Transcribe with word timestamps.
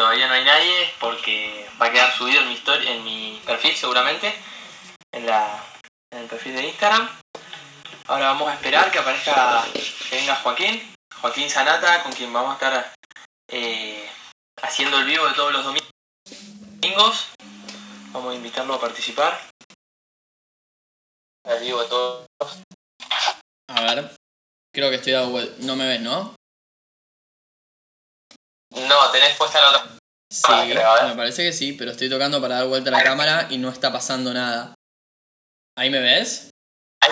todavía 0.00 0.28
no 0.28 0.32
hay 0.32 0.44
nadie 0.44 0.94
porque 0.98 1.68
va 1.80 1.86
a 1.86 1.92
quedar 1.92 2.10
subido 2.10 2.40
en 2.40 2.48
mi, 2.48 2.54
historia, 2.54 2.90
en 2.90 3.04
mi 3.04 3.38
perfil 3.44 3.76
seguramente, 3.76 4.34
en, 5.12 5.26
la, 5.26 5.62
en 6.10 6.20
el 6.20 6.26
perfil 6.26 6.56
de 6.56 6.68
Instagram. 6.68 7.06
Ahora 8.06 8.28
vamos 8.28 8.48
a 8.48 8.54
esperar 8.54 8.90
que 8.90 8.98
aparezca, 8.98 9.62
que 9.74 10.16
venga 10.16 10.36
Joaquín, 10.36 10.94
Joaquín 11.20 11.50
Sanata, 11.50 12.02
con 12.02 12.12
quien 12.12 12.32
vamos 12.32 12.52
a 12.52 12.54
estar 12.54 12.94
eh, 13.48 14.08
haciendo 14.62 14.98
el 15.00 15.04
vivo 15.04 15.26
de 15.26 15.34
todos 15.34 15.52
los 15.52 15.64
domingos. 15.66 17.28
Vamos 18.12 18.32
a 18.32 18.36
invitarlo 18.36 18.72
a 18.72 18.80
participar. 18.80 19.38
El 21.44 21.62
vivo 21.62 21.82
de 21.82 21.88
todos. 21.90 22.26
A 23.68 23.80
ver, 23.82 24.16
creo 24.74 24.88
que 24.88 24.96
estoy 24.96 25.12
dado 25.12 25.28
vuelta. 25.28 25.56
No 25.58 25.76
me 25.76 25.86
ves, 25.86 26.00
¿no? 26.00 26.39
No, 28.70 29.10
tenés 29.10 29.36
puesta 29.36 29.60
la 29.60 29.68
otra. 29.70 29.96
Sí, 30.32 30.42
creo, 30.70 30.96
¿eh? 30.98 31.06
me 31.08 31.16
parece 31.16 31.42
que 31.44 31.52
sí, 31.52 31.72
pero 31.72 31.90
estoy 31.90 32.08
tocando 32.08 32.40
para 32.40 32.56
dar 32.56 32.66
vuelta 32.68 32.90
a 32.90 32.92
la 32.92 33.02
cámara 33.02 33.46
y 33.50 33.58
no 33.58 33.68
está 33.68 33.92
pasando 33.92 34.32
nada. 34.32 34.74
¿Ahí 35.76 35.90
me 35.90 35.98
ves? 36.00 36.50
Ahí. 37.02 37.10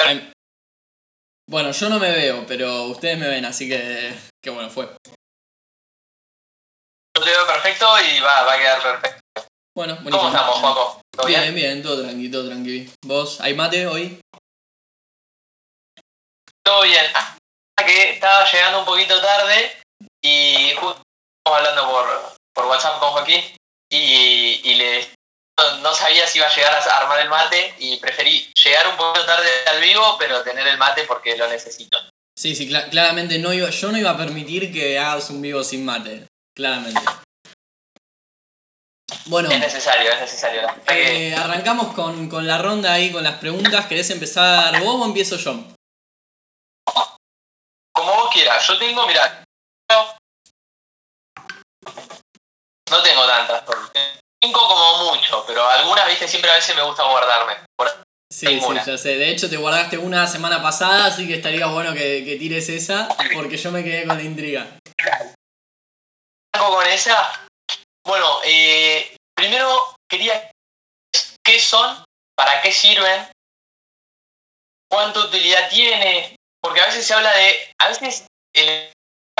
Ahí- 0.00 0.32
Bueno, 1.48 1.70
yo 1.70 1.88
no 1.88 1.98
me 1.98 2.10
veo, 2.10 2.44
pero 2.46 2.84
ustedes 2.84 3.18
me 3.18 3.28
ven, 3.28 3.44
así 3.44 3.68
que... 3.68 4.16
Que 4.42 4.50
bueno, 4.50 4.68
fue. 4.70 4.86
Yo 7.16 7.22
te 7.24 7.30
veo 7.30 7.46
perfecto 7.46 7.86
y 8.00 8.20
va, 8.20 8.42
va 8.42 8.54
a 8.54 8.58
quedar 8.58 8.82
perfecto. 8.82 9.20
Bueno, 9.76 9.94
¿Cómo 9.96 10.10
buenísimo. 10.10 10.28
estamos, 10.30 10.58
Juaco? 10.58 11.00
¿Todo 11.12 11.26
bien? 11.26 11.40
Bien, 11.42 11.54
bien, 11.54 11.82
todo 11.82 12.02
tranqui, 12.02 12.30
todo 12.30 12.46
tranqui. 12.48 12.92
¿Vos? 13.04 13.40
¿Hay 13.40 13.54
mate 13.54 13.86
hoy? 13.86 14.20
Todo 16.64 16.82
bien. 16.82 17.04
Ah, 17.14 17.36
que 17.84 18.10
estaba 18.12 18.50
llegando 18.50 18.80
un 18.80 18.84
poquito 18.84 19.20
tarde 19.20 19.79
y 20.22 20.72
justo 20.80 21.02
estamos 21.38 21.58
hablando 21.68 21.90
por, 21.90 22.06
por 22.54 22.66
WhatsApp 22.66 22.98
con 23.00 23.10
Joaquín 23.10 23.42
y, 23.90 24.60
y 24.64 24.74
le 24.74 25.08
no, 25.82 25.94
sabía 25.94 26.26
si 26.26 26.38
iba 26.38 26.46
a 26.46 26.54
llegar 26.54 26.72
a 26.72 26.98
armar 26.98 27.20
el 27.20 27.28
mate 27.28 27.74
y 27.78 27.98
preferí 27.98 28.50
llegar 28.64 28.88
un 28.88 28.96
poquito 28.96 29.26
tarde 29.26 29.48
al 29.66 29.80
vivo, 29.80 30.16
pero 30.18 30.42
tener 30.42 30.66
el 30.66 30.78
mate 30.78 31.04
porque 31.04 31.36
lo 31.36 31.46
necesito. 31.48 31.98
Sí, 32.34 32.54
sí, 32.56 32.66
cla- 32.68 32.88
claramente 32.88 33.38
no 33.38 33.52
iba, 33.52 33.68
yo 33.68 33.92
no 33.92 33.98
iba 33.98 34.10
a 34.10 34.16
permitir 34.16 34.72
que 34.72 34.98
hagas 34.98 35.28
un 35.28 35.42
vivo 35.42 35.62
sin 35.62 35.84
mate. 35.84 36.26
Claramente. 36.56 37.00
Bueno, 39.26 39.50
Es 39.50 39.58
necesario, 39.60 40.10
es 40.12 40.20
necesario. 40.20 40.62
Eh, 40.88 41.34
arrancamos 41.36 41.92
con, 41.94 42.28
con 42.30 42.46
la 42.46 42.56
ronda 42.58 42.92
ahí, 42.94 43.12
con 43.12 43.22
las 43.22 43.38
preguntas. 43.38 43.86
¿Querés 43.86 44.08
empezar 44.10 44.80
vos 44.82 45.02
o 45.02 45.04
empiezo 45.04 45.36
yo? 45.36 45.52
Como 47.92 48.14
vos 48.14 48.30
quieras, 48.32 48.66
yo 48.66 48.78
tengo, 48.78 49.06
mira, 49.06 49.44
no 52.90 53.02
tengo 53.02 53.26
tantas, 53.26 53.64
cinco 54.42 54.66
como 54.66 55.12
mucho, 55.12 55.44
pero 55.46 55.68
algunas, 55.68 56.06
viste, 56.08 56.26
siempre 56.28 56.50
a 56.50 56.54
veces 56.54 56.74
me 56.74 56.82
gusta 56.82 57.04
guardarme. 57.04 57.54
Por 57.76 57.88
Sí, 58.32 58.46
sí, 58.46 58.64
una. 58.64 58.84
ya 58.84 58.96
sé. 58.96 59.16
De 59.16 59.28
hecho, 59.28 59.50
te 59.50 59.56
guardaste 59.56 59.98
una 59.98 60.26
semana 60.26 60.62
pasada, 60.62 61.06
así 61.06 61.26
que 61.26 61.34
estaría 61.34 61.66
bueno 61.66 61.92
que, 61.92 62.24
que 62.24 62.36
tires 62.36 62.68
esa, 62.68 63.08
porque 63.34 63.56
yo 63.56 63.72
me 63.72 63.82
quedé 63.82 64.06
con 64.06 64.16
la 64.16 64.22
intriga. 64.22 64.78
Con 66.56 66.86
esa. 66.86 67.48
Bueno, 68.06 68.40
eh, 68.44 69.16
primero 69.34 69.96
quería 70.08 70.50
qué 71.44 71.58
son, 71.58 72.04
para 72.36 72.62
qué 72.62 72.70
sirven, 72.70 73.28
cuánta 74.88 75.20
utilidad 75.20 75.68
tiene, 75.68 76.36
porque 76.62 76.80
a 76.80 76.86
veces 76.86 77.04
se 77.04 77.14
habla 77.14 77.34
de, 77.36 77.72
a 77.80 77.88
veces 77.88 78.26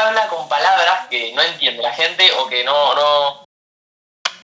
habla 0.07 0.29
con 0.29 0.49
palabras 0.49 1.09
que 1.09 1.33
no 1.33 1.43
entiende 1.43 1.83
la 1.83 1.93
gente 1.93 2.31
o 2.33 2.49
que 2.49 2.65
no 2.65 2.95
no 2.95 3.45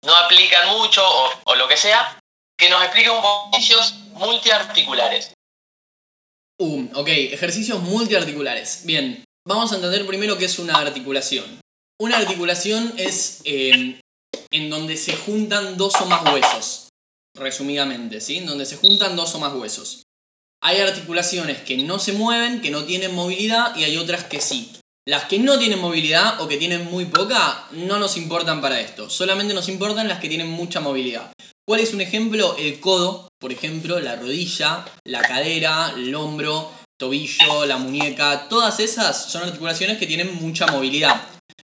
no 0.04 0.16
aplican 0.16 0.70
mucho 0.70 1.02
o, 1.04 1.30
o 1.46 1.56
lo 1.56 1.68
que 1.68 1.78
sea, 1.78 2.20
que 2.58 2.70
nos 2.70 2.82
explique 2.84 3.10
un 3.10 3.22
poco 3.22 3.50
ejercicios 3.52 3.94
multiarticulares. 4.14 5.34
Uh, 6.60 6.88
ok, 6.96 7.08
ejercicios 7.08 7.80
multiarticulares. 7.82 8.82
Bien, 8.86 9.24
vamos 9.46 9.72
a 9.72 9.76
entender 9.76 10.06
primero 10.08 10.38
qué 10.38 10.46
es 10.46 10.60
una 10.60 10.76
articulación. 10.76 11.62
Una 12.00 12.18
articulación 12.18 12.94
es 12.98 13.42
eh, 13.44 14.00
en 14.52 14.70
donde 14.70 14.98
se 14.98 15.16
juntan 15.16 15.78
dos 15.78 15.94
o 16.02 16.06
más 16.06 16.24
huesos, 16.32 16.90
resumidamente, 17.36 18.22
¿sí? 18.22 18.38
En 18.38 18.46
donde 18.46 18.66
se 18.66 18.78
juntan 18.78 19.16
dos 19.16 19.34
o 19.36 19.40
más 19.40 19.54
huesos. 19.54 20.04
Hay 20.62 20.80
articulaciones 20.80 21.62
que 21.62 21.78
no 21.78 22.00
se 22.00 22.14
mueven, 22.14 22.62
que 22.62 22.72
no 22.72 22.86
tienen 22.86 23.14
movilidad, 23.14 23.76
y 23.76 23.84
hay 23.84 23.98
otras 23.98 24.24
que 24.24 24.42
sí. 24.42 24.80
Las 25.08 25.24
que 25.24 25.40
no 25.40 25.58
tienen 25.58 25.80
movilidad 25.80 26.42
o 26.42 26.50
que 26.50 26.58
tienen 26.58 26.92
muy 26.92 27.06
poca, 27.06 27.64
no 27.72 27.98
nos 27.98 28.18
importan 28.18 28.60
para 28.60 28.82
esto. 28.82 29.10
Solamente 29.10 29.54
nos 29.54 29.70
importan 29.70 30.10
las 30.10 30.20
que 30.20 30.28
tienen 30.28 30.50
mucha 30.50 30.82
movilidad. 30.82 31.32
¿Cuál 31.66 31.80
es 31.80 31.94
un 31.94 32.02
ejemplo? 32.02 32.58
El 32.60 32.82
codo, 32.82 33.30
por 33.40 33.54
ejemplo, 33.54 34.02
la 34.02 34.18
rodilla, 34.18 34.84
la 35.06 35.22
cadera, 35.22 35.94
el 35.96 36.14
hombro, 36.14 36.70
tobillo, 37.00 37.66
la 37.66 37.78
muñeca. 37.78 38.50
Todas 38.50 38.82
esas 38.82 39.32
son 39.32 39.44
articulaciones 39.44 39.98
que 39.98 40.08
tienen 40.08 40.36
mucha 40.42 40.68
movilidad. 40.68 41.22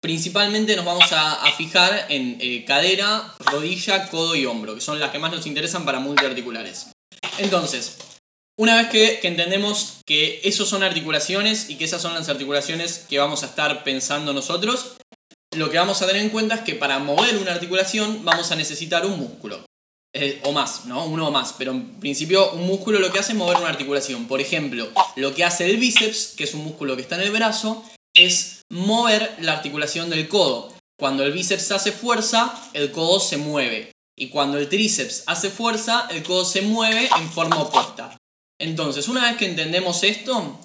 Principalmente 0.01 0.75
nos 0.75 0.87
vamos 0.87 1.13
a, 1.13 1.45
fijar 1.55 2.07
en 2.09 2.39
eh, 2.41 2.65
cadera, 2.65 3.35
rodilla, 3.41 4.09
codo 4.09 4.37
y 4.37 4.47
hombro, 4.47 4.75
que 4.75 4.81
son 4.81 4.99
las 4.99 5.11
que 5.11 5.19
más 5.19 5.33
nos 5.33 5.47
interesan 5.47 5.85
para 5.85 6.01
multiarticulares. 6.01 6.93
Entonces, 7.37 7.99
una 8.59 8.77
vez 8.77 8.89
que, 8.89 9.21
entendemos 9.23 10.01
que 10.05 10.41
esos 10.43 10.69
son 10.69 10.83
articulaciones 10.83 11.71
y 11.71 11.77
que 11.77 11.85
esas 11.85 12.03
son 12.03 12.15
las 12.15 12.29
articulaciones 12.29 13.07
que 13.09 13.19
vamos 13.19 13.45
a 13.45 13.47
estar 13.47 13.85
pensando 13.85 14.33
nosotros, 14.33 14.97
lo 15.57 15.71
que 15.71 15.79
vamos 15.79 16.03
a 16.03 16.07
tener 16.07 16.23
en 16.23 16.31
cuenta 16.31 16.57
es 16.57 16.61
que 16.63 16.75
para 16.75 16.99
mover 16.99 17.37
una 17.39 17.53
articulación 17.53 18.25
vamos 18.25 18.51
a 18.51 18.57
necesitar 18.57 19.07
un 19.07 19.19
músculo. 19.19 19.65
Eh, 20.13 20.41
o 20.43 20.53
más, 20.53 20.87
¿no? 20.87 21.05
Uno 21.05 21.29
o 21.29 21.31
más. 21.31 21.55
Pero 21.57 21.71
en 21.71 22.01
principio 22.01 22.51
un 22.53 22.67
músculo 22.67 22.99
lo 22.99 23.13
que 23.13 23.21
hace 23.21 23.33
es 23.33 23.39
mover 23.39 23.59
una 23.59 23.69
articulación. 23.69 24.27
Por 24.27 24.41
ejemplo, 24.41 24.89
lo 25.15 25.35
que 25.35 25.45
hace 25.45 25.71
el 25.71 25.77
bíceps, 25.77 26.35
que 26.37 26.45
es 26.45 26.55
un 26.55 26.65
músculo 26.65 26.97
que 26.97 27.03
está 27.03 27.15
en 27.15 27.23
el 27.23 27.31
brazo, 27.31 27.85
es 28.13 28.63
mover 28.71 29.37
la 29.41 29.53
articulación 29.53 30.11
del 30.11 30.27
codo. 30.27 30.75
Cuando 30.99 31.23
el 31.23 31.33
bíceps 31.33 31.71
hace 31.71 31.93
fuerza, 31.93 32.53
el 32.73 32.91
codo 32.91 33.21
se 33.21 33.37
mueve. 33.37 33.93
Y 34.17 34.31
cuando 34.31 34.59
el 34.59 34.69
tríceps 34.69 35.23
hace 35.27 35.49
fuerza, 35.49 36.09
el 36.11 36.25
codo 36.25 36.45
se 36.45 36.63
mueve 36.63 37.09
en 37.21 37.31
forma 37.31 37.63
opuesta. 37.63 38.18
Entonces, 38.61 39.09
una 39.09 39.29
vez 39.29 39.37
que 39.37 39.47
entendemos 39.47 40.03
esto, 40.03 40.61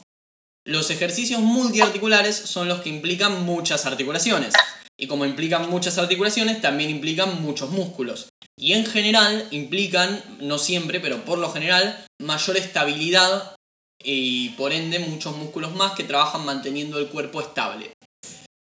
los 0.65 0.89
ejercicios 0.89 1.41
multiarticulares 1.41 2.35
son 2.35 2.67
los 2.67 2.81
que 2.81 2.89
implican 2.89 3.43
muchas 3.45 3.85
articulaciones. 3.85 4.53
Y 4.97 5.07
como 5.07 5.25
implican 5.25 5.69
muchas 5.69 5.97
articulaciones, 5.97 6.61
también 6.61 6.89
implican 6.89 7.41
muchos 7.41 7.69
músculos. 7.69 8.29
Y 8.57 8.73
en 8.73 8.85
general 8.85 9.47
implican, 9.51 10.23
no 10.39 10.57
siempre, 10.57 10.99
pero 10.99 11.25
por 11.25 11.39
lo 11.39 11.51
general, 11.51 12.05
mayor 12.21 12.57
estabilidad 12.57 13.55
y 14.03 14.49
por 14.49 14.73
ende 14.73 14.99
muchos 14.99 15.35
músculos 15.35 15.73
más 15.75 15.93
que 15.93 16.03
trabajan 16.03 16.45
manteniendo 16.45 16.99
el 16.99 17.07
cuerpo 17.07 17.41
estable. 17.41 17.91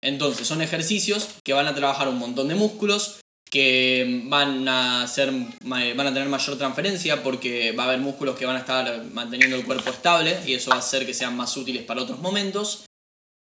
Entonces 0.03 0.47
son 0.47 0.62
ejercicios 0.62 1.28
que 1.44 1.53
van 1.53 1.66
a 1.66 1.75
trabajar 1.75 2.08
un 2.08 2.19
montón 2.19 2.48
de 2.48 2.54
músculos, 2.54 3.20
que 3.56 4.21
van 4.25 4.69
a, 4.69 5.09
ser, 5.09 5.33
van 5.62 6.06
a 6.06 6.12
tener 6.12 6.28
mayor 6.28 6.59
transferencia 6.59 7.22
porque 7.22 7.72
va 7.72 7.84
a 7.84 7.87
haber 7.87 8.00
músculos 8.00 8.37
que 8.37 8.44
van 8.44 8.56
a 8.56 8.59
estar 8.59 9.03
manteniendo 9.15 9.56
el 9.56 9.65
cuerpo 9.65 9.89
estable 9.89 10.39
y 10.44 10.53
eso 10.53 10.69
va 10.69 10.77
a 10.77 10.81
hacer 10.81 11.06
que 11.06 11.15
sean 11.15 11.34
más 11.34 11.56
útiles 11.56 11.83
para 11.84 12.03
otros 12.03 12.19
momentos. 12.19 12.84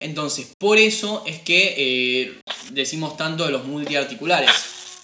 Entonces, 0.00 0.52
por 0.56 0.78
eso 0.78 1.24
es 1.26 1.40
que 1.40 1.74
eh, 1.76 2.40
decimos 2.70 3.16
tanto 3.16 3.44
de 3.44 3.50
los 3.50 3.64
multiarticulares, 3.64 4.52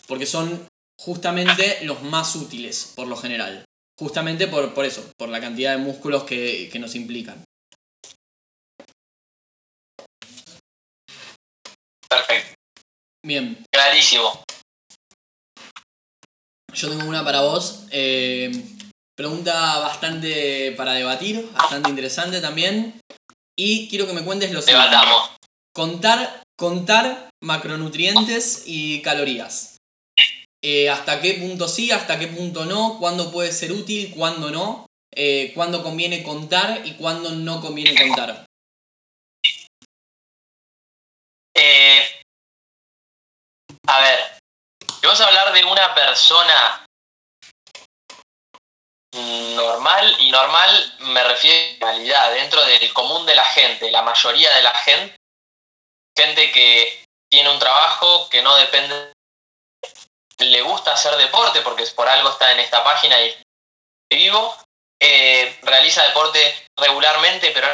porque 0.07 0.27
son 0.27 0.69
justamente 0.97 1.81
los 1.83 2.05
más 2.05 2.37
útiles 2.37 2.93
por 2.95 3.09
lo 3.09 3.17
general. 3.17 3.65
Justamente 3.99 4.47
por, 4.47 4.73
por 4.75 4.85
eso, 4.85 5.05
por 5.19 5.29
la 5.29 5.41
cantidad 5.41 5.73
de 5.73 5.83
músculos 5.83 6.23
que, 6.23 6.69
que 6.73 6.79
nos 6.79 6.95
implican. 6.95 7.43
Perfecto, 12.09 12.55
Bien, 13.27 13.59
clarísimo. 13.73 14.45
Yo 16.75 16.89
tengo 16.89 17.09
una 17.09 17.25
para 17.25 17.43
vos. 17.43 17.87
eh, 17.91 18.51
pregunta 19.17 19.79
bastante 19.81 20.73
para 20.73 20.95
debatir, 20.95 21.47
bastante 21.53 21.91
interesante 21.91 22.41
también. 22.41 22.99
Y 23.59 23.89
quiero 23.89 24.07
que 24.07 24.15
me 24.15 24.25
cuentes 24.25 24.53
lo 24.53 24.63
siguiente. 24.63 24.97
Contar, 25.75 26.43
contar 26.59 27.29
macronutrientes 27.43 28.63
y 28.67 29.03
calorías. 29.03 29.77
Eh, 30.63 30.89
¿Hasta 30.89 31.21
qué 31.21 31.35
punto 31.35 31.69
sí, 31.69 31.91
hasta 31.91 32.19
qué 32.19 32.29
punto 32.29 32.65
no? 32.65 32.99
¿Cuándo 32.99 33.31
puede 33.31 33.53
ser 33.53 33.73
útil, 33.73 34.13
cuándo 34.15 34.51
no? 34.51 34.87
Eh, 35.15 35.53
¿Cuándo 35.55 35.83
conviene 35.83 36.23
contar 36.23 36.87
y 36.87 36.93
cuándo 36.95 37.31
no 37.31 37.61
conviene 37.61 37.95
contar? 37.95 38.47
Eh, 41.55 42.03
a 43.87 44.01
ver, 44.01 44.40
si 45.01 45.07
vamos 45.07 45.21
a 45.23 45.29
hablar 45.29 45.53
de 45.55 45.65
una 45.65 45.95
persona 45.95 46.87
normal, 49.15 50.17
y 50.19 50.31
normal 50.31 50.95
me 51.01 51.25
refiero 51.25 51.87
a 51.87 51.91
realidad, 51.93 52.33
dentro 52.33 52.63
del 52.67 52.93
común 52.93 53.25
de 53.25 53.35
la 53.35 53.45
gente, 53.47 53.91
la 53.91 54.03
mayoría 54.03 54.55
de 54.55 54.63
la 54.63 54.75
gente, 54.75 55.17
gente 56.15 56.53
que 56.53 57.03
tiene 57.31 57.51
un 57.51 57.59
trabajo 57.59 58.29
que 58.29 58.43
no 58.43 58.55
depende, 58.57 59.15
le 60.39 60.63
gusta 60.63 60.93
hacer 60.93 61.17
deporte 61.17 61.63
porque 61.63 61.87
por 61.87 62.07
algo 62.07 62.29
está 62.29 62.53
en 62.53 62.61
esta 62.61 62.85
página 62.85 63.19
y 63.23 63.43
vivo, 64.13 64.55
eh, 65.01 65.59
realiza 65.63 66.05
deporte 66.05 66.67
regularmente, 66.77 67.53
pero 67.53 67.69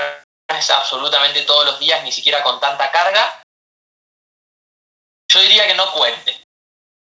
no 0.49 0.56
es 0.56 0.70
absolutamente 0.70 1.43
todos 1.43 1.64
los 1.64 1.81
días, 1.81 2.05
ni 2.05 2.12
siquiera 2.12 2.44
con 2.44 2.61
tanta 2.61 2.93
carga, 2.93 3.43
yo 5.29 5.40
diría 5.40 5.67
que 5.67 5.75
no 5.75 5.93
cuente. 5.93 6.45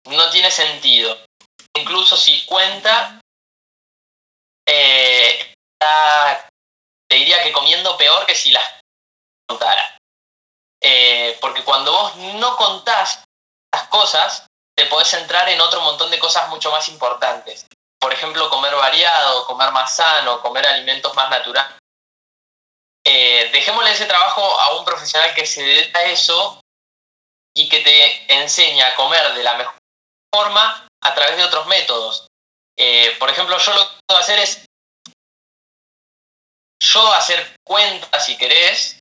No 0.06 0.30
tiene 0.30 0.50
sentido. 0.50 1.16
Incluso 1.74 2.16
si 2.16 2.44
cuenta, 2.46 3.20
eh, 4.66 5.54
te 7.08 7.16
diría 7.16 7.42
que 7.42 7.52
comiendo 7.52 7.96
peor 7.96 8.26
que 8.26 8.34
si 8.34 8.50
las 8.50 8.64
contara. 9.48 9.98
Eh, 10.82 11.36
porque 11.40 11.64
cuando 11.64 11.92
vos 11.92 12.16
no 12.16 12.56
contás 12.56 13.24
las 13.72 13.88
cosas, 13.88 14.46
te 14.76 14.86
podés 14.86 15.12
entrar 15.14 15.48
en 15.48 15.60
otro 15.60 15.80
montón 15.82 16.10
de 16.10 16.18
cosas 16.18 16.48
mucho 16.48 16.70
más 16.70 16.88
importantes. 16.88 17.66
Por 17.98 18.12
ejemplo, 18.12 18.48
comer 18.48 18.74
variado, 18.74 19.46
comer 19.46 19.70
más 19.72 19.94
sano, 19.94 20.40
comer 20.40 20.66
alimentos 20.66 21.14
más 21.14 21.28
naturales. 21.28 21.76
Eh, 23.04 23.50
dejémosle 23.52 23.92
ese 23.92 24.06
trabajo 24.06 24.42
a 24.42 24.76
un 24.76 24.84
profesional 24.84 25.34
que 25.34 25.46
se 25.46 25.62
dedica 25.62 25.98
a 25.98 26.04
eso 26.04 26.60
y 27.54 27.68
que 27.68 27.80
te 27.80 28.34
enseña 28.34 28.88
a 28.88 28.94
comer 28.94 29.34
de 29.34 29.42
la 29.42 29.54
mejor 29.54 29.79
forma 30.32 30.88
a 31.02 31.14
través 31.14 31.36
de 31.36 31.44
otros 31.44 31.66
métodos. 31.66 32.26
Eh, 32.78 33.16
por 33.18 33.30
ejemplo, 33.30 33.58
yo 33.58 33.74
lo 33.74 33.88
que 33.88 33.96
puedo 34.06 34.20
hacer 34.20 34.38
es 34.38 34.64
yo 36.82 37.12
hacer 37.12 37.56
cuentas, 37.64 38.24
si 38.24 38.36
querés, 38.36 38.98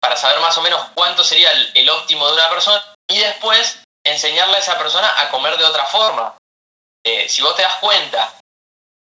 para 0.00 0.16
saber 0.16 0.40
más 0.40 0.56
o 0.58 0.62
menos 0.62 0.90
cuánto 0.94 1.24
sería 1.24 1.50
el, 1.52 1.88
óptimo 1.88 2.26
de 2.26 2.34
una 2.34 2.50
persona 2.50 2.94
y 3.08 3.18
después 3.18 3.82
enseñarle 4.04 4.56
a 4.56 4.60
esa 4.60 4.78
persona 4.78 5.20
a 5.20 5.30
comer 5.30 5.56
de 5.56 5.64
otra 5.64 5.86
forma. 5.86 6.36
Eh, 7.02 7.28
si 7.28 7.40
vos 7.42 7.56
te 7.56 7.62
das 7.62 7.76
cuenta, 7.76 8.38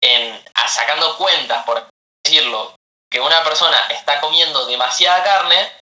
en, 0.02 0.42
sacando 0.66 1.16
cuentas, 1.18 1.64
por 1.64 1.86
decirlo, 2.24 2.74
que 3.10 3.20
una 3.20 3.42
persona 3.44 3.78
está 3.90 4.20
comiendo 4.20 4.66
demasiada 4.66 5.22
carne, 5.22 5.78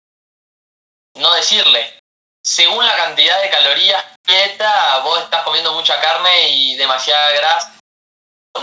no 1.16 1.32
decirle, 1.34 1.99
según 2.44 2.84
la 2.84 2.96
cantidad 2.96 3.40
de 3.42 3.50
calorías 3.50 4.04
dieta, 4.26 4.98
vos 4.98 5.20
estás 5.20 5.44
comiendo 5.44 5.72
mucha 5.72 6.00
carne 6.00 6.48
y 6.48 6.76
demasiada 6.76 7.32
grasa. 7.32 7.78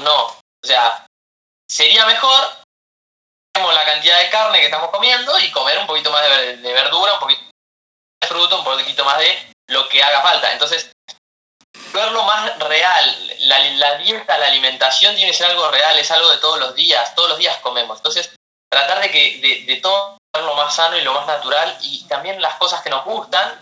No, 0.01 0.25
o 0.25 0.67
sea, 0.67 1.05
sería 1.69 2.05
mejor 2.05 2.43
la 3.73 3.85
cantidad 3.85 4.19
de 4.19 4.29
carne 4.29 4.59
que 4.59 4.65
estamos 4.65 4.91
comiendo 4.91 5.37
y 5.39 5.51
comer 5.51 5.77
un 5.79 5.87
poquito 5.87 6.11
más 6.11 6.21
de, 6.27 6.73
verdura, 6.73 7.13
un 7.13 7.19
poquito 7.19 7.41
de 8.21 8.27
fruto, 8.27 8.59
un 8.59 8.63
poquito 8.63 9.03
más 9.03 9.17
de 9.19 9.53
lo 9.67 9.87
que 9.89 10.01
haga 10.01 10.21
falta. 10.21 10.51
Entonces, 10.51 10.91
verlo 11.91 12.23
más 12.23 12.57
real, 12.59 13.37
la, 13.41 13.95
dieta, 13.97 14.37
la 14.37 14.47
alimentación 14.47 15.15
tiene 15.15 15.31
que 15.31 15.37
ser 15.37 15.47
algo 15.47 15.69
real, 15.69 15.97
es 15.97 16.11
algo 16.11 16.29
de 16.29 16.37
todos 16.37 16.59
los 16.59 16.75
días, 16.75 17.15
todos 17.15 17.29
los 17.29 17.37
días 17.39 17.57
comemos. 17.57 17.97
Entonces, 17.97 18.35
tratar 18.69 19.01
de 19.01 19.11
que 19.11 19.39
de, 19.39 19.73
de 19.73 19.81
todo 19.81 20.17
lo 20.33 20.53
más 20.53 20.75
sano 20.75 20.97
y 20.97 21.01
lo 21.01 21.13
más 21.13 21.25
natural 21.25 21.77
y 21.81 22.07
también 22.07 22.41
las 22.41 22.55
cosas 22.55 22.81
que 22.81 22.91
nos 22.91 23.03
gustan 23.05 23.59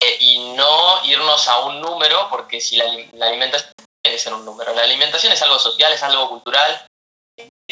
eh, 0.00 0.16
y 0.20 0.38
no 0.54 1.04
irnos 1.04 1.48
a 1.48 1.60
un 1.60 1.80
número, 1.80 2.28
porque 2.28 2.60
si 2.60 2.76
la, 2.76 2.84
alimentación 2.84 3.72
tiene 4.02 4.16
que 4.16 4.18
ser 4.18 4.34
un 4.34 4.44
número, 4.44 4.74
la 4.74 4.82
alimentación 4.82 5.32
es 5.32 5.42
algo 5.42 5.58
social, 5.58 5.92
es 5.92 6.02
algo 6.02 6.28
cultural, 6.28 6.86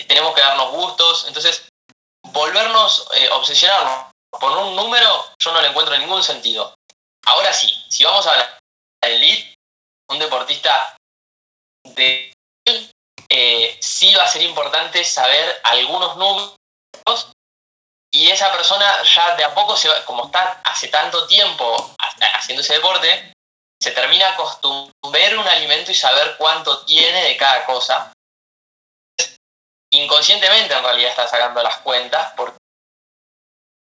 tenemos 0.09 0.35
que 0.35 0.41
darnos 0.41 0.73
gustos, 0.73 1.27
entonces 1.29 1.69
volvernos, 2.33 3.07
eh, 3.15 3.29
obsesionarnos 3.31 4.13
por 4.31 4.51
un 4.51 4.75
número, 4.75 5.27
yo 5.39 5.53
no 5.53 5.61
le 5.61 5.69
encuentro 5.69 5.97
ningún 5.97 6.23
sentido. 6.23 6.75
Ahora 7.27 7.53
sí, 7.53 7.73
si 7.89 8.05
vamos 8.05 8.27
a 8.27 8.37
la 8.37 8.59
elite, 9.03 9.55
un 10.11 10.19
deportista 10.19 10.97
de 11.85 12.33
eh, 13.29 13.79
sí 13.81 14.15
va 14.15 14.25
a 14.25 14.29
ser 14.29 14.43
importante 14.43 15.05
saber 15.05 15.61
algunos 15.65 16.17
números 16.17 16.55
y 18.15 18.31
esa 18.31 18.53
persona 18.53 19.03
ya 19.03 19.35
de 19.35 19.45
a 19.45 19.55
poco, 19.55 19.77
se 19.77 19.89
va, 19.89 20.05
como 20.05 20.27
está 20.27 20.61
hace 20.65 20.87
tanto 20.89 21.27
tiempo 21.27 21.95
haciendo 22.35 22.63
ese 22.63 22.75
deporte, 22.75 23.33
se 23.83 23.91
termina 23.91 24.29
acostumbrando 24.31 25.41
un 25.41 25.49
alimento 25.49 25.91
y 25.91 25.97
saber 25.97 26.37
cuánto 26.39 26.85
tiene 26.85 27.25
de 27.25 27.37
cada 27.37 27.65
cosa 27.67 28.13
inconscientemente 29.93 30.75
en 30.75 30.83
realidad 30.83 31.11
está 31.11 31.29
sacando 31.29 31.63
las 31.63 31.79
cuentas 31.79 32.33
porque 32.37 32.57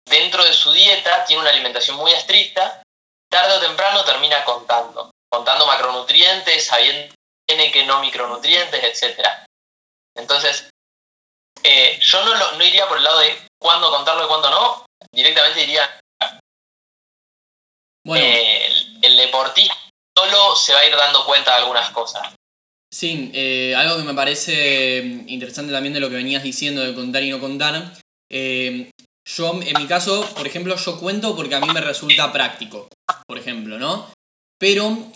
dentro 0.08 0.44
de 0.44 0.52
su 0.52 0.73
dieta 0.73 1.25
tiene 1.25 1.43
una 1.43 1.50
alimentación 1.50 1.96
muy 1.96 2.12
estricta, 2.12 2.82
tarde 3.31 3.56
o 3.56 3.61
temprano 3.61 4.05
termina 4.05 4.44
contando, 4.44 5.11
contando 5.31 5.67
macronutrientes, 5.67 6.67
sabiendo 6.67 7.14
que 7.46 7.84
no 7.84 8.00
micronutrientes, 8.00 9.02
etc. 9.02 9.26
Entonces, 10.17 10.70
eh, 11.62 11.99
yo 12.00 12.25
no, 12.25 12.53
no 12.56 12.64
iría 12.64 12.88
por 12.88 12.99
el 12.99 13.05
lado 13.05 13.20
de 13.20 13.37
cuándo 13.59 13.91
contarlo 13.91 14.25
y 14.25 14.29
cuándo 14.29 14.50
no, 14.50 14.87
directamente 15.12 15.61
diría, 15.61 16.00
eh, 18.14 18.67
el, 18.67 18.99
el 19.03 19.17
deportista 19.17 19.76
solo 20.17 20.56
se 20.56 20.73
va 20.75 20.81
a 20.81 20.85
ir 20.87 20.97
dando 20.97 21.25
cuenta 21.25 21.53
de 21.53 21.62
algunas 21.62 21.91
cosas. 21.91 22.35
Sí, 22.93 23.31
eh, 23.32 23.75
algo 23.76 23.97
que 23.97 24.03
me 24.03 24.14
parece 24.14 25.03
mm, 25.03 25.29
interesante 25.29 25.73
también 25.73 25.94
de 25.94 26.00
lo 26.00 26.11
que 26.11 26.17
venías 26.17 26.43
diciendo 26.43 26.82
de 26.82 26.94
contar 26.94 27.23
y 27.23 27.31
no 27.31 27.41
contar. 27.41 27.94
Yo, 29.25 29.61
en 29.62 29.79
mi 29.79 29.87
caso, 29.87 30.29
por 30.35 30.47
ejemplo, 30.47 30.75
yo 30.76 30.99
cuento 30.99 31.37
porque 31.37 31.55
a 31.55 31.61
mí 31.61 31.69
me 31.73 31.81
resulta 31.81 32.32
práctico, 32.32 32.88
por 33.26 33.38
ejemplo, 33.38 33.79
¿no? 33.79 34.12
Pero 34.58 35.12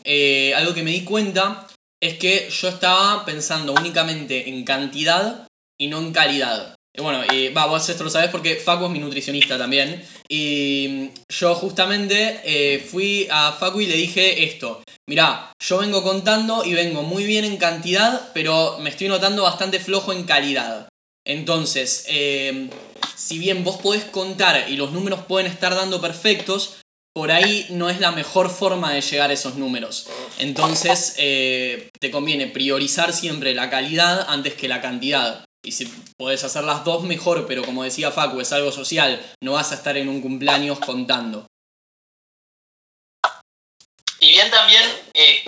algo 0.54 0.75
que 0.75 0.82
me 0.84 0.92
di 0.92 1.04
cuenta 1.04 1.66
es 2.00 2.19
que 2.19 2.49
yo 2.50 2.69
estaba 2.69 3.25
pensando 3.25 3.72
únicamente 3.72 4.49
en 4.49 4.64
cantidad 4.64 5.46
y 5.78 5.88
no 5.88 5.99
en 5.99 6.12
calidad. 6.12 6.75
Bueno, 6.99 7.23
va, 7.55 7.67
vos 7.67 7.87
esto 7.88 8.05
lo 8.05 8.11
sabés 8.11 8.31
porque 8.31 8.56
Facu 8.56 8.87
es 8.87 8.90
mi 8.90 8.99
nutricionista 8.99 9.58
también. 9.58 10.02
Y 10.28 11.11
yo 11.28 11.55
justamente 11.55 12.81
fui 12.90 13.28
a 13.31 13.52
Facu 13.52 13.82
y 13.82 13.87
le 13.87 13.96
dije 13.96 14.44
esto. 14.44 14.82
Mirá, 15.08 15.52
yo 15.61 15.78
vengo 15.78 16.02
contando 16.02 16.64
y 16.64 16.75
vengo 16.75 17.02
muy 17.02 17.25
bien 17.25 17.44
en 17.44 17.58
cantidad, 17.58 18.32
pero 18.32 18.78
me 18.81 18.90
estoy 18.90 19.08
notando 19.08 19.43
bastante 19.43 19.78
flojo 19.78 20.12
en 20.12 20.25
calidad. 20.25 20.88
Entonces, 21.25 22.06
eh, 22.08 22.69
si 23.17 23.38
bien 23.38 23.64
vos 23.64 23.76
podés 23.76 24.05
contar 24.05 24.67
y 24.69 24.76
los 24.76 24.93
números 24.93 25.20
pueden 25.26 25.50
estar 25.50 25.75
dando 25.75 26.00
perfectos, 26.00 26.76
por 27.12 27.31
ahí 27.31 27.67
no 27.70 27.88
es 27.88 27.99
la 27.99 28.12
mejor 28.12 28.50
forma 28.50 28.93
de 28.93 29.00
llegar 29.00 29.31
a 29.31 29.32
esos 29.32 29.56
números. 29.56 30.08
Entonces, 30.38 31.14
eh, 31.19 31.88
te 32.00 32.11
conviene 32.11 32.47
priorizar 32.47 33.12
siempre 33.12 33.54
la 33.54 33.71
calidad 33.71 34.26
antes 34.28 34.54
que 34.54 34.68
la 34.68 34.80
cantidad. 34.80 35.45
Y 35.66 35.73
si 35.73 35.87
podés 36.16 36.44
hacer 36.44 36.62
las 36.62 36.85
dos 36.85 37.02
mejor, 37.02 37.49
pero 37.49 37.64
como 37.64 37.82
decía 37.82 38.12
Facu, 38.12 38.40
es 38.40 38.52
algo 38.52 38.70
social, 38.70 39.35
no 39.42 39.54
vas 39.54 39.73
a 39.73 39.75
estar 39.75 39.96
en 39.96 40.08
un 40.08 40.23
cumpleaños 40.23 40.78
contando. 40.78 41.44
Y 44.20 44.30
bien 44.30 44.49
también, 44.49 45.11
eh, 45.12 45.42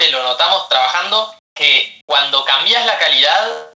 te 0.00 0.10
lo 0.10 0.20
notamos 0.20 0.68
trabajando, 0.68 1.32
que 1.54 2.00
cuando 2.04 2.44
cambias 2.44 2.84
la 2.84 2.98
calidad, 2.98 3.72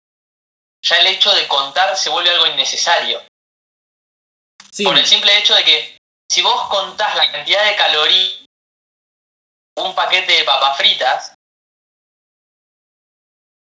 ya 0.82 0.96
el 1.00 1.08
hecho 1.08 1.30
de 1.34 1.46
contar 1.46 1.98
se 1.98 2.08
vuelve 2.08 2.30
algo 2.30 2.46
innecesario. 2.46 3.20
Por 4.82 4.96
el 4.96 5.04
simple 5.04 5.36
hecho 5.36 5.54
de 5.54 5.64
que 5.64 5.98
si 6.30 6.40
vos 6.40 6.68
contás 6.70 7.14
la 7.14 7.30
cantidad 7.30 7.62
de 7.66 7.76
calorías 7.76 8.38
un 9.76 9.94
paquete 9.94 10.32
de 10.32 10.44
papas 10.44 10.78
fritas, 10.78 11.34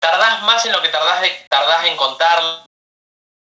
tardás 0.03 0.43
más 0.43 0.67
en 0.67 0.73
lo 0.73 0.83
que 0.83 0.89
tardás, 0.89 1.21
de, 1.21 1.31
tardás 1.49 1.87
en 1.87 1.97
contar, 1.97 2.67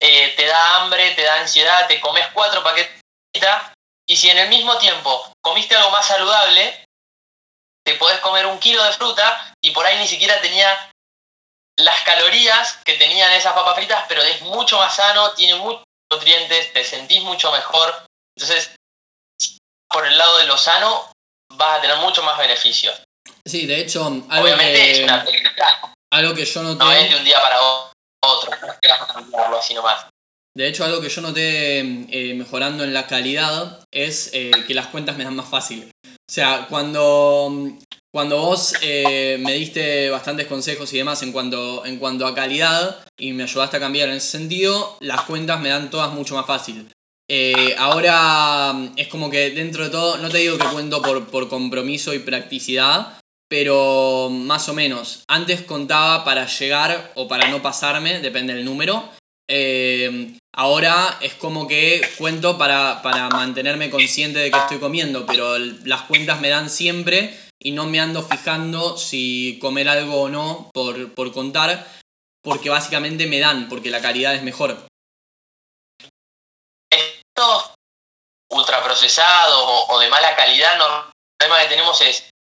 eh, 0.00 0.35
te 0.37 0.47
da 0.47 0.76
hambre, 0.76 1.11
te 1.11 1.23
da 1.23 1.40
ansiedad, 1.40 1.88
te 1.88 2.00
comes 2.00 2.26
cuatro 2.33 2.62
fritas, 2.62 3.73
y 4.09 4.16
si 4.16 4.31
en 4.31 4.38
el 4.38 4.49
mismo 4.49 4.78
tiempo 4.78 5.33
comiste 5.42 5.75
algo 5.75 5.90
más 5.90 6.07
saludable, 6.07 6.85
te 7.85 7.97
podés 7.97 8.21
comer 8.21 8.47
un 8.47 8.61
kilo 8.61 8.83
de 8.85 8.92
fruta 8.92 9.54
y 9.61 9.73
por 9.73 9.85
ahí 9.85 9.99
ni 9.99 10.07
siquiera 10.07 10.40
tenía 10.40 10.90
las 11.78 12.00
calorías 12.02 12.78
que 12.85 12.95
tenían 12.95 13.33
esas 13.33 13.54
papas 13.54 13.75
fritas, 13.75 14.04
pero 14.09 14.23
es 14.23 14.40
mucho 14.42 14.78
más 14.78 14.95
sano, 14.95 15.33
tiene 15.33 15.57
muchos 15.57 15.83
nutrientes, 16.12 16.73
te 16.73 16.85
sentís 16.85 17.23
mucho 17.23 17.50
mejor. 17.50 18.07
Entonces, 18.37 18.76
por 19.88 20.07
el 20.07 20.16
lado 20.16 20.38
de 20.38 20.47
lo 20.47 20.57
sano, 20.57 21.11
vas 21.54 21.78
a 21.78 21.81
tener 21.81 21.97
mucho 21.97 22.23
más 22.23 22.38
beneficios. 22.38 23.02
Sí, 23.45 23.66
de 23.66 23.81
hecho, 23.81 24.04
algo 24.04 24.45
Obviamente 24.45 24.75
que, 24.75 24.90
es 24.92 24.99
una 25.00 25.25
Algo 26.12 26.35
que 26.35 26.45
yo 26.45 26.62
noté... 26.62 26.85
No 26.85 26.92
es 26.92 27.11
de 27.11 27.16
un 27.16 27.25
día 27.25 27.40
para 27.40 27.59
otro, 27.61 28.50
no 29.50 29.57
así 29.57 29.73
nomás. 29.73 30.07
De 30.54 30.69
hecho, 30.69 30.85
algo 30.85 31.00
que 31.00 31.09
yo 31.09 31.23
noté 31.23 31.78
eh, 31.81 32.35
mejorando 32.35 32.85
en 32.85 32.92
la 32.92 33.07
calidad 33.07 33.83
es 33.90 34.31
eh, 34.35 34.50
que 34.66 34.75
las 34.75 34.88
cuentas 34.88 35.16
me 35.16 35.25
dan 35.25 35.35
más 35.35 35.49
fácil. 35.49 35.90
O 36.04 36.33
sea, 36.33 36.66
cuando, 36.69 37.50
cuando 38.12 38.38
vos 38.38 38.75
eh, 38.83 39.38
me 39.40 39.54
diste 39.54 40.11
bastantes 40.11 40.47
consejos 40.47 40.92
y 40.92 40.99
demás 40.99 41.23
en 41.23 41.33
cuanto, 41.33 41.87
en 41.87 41.99
cuanto 41.99 42.26
a 42.26 42.35
calidad 42.35 43.07
y 43.19 43.33
me 43.33 43.45
ayudaste 43.45 43.78
a 43.78 43.81
cambiar 43.81 44.11
en 44.11 44.16
ese 44.16 44.33
sentido, 44.33 44.99
las 45.00 45.23
cuentas 45.23 45.61
me 45.61 45.71
dan 45.71 45.88
todas 45.88 46.12
mucho 46.12 46.35
más 46.35 46.47
fácil. 46.47 46.92
Eh, 47.31 47.75
ahora 47.78 48.75
es 48.97 49.09
como 49.09 49.31
que 49.31 49.50
dentro 49.50 49.85
de 49.85 49.90
todo, 49.90 50.19
no 50.19 50.28
te 50.28 50.38
digo 50.38 50.59
que 50.59 50.66
cuento 50.66 51.00
por, 51.00 51.28
por 51.28 51.49
compromiso 51.49 52.12
y 52.12 52.19
practicidad, 52.19 53.19
pero 53.52 54.30
más 54.30 54.71
o 54.71 54.73
menos. 54.73 55.25
Antes 55.28 55.61
contaba 55.61 56.25
para 56.25 56.47
llegar 56.47 57.12
o 57.16 57.28
para 57.28 57.49
no 57.49 57.61
pasarme, 57.61 58.18
depende 58.21 58.54
del 58.54 58.64
número. 58.64 59.11
Eh, 59.47 60.38
ahora 60.54 61.18
es 61.21 61.35
como 61.35 61.68
que 61.68 62.00
cuento 62.16 62.56
para, 62.56 63.02
para 63.02 63.28
mantenerme 63.28 63.90
consciente 63.90 64.38
de 64.38 64.50
que 64.50 64.56
estoy 64.56 64.78
comiendo, 64.78 65.26
pero 65.26 65.59
las 65.59 66.00
cuentas 66.04 66.40
me 66.40 66.49
dan 66.49 66.71
siempre 66.71 67.38
y 67.62 67.73
no 67.73 67.85
me 67.85 68.00
ando 68.00 68.23
fijando 68.23 68.97
si 68.97 69.59
comer 69.61 69.90
algo 69.90 70.23
o 70.23 70.28
no 70.30 70.71
por, 70.73 71.12
por 71.12 71.30
contar, 71.30 71.87
porque 72.42 72.71
básicamente 72.71 73.26
me 73.26 73.38
dan, 73.38 73.68
porque 73.68 73.90
la 73.90 74.00
calidad 74.00 74.35
es 74.35 74.42
mejor. 74.42 74.78
Estos 76.90 77.75
ultraprocesados 78.50 79.59
o, 79.59 79.92
o 79.92 79.99
de 79.99 80.09
mala 80.09 80.35
calidad, 80.37 80.78
no, 80.78 80.87
el 80.87 81.12
problema 81.38 81.62
que 81.64 81.68
tenemos 81.68 82.00
es 82.00 82.31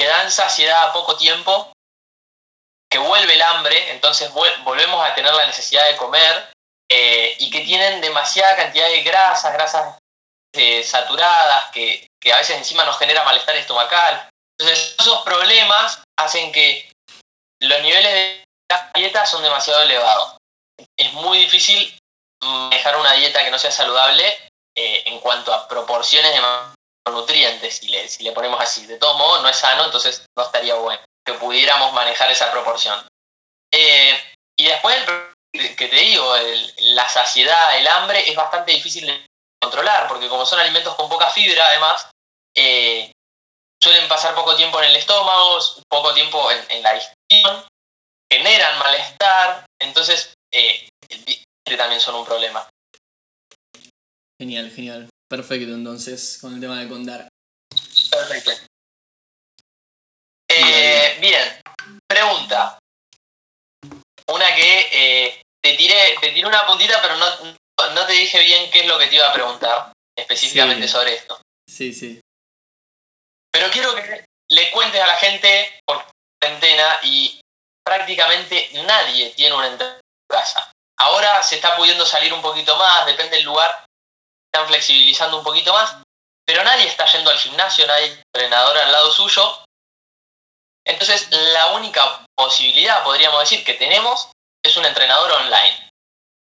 que 0.00 0.06
dan 0.06 0.32
saciedad 0.32 0.88
a 0.88 0.92
poco 0.94 1.14
tiempo, 1.18 1.70
que 2.90 2.96
vuelve 2.96 3.34
el 3.34 3.42
hambre, 3.42 3.90
entonces 3.90 4.32
volvemos 4.32 5.04
a 5.04 5.14
tener 5.14 5.30
la 5.34 5.44
necesidad 5.44 5.86
de 5.90 5.96
comer, 5.98 6.50
eh, 6.90 7.36
y 7.38 7.50
que 7.50 7.60
tienen 7.60 8.00
demasiada 8.00 8.56
cantidad 8.56 8.88
de 8.88 9.02
grasas, 9.02 9.52
grasas 9.52 9.98
eh, 10.54 10.82
saturadas, 10.82 11.66
que, 11.72 12.06
a 12.32 12.38
veces 12.38 12.56
encima 12.56 12.86
nos 12.86 12.98
genera 12.98 13.24
malestar 13.24 13.54
estomacal. 13.56 14.26
Entonces, 14.58 14.96
esos 14.98 15.20
problemas 15.20 16.02
hacen 16.18 16.50
que 16.50 16.90
los 17.60 17.82
niveles 17.82 18.10
de 18.10 18.44
la 18.70 18.90
dieta 18.94 19.26
son 19.26 19.42
demasiado 19.42 19.82
elevados. 19.82 20.36
Es 20.96 21.12
muy 21.12 21.36
difícil 21.40 21.94
manejar 22.42 22.96
una 22.96 23.12
dieta 23.12 23.44
que 23.44 23.50
no 23.50 23.58
sea 23.58 23.70
saludable 23.70 24.26
eh, 24.74 25.02
en 25.04 25.20
cuanto 25.20 25.52
a 25.52 25.68
proporciones 25.68 26.32
de 26.32 26.40
nutrientes, 27.08 27.78
si 27.78 27.88
le, 27.88 28.08
si 28.08 28.22
le 28.22 28.32
ponemos 28.32 28.60
así. 28.60 28.86
De 28.86 28.98
todo 28.98 29.16
modo, 29.16 29.42
no 29.42 29.48
es 29.48 29.56
sano, 29.56 29.84
entonces 29.84 30.24
no 30.36 30.44
estaría 30.44 30.74
bueno 30.74 31.02
que 31.24 31.34
pudiéramos 31.34 31.92
manejar 31.92 32.30
esa 32.30 32.50
proporción. 32.50 32.98
Eh, 33.72 34.18
y 34.56 34.64
después, 34.64 34.96
que 35.52 35.88
te 35.88 35.96
digo, 35.96 36.34
la 36.78 37.08
saciedad, 37.08 37.78
el 37.78 37.86
hambre, 37.88 38.28
es 38.28 38.36
bastante 38.36 38.72
difícil 38.72 39.06
de 39.06 39.26
controlar, 39.60 40.08
porque 40.08 40.28
como 40.28 40.46
son 40.46 40.60
alimentos 40.60 40.94
con 40.94 41.08
poca 41.08 41.30
fibra, 41.30 41.66
además, 41.66 42.08
eh, 42.54 43.12
suelen 43.82 44.08
pasar 44.08 44.34
poco 44.34 44.56
tiempo 44.56 44.78
en 44.80 44.90
el 44.90 44.96
estómago, 44.96 45.58
poco 45.88 46.14
tiempo 46.14 46.50
en, 46.50 46.82
la 46.82 46.94
digestión, 46.94 47.66
generan 48.30 48.78
malestar, 48.78 49.66
entonces 49.80 50.32
eh, 50.52 50.88
también 51.76 52.00
son 52.00 52.16
un 52.16 52.24
problema. 52.24 52.68
Genial, 54.38 54.70
genial. 54.70 55.09
Perfecto, 55.30 55.72
entonces, 55.72 56.38
con 56.40 56.54
el 56.54 56.60
tema 56.60 56.80
de 56.80 56.88
contar. 56.88 57.28
Perfecto. 58.10 58.50
Eh, 60.50 61.18
bien, 61.20 61.60
pregunta. 62.04 62.76
Una 64.26 64.54
que 64.56 64.88
eh, 64.90 65.42
te 65.62 65.74
tiré, 65.74 66.16
te 66.20 66.32
tiré 66.32 66.48
una 66.48 66.66
puntita, 66.66 67.00
pero 67.00 67.14
no, 67.16 67.26
no 67.94 68.06
te 68.06 68.12
dije 68.12 68.42
bien 68.42 68.72
qué 68.72 68.80
es 68.80 68.86
lo 68.86 68.98
que 68.98 69.06
te 69.06 69.14
iba 69.14 69.28
a 69.28 69.32
preguntar 69.32 69.92
específicamente 70.18 70.88
sobre 70.88 71.14
esto. 71.14 71.40
Sí, 71.68 71.94
sí. 71.94 72.20
Pero 73.52 73.70
quiero 73.70 73.94
que 73.94 74.24
le 74.48 74.70
cuentes 74.72 75.00
a 75.00 75.06
la 75.06 75.16
gente 75.16 75.80
por 75.86 76.04
cuarentena 76.40 76.98
y 77.04 77.40
prácticamente 77.84 78.70
nadie 78.84 79.30
tiene 79.30 79.54
una 79.54 79.68
entrada 79.68 79.94
en 79.94 80.00
casa. 80.28 80.72
Ahora 80.98 81.40
se 81.44 81.54
está 81.54 81.76
pudiendo 81.76 82.04
salir 82.04 82.32
un 82.32 82.42
poquito 82.42 82.76
más, 82.76 83.06
depende 83.06 83.36
del 83.36 83.46
lugar, 83.46 83.84
están 84.52 84.66
flexibilizando 84.66 85.38
un 85.38 85.44
poquito 85.44 85.72
más, 85.72 85.96
pero 86.44 86.64
nadie 86.64 86.86
está 86.86 87.06
yendo 87.06 87.30
al 87.30 87.38
gimnasio, 87.38 87.86
nadie 87.86 88.20
entrenador 88.34 88.76
al 88.78 88.90
lado 88.90 89.12
suyo. 89.12 89.62
Entonces, 90.84 91.30
la 91.30 91.68
única 91.68 92.26
posibilidad, 92.34 93.04
podríamos 93.04 93.40
decir, 93.40 93.64
que 93.64 93.74
tenemos 93.74 94.30
es 94.64 94.76
un 94.76 94.84
entrenador 94.84 95.30
online. 95.30 95.90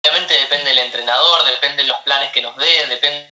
Obviamente 0.05 0.33
depende 0.33 0.65
del 0.65 0.79
entrenador, 0.79 1.45
depende 1.45 1.83
de 1.83 1.87
los 1.87 2.01
planes 2.01 2.31
que 2.33 2.41
nos 2.41 2.57
dé, 2.57 2.87
depende 2.87 3.19
de 3.19 3.29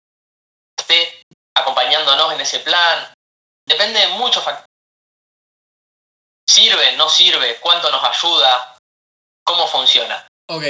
esté 0.78 1.22
acompañándonos 1.56 2.32
en 2.32 2.40
ese 2.40 2.60
plan, 2.60 3.12
depende 3.66 3.98
de 3.98 4.08
muchos 4.08 4.44
factores. 4.44 4.70
¿Sirve? 6.48 6.96
¿No 6.96 7.08
sirve? 7.08 7.56
¿Cuánto 7.56 7.90
nos 7.90 8.04
ayuda? 8.04 8.76
¿Cómo 9.44 9.66
funciona? 9.66 10.26
Ok, 10.48 10.64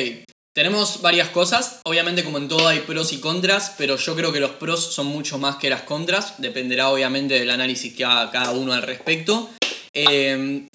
tenemos 0.52 1.00
varias 1.00 1.28
cosas, 1.28 1.80
obviamente 1.84 2.24
como 2.24 2.38
en 2.38 2.48
todo 2.48 2.66
hay 2.66 2.80
pros 2.80 3.12
y 3.12 3.20
contras, 3.20 3.74
pero 3.78 3.96
yo 3.96 4.16
creo 4.16 4.32
que 4.32 4.40
los 4.40 4.52
pros 4.52 4.92
son 4.92 5.06
mucho 5.06 5.38
más 5.38 5.56
que 5.56 5.70
las 5.70 5.82
contras, 5.82 6.34
dependerá 6.38 6.90
obviamente 6.90 7.38
del 7.38 7.50
análisis 7.50 7.94
que 7.94 8.04
haga 8.04 8.30
cada 8.30 8.50
uno 8.52 8.72
al 8.72 8.82
respecto. 8.82 9.48
Em, 9.92 10.66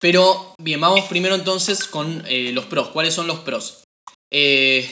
pero 0.00 0.54
bien, 0.58 0.80
vamos 0.80 1.04
primero 1.08 1.36
entonces 1.36 1.84
con 1.84 2.24
eh, 2.26 2.50
los 2.52 2.64
pros. 2.66 2.88
¿Cuáles 2.88 3.14
son 3.14 3.28
los 3.28 3.40
pros? 3.40 3.84
Eh, 4.32 4.90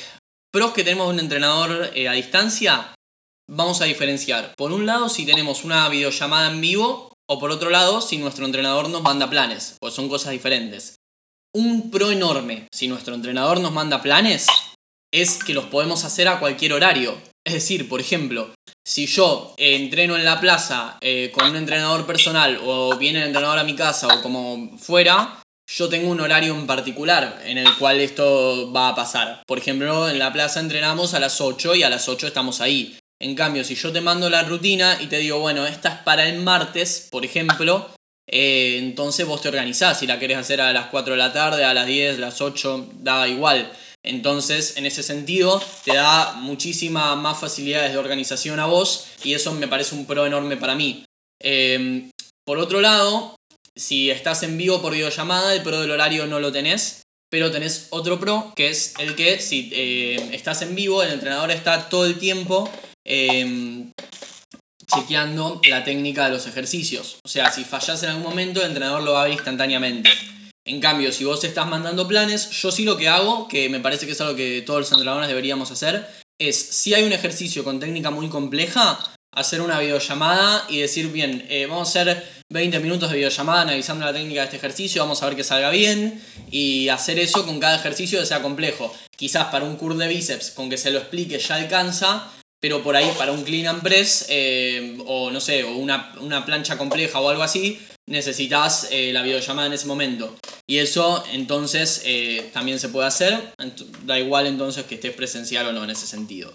pros 0.52 0.72
que 0.72 0.84
tenemos 0.84 1.12
un 1.12 1.18
entrenador 1.18 1.90
eh, 1.94 2.08
a 2.08 2.12
distancia, 2.12 2.94
vamos 3.48 3.80
a 3.80 3.86
diferenciar. 3.86 4.54
Por 4.56 4.70
un 4.70 4.86
lado, 4.86 5.08
si 5.08 5.26
tenemos 5.26 5.64
una 5.64 5.88
videollamada 5.88 6.52
en 6.52 6.60
vivo, 6.60 7.12
o 7.28 7.38
por 7.38 7.50
otro 7.50 7.70
lado, 7.70 8.00
si 8.00 8.18
nuestro 8.18 8.44
entrenador 8.44 8.88
nos 8.88 9.02
manda 9.02 9.30
planes, 9.30 9.76
pues 9.80 9.94
son 9.94 10.08
cosas 10.08 10.32
diferentes 10.32 10.99
un 11.52 11.90
pro 11.90 12.10
enorme 12.10 12.68
si 12.72 12.88
nuestro 12.88 13.14
entrenador 13.14 13.60
nos 13.60 13.72
manda 13.72 14.02
planes 14.02 14.46
es 15.12 15.42
que 15.42 15.54
los 15.54 15.66
podemos 15.66 16.04
hacer 16.04 16.28
a 16.28 16.38
cualquier 16.38 16.72
horario. 16.72 17.16
Es 17.44 17.54
decir, 17.54 17.88
por 17.88 18.00
ejemplo, 18.00 18.50
si 18.86 19.06
yo 19.06 19.54
entreno 19.56 20.16
en 20.16 20.24
la 20.24 20.40
plaza 20.40 20.98
eh, 21.00 21.30
con 21.34 21.50
un 21.50 21.56
entrenador 21.56 22.06
personal 22.06 22.60
o 22.64 22.96
viene 22.96 23.20
el 23.20 23.26
entrenador 23.28 23.58
a 23.58 23.64
mi 23.64 23.74
casa 23.74 24.06
o 24.06 24.22
como 24.22 24.78
fuera, 24.78 25.42
yo 25.72 25.88
tengo 25.88 26.10
un 26.10 26.20
horario 26.20 26.54
en 26.54 26.66
particular 26.66 27.40
en 27.44 27.58
el 27.58 27.76
cual 27.76 28.00
esto 28.00 28.72
va 28.72 28.88
a 28.88 28.94
pasar. 28.94 29.42
Por 29.46 29.58
ejemplo, 29.58 30.08
en 30.08 30.18
la 30.18 30.32
plaza 30.32 30.60
entrenamos 30.60 31.14
a 31.14 31.20
las 31.20 31.40
8 31.40 31.76
y 31.76 31.82
a 31.82 31.90
las 31.90 32.08
8 32.08 32.26
estamos 32.26 32.60
ahí. 32.60 32.96
En 33.20 33.34
cambio, 33.34 33.64
si 33.64 33.74
yo 33.74 33.92
te 33.92 34.00
mando 34.00 34.30
la 34.30 34.42
rutina 34.44 34.98
y 35.00 35.06
te 35.06 35.18
digo, 35.18 35.38
bueno, 35.40 35.66
esta 35.66 35.90
es 35.90 35.98
para 35.98 36.28
el 36.28 36.40
martes, 36.40 37.08
por 37.10 37.24
ejemplo, 37.24 37.90
eh, 38.32 38.78
entonces 38.78 39.26
vos 39.26 39.42
te 39.42 39.48
organizás, 39.48 39.98
si 39.98 40.06
la 40.06 40.20
querés 40.20 40.38
hacer 40.38 40.60
a 40.60 40.72
las 40.72 40.86
4 40.86 41.14
de 41.14 41.18
la 41.18 41.32
tarde, 41.32 41.64
a 41.64 41.74
las 41.74 41.86
10, 41.86 42.16
a 42.16 42.20
las 42.20 42.40
8, 42.40 42.88
da 43.00 43.26
igual. 43.26 43.70
Entonces, 44.04 44.76
en 44.76 44.86
ese 44.86 45.02
sentido, 45.02 45.60
te 45.84 45.94
da 45.94 46.34
muchísimas 46.34 47.16
más 47.16 47.40
facilidades 47.40 47.92
de 47.92 47.98
organización 47.98 48.60
a 48.60 48.66
vos 48.66 49.06
y 49.24 49.34
eso 49.34 49.52
me 49.52 49.68
parece 49.68 49.94
un 49.94 50.06
pro 50.06 50.24
enorme 50.26 50.56
para 50.56 50.76
mí. 50.76 51.04
Em, 51.42 52.10
por 52.46 52.58
otro 52.58 52.80
lado, 52.80 53.34
si 53.76 54.10
estás 54.10 54.42
en 54.44 54.56
vivo 54.56 54.80
por 54.80 54.92
videollamada, 54.92 55.52
el 55.54 55.62
pro 55.62 55.80
del 55.80 55.90
horario 55.90 56.26
no 56.26 56.38
lo 56.38 56.52
tenés, 56.52 57.02
pero 57.30 57.50
tenés 57.50 57.88
otro 57.90 58.20
pro 58.20 58.52
que 58.54 58.68
es 58.68 58.94
el 58.98 59.16
que 59.16 59.40
si 59.40 59.70
eh, 59.72 60.30
estás 60.32 60.62
en 60.62 60.74
vivo, 60.74 61.02
el 61.02 61.12
entrenador 61.12 61.50
está 61.50 61.88
todo 61.88 62.06
el 62.06 62.18
tiempo 62.18 62.70
em, 63.04 63.92
chequeando 64.94 65.60
la 65.68 65.84
técnica 65.84 66.26
de 66.26 66.32
los 66.32 66.46
ejercicios. 66.46 67.18
O 67.24 67.28
sea, 67.28 67.50
si 67.50 67.64
fallas 67.64 68.02
en 68.02 68.10
algún 68.10 68.24
momento, 68.24 68.60
el 68.60 68.68
entrenador 68.68 69.02
lo 69.02 69.12
va 69.12 69.22
a 69.22 69.24
ver 69.24 69.32
instantáneamente. 69.32 70.10
En 70.66 70.80
cambio, 70.80 71.10
si 71.12 71.24
vos 71.24 71.42
estás 71.42 71.66
mandando 71.66 72.06
planes, 72.06 72.50
yo 72.50 72.70
sí 72.70 72.84
lo 72.84 72.96
que 72.96 73.08
hago, 73.08 73.48
que 73.48 73.68
me 73.68 73.80
parece 73.80 74.06
que 74.06 74.12
es 74.12 74.20
algo 74.20 74.36
que 74.36 74.62
todos 74.62 74.80
los 74.80 74.92
entrenadores 74.92 75.28
deberíamos 75.28 75.70
hacer, 75.70 76.06
es 76.38 76.56
si 76.56 76.94
hay 76.94 77.04
un 77.04 77.12
ejercicio 77.12 77.64
con 77.64 77.80
técnica 77.80 78.10
muy 78.10 78.28
compleja, 78.28 78.98
hacer 79.32 79.60
una 79.60 79.78
videollamada 79.78 80.64
y 80.68 80.80
decir, 80.80 81.08
bien, 81.08 81.46
eh, 81.48 81.66
vamos 81.66 81.88
a 81.88 82.02
hacer 82.02 82.42
20 82.50 82.80
minutos 82.80 83.10
de 83.10 83.16
videollamada 83.16 83.62
analizando 83.62 84.04
la 84.04 84.12
técnica 84.12 84.40
de 84.40 84.46
este 84.46 84.56
ejercicio, 84.56 85.02
vamos 85.02 85.22
a 85.22 85.26
ver 85.26 85.36
que 85.36 85.44
salga 85.44 85.70
bien 85.70 86.22
y 86.50 86.88
hacer 86.88 87.18
eso 87.18 87.46
con 87.46 87.60
cada 87.60 87.76
ejercicio 87.76 88.18
que 88.18 88.26
sea 88.26 88.42
complejo. 88.42 88.92
Quizás 89.16 89.46
para 89.46 89.64
un 89.64 89.76
curl 89.76 89.98
de 89.98 90.08
bíceps, 90.08 90.50
con 90.50 90.68
que 90.68 90.78
se 90.78 90.90
lo 90.90 90.98
explique 90.98 91.38
ya 91.38 91.56
alcanza, 91.56 92.30
pero 92.60 92.82
por 92.82 92.94
ahí 92.94 93.10
para 93.16 93.32
un 93.32 93.42
clean 93.42 93.66
and 93.66 93.82
press 93.82 94.26
eh, 94.28 94.98
o 95.06 95.30
no 95.30 95.40
sé, 95.40 95.64
o 95.64 95.76
una, 95.76 96.44
plancha 96.44 96.76
compleja 96.76 97.18
o 97.18 97.28
algo 97.28 97.42
así, 97.42 97.80
necesitas 98.06 98.88
eh, 98.90 99.12
la 99.12 99.22
videollamada 99.22 99.66
en 99.66 99.72
ese 99.72 99.86
momento. 99.86 100.36
Y 100.66 100.78
eso 100.78 101.24
entonces 101.32 102.02
eh, 102.04 102.50
también 102.52 102.78
se 102.78 102.90
puede 102.90 103.08
hacer, 103.08 103.54
da 104.04 104.18
igual 104.18 104.46
entonces 104.46 104.84
que 104.84 104.96
estés 104.96 105.14
presencial 105.14 105.66
o 105.66 105.72
no 105.72 105.84
en 105.84 105.90
ese 105.90 106.06
sentido. 106.06 106.52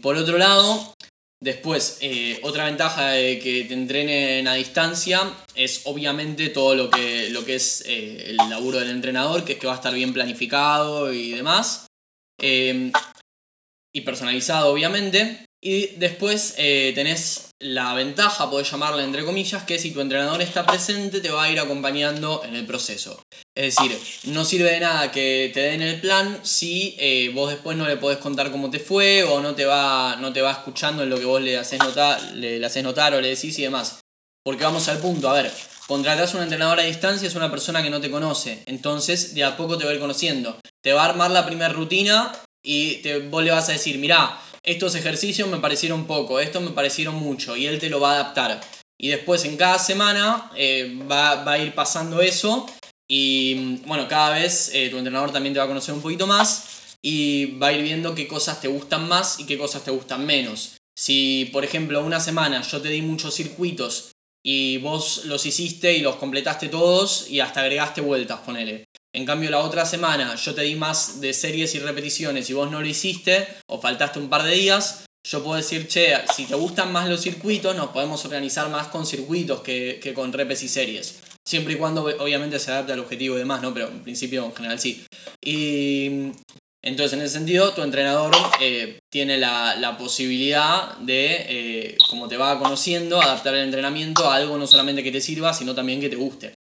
por 0.00 0.16
otro 0.16 0.38
lado, 0.38 0.94
después, 1.40 1.98
otra 2.42 2.66
ventaja 2.66 3.10
de 3.10 3.40
que 3.40 3.64
te 3.64 3.74
entrenen 3.74 4.46
a 4.46 4.54
distancia 4.54 5.34
es 5.56 5.82
obviamente 5.84 6.50
todo 6.50 6.76
lo 6.76 6.88
que, 6.88 7.30
lo 7.30 7.44
que 7.44 7.56
es 7.56 7.82
el 7.86 8.36
laburo 8.36 8.78
del 8.78 8.90
entrenador, 8.90 9.44
que 9.44 9.54
es 9.54 9.58
que 9.58 9.66
va 9.66 9.72
a 9.72 9.76
estar 9.76 9.92
bien 9.92 10.12
planificado 10.12 11.12
y 11.12 11.32
demás 11.32 11.86
y 13.94 14.02
personalizado 14.02 14.70
obviamente. 14.70 15.44
Y 15.62 15.86
después 15.96 16.54
eh, 16.58 16.92
tenés 16.94 17.48
la 17.58 17.94
ventaja, 17.94 18.50
podés 18.50 18.70
llamarla 18.70 19.02
entre 19.02 19.24
comillas, 19.24 19.62
que 19.62 19.78
si 19.78 19.92
tu 19.92 20.02
entrenador 20.02 20.42
está 20.42 20.66
presente 20.66 21.22
te 21.22 21.30
va 21.30 21.44
a 21.44 21.50
ir 21.50 21.58
acompañando 21.58 22.42
en 22.44 22.54
el 22.54 22.66
proceso. 22.66 23.22
Es 23.56 23.74
decir, 23.74 23.98
no 24.24 24.44
sirve 24.44 24.72
de 24.72 24.80
nada 24.80 25.10
que 25.10 25.50
te 25.54 25.60
den 25.60 25.80
el 25.80 26.00
plan 26.02 26.40
si 26.42 26.94
eh, 26.98 27.30
vos 27.34 27.48
después 27.48 27.78
no 27.78 27.86
le 27.86 27.96
podés 27.96 28.18
contar 28.18 28.50
cómo 28.50 28.70
te 28.70 28.78
fue 28.78 29.24
o 29.24 29.40
no 29.40 29.54
te 29.54 29.64
va, 29.64 30.16
no 30.16 30.34
te 30.34 30.42
va 30.42 30.52
escuchando 30.52 31.02
en 31.02 31.08
lo 31.08 31.18
que 31.18 31.24
vos 31.24 31.40
le 31.40 31.56
haces 31.56 31.78
notar, 31.78 32.20
le, 32.34 32.62
haces 32.62 32.84
notar 32.84 33.14
o 33.14 33.20
le 33.22 33.28
decís 33.28 33.58
y 33.58 33.62
demás. 33.62 34.00
Porque 34.44 34.64
vamos 34.64 34.88
al 34.88 34.98
punto, 34.98 35.30
a 35.30 35.32
ver, 35.32 35.50
contratás 35.86 36.34
un 36.34 36.42
entrenador 36.42 36.78
a 36.78 36.82
distancia, 36.82 37.26
es 37.26 37.34
una 37.36 37.50
persona 37.50 37.82
que 37.82 37.88
no 37.88 38.02
te 38.02 38.10
conoce, 38.10 38.62
entonces 38.66 39.34
de 39.34 39.44
a 39.44 39.56
poco 39.56 39.78
te 39.78 39.84
va 39.84 39.92
a 39.92 39.94
ir 39.94 40.00
conociendo. 40.00 40.58
Te 40.82 40.92
va 40.92 41.04
a 41.04 41.08
armar 41.08 41.30
la 41.30 41.46
primera 41.46 41.72
rutina 41.72 42.32
y 42.64 42.96
te, 42.96 43.18
vos 43.20 43.44
le 43.44 43.52
vas 43.52 43.68
a 43.68 43.72
decir, 43.72 43.98
mirá, 43.98 44.40
estos 44.64 44.94
ejercicios 44.96 45.48
me 45.48 45.58
parecieron 45.58 46.06
poco, 46.06 46.40
estos 46.40 46.62
me 46.62 46.70
parecieron 46.70 47.14
mucho, 47.14 47.56
y 47.56 47.66
él 47.66 47.78
te 47.78 47.90
lo 47.90 48.00
va 48.00 48.12
a 48.12 48.14
adaptar. 48.14 48.60
Y 48.98 49.08
después 49.08 49.44
en 49.44 49.56
cada 49.56 49.78
semana 49.78 50.50
eh, 50.56 50.98
va, 51.10 51.44
va, 51.44 51.52
a 51.52 51.58
ir 51.58 51.74
pasando 51.74 52.20
eso 52.22 52.66
y 53.08 53.76
bueno, 53.86 54.08
cada 54.08 54.30
vez 54.30 54.70
eh, 54.72 54.88
tu 54.88 54.96
entrenador 54.96 55.32
también 55.32 55.52
te 55.52 55.58
va 55.58 55.66
a 55.66 55.68
conocer 55.68 55.94
un 55.94 56.00
poquito 56.00 56.26
más 56.26 56.96
y 57.02 57.58
va 57.58 57.68
a 57.68 57.72
ir 57.72 57.82
viendo 57.82 58.14
qué 58.14 58.26
cosas 58.26 58.60
te 58.60 58.68
gustan 58.68 59.08
más 59.08 59.38
y 59.40 59.46
qué 59.46 59.58
cosas 59.58 59.84
te 59.84 59.90
gustan 59.90 60.24
menos. 60.24 60.76
Si, 60.96 61.50
por 61.52 61.64
ejemplo, 61.64 62.04
una 62.04 62.20
semana 62.20 62.62
yo 62.62 62.80
te 62.80 62.88
di 62.88 63.02
muchos 63.02 63.34
circuitos 63.34 64.12
y 64.42 64.78
vos 64.78 65.24
los 65.26 65.44
hiciste 65.44 65.92
y 65.94 66.00
los 66.00 66.16
completaste 66.16 66.68
todos 66.68 67.28
y 67.28 67.40
hasta 67.40 67.60
agregaste 67.60 68.00
vueltas, 68.00 68.40
ponele. 68.40 68.84
En 69.14 69.24
cambio, 69.24 69.48
la 69.48 69.60
otra 69.60 69.86
semana 69.86 70.34
yo 70.34 70.54
te 70.54 70.62
di 70.62 70.74
más 70.74 71.20
de 71.20 71.32
series 71.32 71.74
y 71.76 71.78
repeticiones 71.78 72.50
y 72.50 72.52
vos 72.52 72.70
no 72.70 72.80
lo 72.80 72.86
hiciste 72.86 73.46
o 73.68 73.80
faltaste 73.80 74.18
un 74.18 74.28
par 74.28 74.42
de 74.42 74.52
días, 74.52 75.04
yo 75.26 75.42
puedo 75.42 75.56
decir, 75.56 75.86
che, 75.86 76.14
si 76.34 76.46
te 76.46 76.54
gustan 76.56 76.92
más 76.92 77.08
los 77.08 77.22
circuitos, 77.22 77.76
nos 77.76 77.90
podemos 77.90 78.24
organizar 78.24 78.68
más 78.70 78.88
con 78.88 79.06
circuitos 79.06 79.62
que, 79.62 80.00
que 80.02 80.12
con 80.12 80.32
repes 80.32 80.64
y 80.64 80.68
series. 80.68 81.20
Siempre 81.46 81.74
y 81.74 81.76
cuando 81.76 82.02
obviamente 82.02 82.58
se 82.58 82.72
adapte 82.72 82.92
al 82.92 83.00
objetivo 83.00 83.36
y 83.36 83.38
demás, 83.38 83.62
¿no? 83.62 83.72
Pero 83.72 83.88
en 83.88 84.02
principio 84.02 84.44
en 84.44 84.54
general 84.54 84.80
sí. 84.80 85.06
Y 85.42 86.32
entonces 86.82 87.12
en 87.14 87.22
ese 87.22 87.34
sentido 87.34 87.72
tu 87.72 87.82
entrenador 87.82 88.34
eh, 88.60 88.98
tiene 89.10 89.38
la, 89.38 89.96
posibilidad 89.98 90.96
de, 90.98 91.46
eh, 91.48 91.98
como 92.10 92.28
te 92.28 92.36
va 92.36 92.58
conociendo, 92.58 93.22
adaptar 93.22 93.54
el 93.54 93.64
entrenamiento 93.64 94.28
a 94.28 94.36
algo 94.36 94.58
no 94.58 94.66
solamente 94.66 95.02
que 95.02 95.12
te 95.12 95.20
sirva, 95.20 95.54
sino 95.54 95.74
también 95.74 96.00
que 96.00 96.10
te 96.10 96.16
guste. 96.16 96.54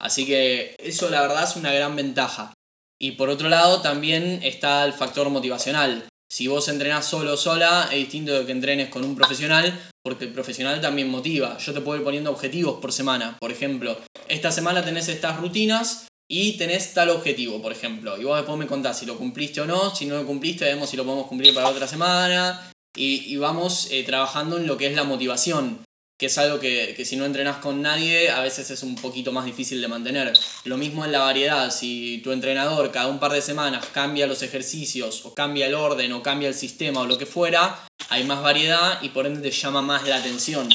Así 0.00 0.26
que 0.26 0.76
eso 0.78 1.10
la 1.10 1.22
verdad 1.22 1.44
es 1.44 1.56
una 1.56 1.72
gran 1.72 1.96
ventaja. 1.96 2.52
Y 3.00 3.12
por 3.12 3.28
otro 3.28 3.48
lado 3.48 3.82
también 3.82 4.40
está 4.42 4.84
el 4.84 4.92
factor 4.92 5.28
motivacional. 5.28 6.08
Si 6.28 6.48
vos 6.48 6.68
entrenás 6.68 7.06
solo 7.06 7.34
o 7.34 7.36
sola, 7.36 7.88
es 7.92 7.98
distinto 7.98 8.32
de 8.32 8.44
que 8.44 8.52
entrenes 8.52 8.88
con 8.88 9.04
un 9.04 9.14
profesional, 9.14 9.78
porque 10.02 10.24
el 10.24 10.32
profesional 10.32 10.80
también 10.80 11.08
motiva. 11.08 11.56
Yo 11.58 11.72
te 11.72 11.80
puedo 11.80 11.98
ir 11.98 12.04
poniendo 12.04 12.30
objetivos 12.30 12.80
por 12.80 12.92
semana. 12.92 13.36
Por 13.38 13.52
ejemplo, 13.52 13.96
esta 14.28 14.50
semana 14.50 14.84
tenés 14.84 15.08
estas 15.08 15.38
rutinas 15.38 16.08
y 16.28 16.56
tenés 16.56 16.94
tal 16.94 17.10
objetivo, 17.10 17.62
por 17.62 17.70
ejemplo. 17.70 18.20
Y 18.20 18.24
vos 18.24 18.36
después 18.36 18.58
me 18.58 18.66
contás 18.66 18.98
si 18.98 19.06
lo 19.06 19.16
cumpliste 19.16 19.60
o 19.60 19.66
no. 19.66 19.94
Si 19.94 20.06
no 20.06 20.16
lo 20.16 20.26
cumpliste, 20.26 20.64
vemos 20.64 20.90
si 20.90 20.96
lo 20.96 21.04
podemos 21.04 21.28
cumplir 21.28 21.54
para 21.54 21.68
otra 21.68 21.86
semana. 21.86 22.72
Y, 22.96 23.36
vamos 23.36 23.88
eh, 23.90 24.04
trabajando 24.04 24.56
en 24.56 24.66
lo 24.66 24.78
que 24.78 24.86
es 24.86 24.96
la 24.96 25.04
motivación 25.04 25.85
que 26.18 26.26
es 26.26 26.38
algo 26.38 26.58
que, 26.58 27.04
si 27.04 27.16
no 27.16 27.26
entrenas 27.26 27.58
con 27.58 27.82
nadie 27.82 28.30
a 28.30 28.40
veces 28.40 28.70
es 28.70 28.82
un 28.82 28.94
poquito 28.94 29.32
más 29.32 29.44
difícil 29.44 29.80
de 29.80 29.88
mantener. 29.88 30.32
Lo 30.64 30.78
mismo 30.78 31.04
en 31.04 31.12
la 31.12 31.20
variedad, 31.20 31.70
si 31.70 32.18
tu 32.24 32.32
entrenador 32.32 32.90
cada 32.90 33.08
un 33.08 33.18
par 33.18 33.32
de 33.32 33.42
semanas 33.42 33.84
cambia 33.92 34.26
los 34.26 34.42
ejercicios 34.42 35.24
o 35.26 35.34
cambia 35.34 35.66
el 35.66 35.74
orden 35.74 36.12
o 36.12 36.22
cambia 36.22 36.48
el 36.48 36.54
sistema 36.54 37.00
o 37.00 37.06
lo 37.06 37.18
que 37.18 37.26
fuera, 37.26 37.86
hay 38.08 38.24
más 38.24 38.42
variedad 38.42 39.02
y 39.02 39.10
por 39.10 39.26
ende 39.26 39.40
te 39.40 39.50
llama 39.50 39.82
más 39.82 40.06
la 40.06 40.16
atención. 40.16 40.68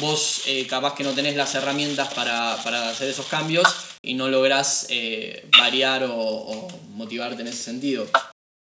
Vos 0.00 0.42
eh, 0.46 0.66
capaz 0.66 0.94
que 0.94 1.04
no 1.04 1.12
tenés 1.12 1.36
las 1.36 1.54
herramientas 1.54 2.12
para, 2.12 2.54
hacer 2.54 3.08
esos 3.08 3.26
cambios 3.26 3.66
y 4.02 4.14
no 4.14 4.28
lográs 4.28 4.86
eh, 4.90 5.48
variar 5.58 6.08
o, 6.10 6.68
motivarte 6.94 7.42
en 7.42 7.48
ese 7.48 7.62
sentido. 7.62 8.06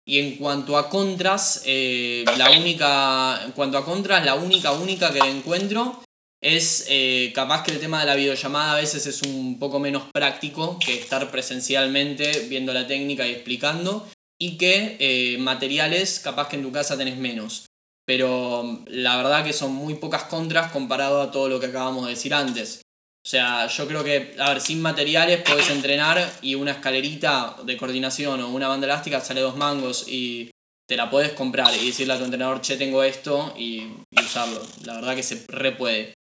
Y 0.05 0.19
en 0.19 0.37
cuanto 0.37 0.77
a 0.77 0.89
contras, 0.89 1.63
eh, 1.65 2.25
la 2.37 2.51
única. 2.51 3.41
En 3.45 3.53
cuanto 3.53 3.79
a 3.79 3.85
contras, 3.85 4.25
la 4.25 4.35
única, 4.35 4.73
única 4.73 5.13
que 5.13 5.21
le 5.21 5.31
encuentro 5.31 6.03
es 6.43 6.87
eh, 6.89 7.31
capaz 7.35 7.63
que 7.63 7.71
el 7.71 7.79
tema 7.79 8.01
de 8.01 8.07
la 8.07 8.17
videollamada 8.17 8.73
a 8.73 8.81
veces 8.81 9.07
es 9.07 9.23
un 9.23 9.61
poco 9.61 9.79
menos 9.79 10.03
práctico 10.13 10.77
que 10.85 10.99
estar 10.99 11.31
presencialmente 11.31 12.47
viendo 12.49 12.73
la 12.73 12.87
técnica 12.87 13.27
y 13.27 13.31
explicando. 13.31 14.09
Y 14.41 14.59
que 14.59 14.97
eh, 14.99 15.39
materiales 15.39 16.19
capaz 16.19 16.49
que 16.49 16.57
en 16.57 16.63
tu 16.63 16.73
casa 16.73 16.99
tenés 16.99 17.17
menos. 17.17 17.67
Pero 18.05 18.83
la 18.89 19.17
verdad 19.17 19.45
que 19.45 19.53
son 19.53 19.73
muy 19.73 19.95
pocas 19.95 20.25
contras 20.25 20.73
comparado 20.73 21.23
a 21.23 21.31
todo 21.31 21.49
lo 21.49 21.61
que 21.61 21.67
acabamos 21.67 22.07
de 22.07 22.11
decir 22.11 22.35
antes. 22.35 22.83
O 23.25 23.29
sea, 23.29 23.69
yo 23.69 23.87
creo 23.87 24.03
que, 24.03 24.35
a 24.41 24.51
ver, 24.51 24.61
sin 24.61 24.83
materiales 24.83 25.43
puedes 25.43 25.71
entrenar 25.71 26.29
y 26.43 26.57
una 26.57 26.73
escalerita 26.73 27.57
de 27.63 27.77
coordinación 27.77 28.41
o 28.41 28.49
una 28.49 28.67
banda 28.67 28.87
elástica 28.87 29.21
sale 29.21 29.41
dos 29.41 29.57
mangos 29.57 30.09
y 30.09 30.51
te 30.89 30.97
la 30.97 31.09
puedes 31.09 31.33
comprar 31.33 31.73
y 31.75 31.87
decirle 31.87 32.15
a 32.15 32.19
tu 32.19 32.25
entrenador, 32.25 32.61
che, 32.61 32.77
tengo 32.77 33.05
esto 33.05 33.55
y, 33.57 33.93
usarlo. 34.11 34.61
La 34.85 34.95
verdad 34.95 35.15
que 35.15 35.23
se 35.23 35.45
re 35.47 35.71
puede. 35.71 36.15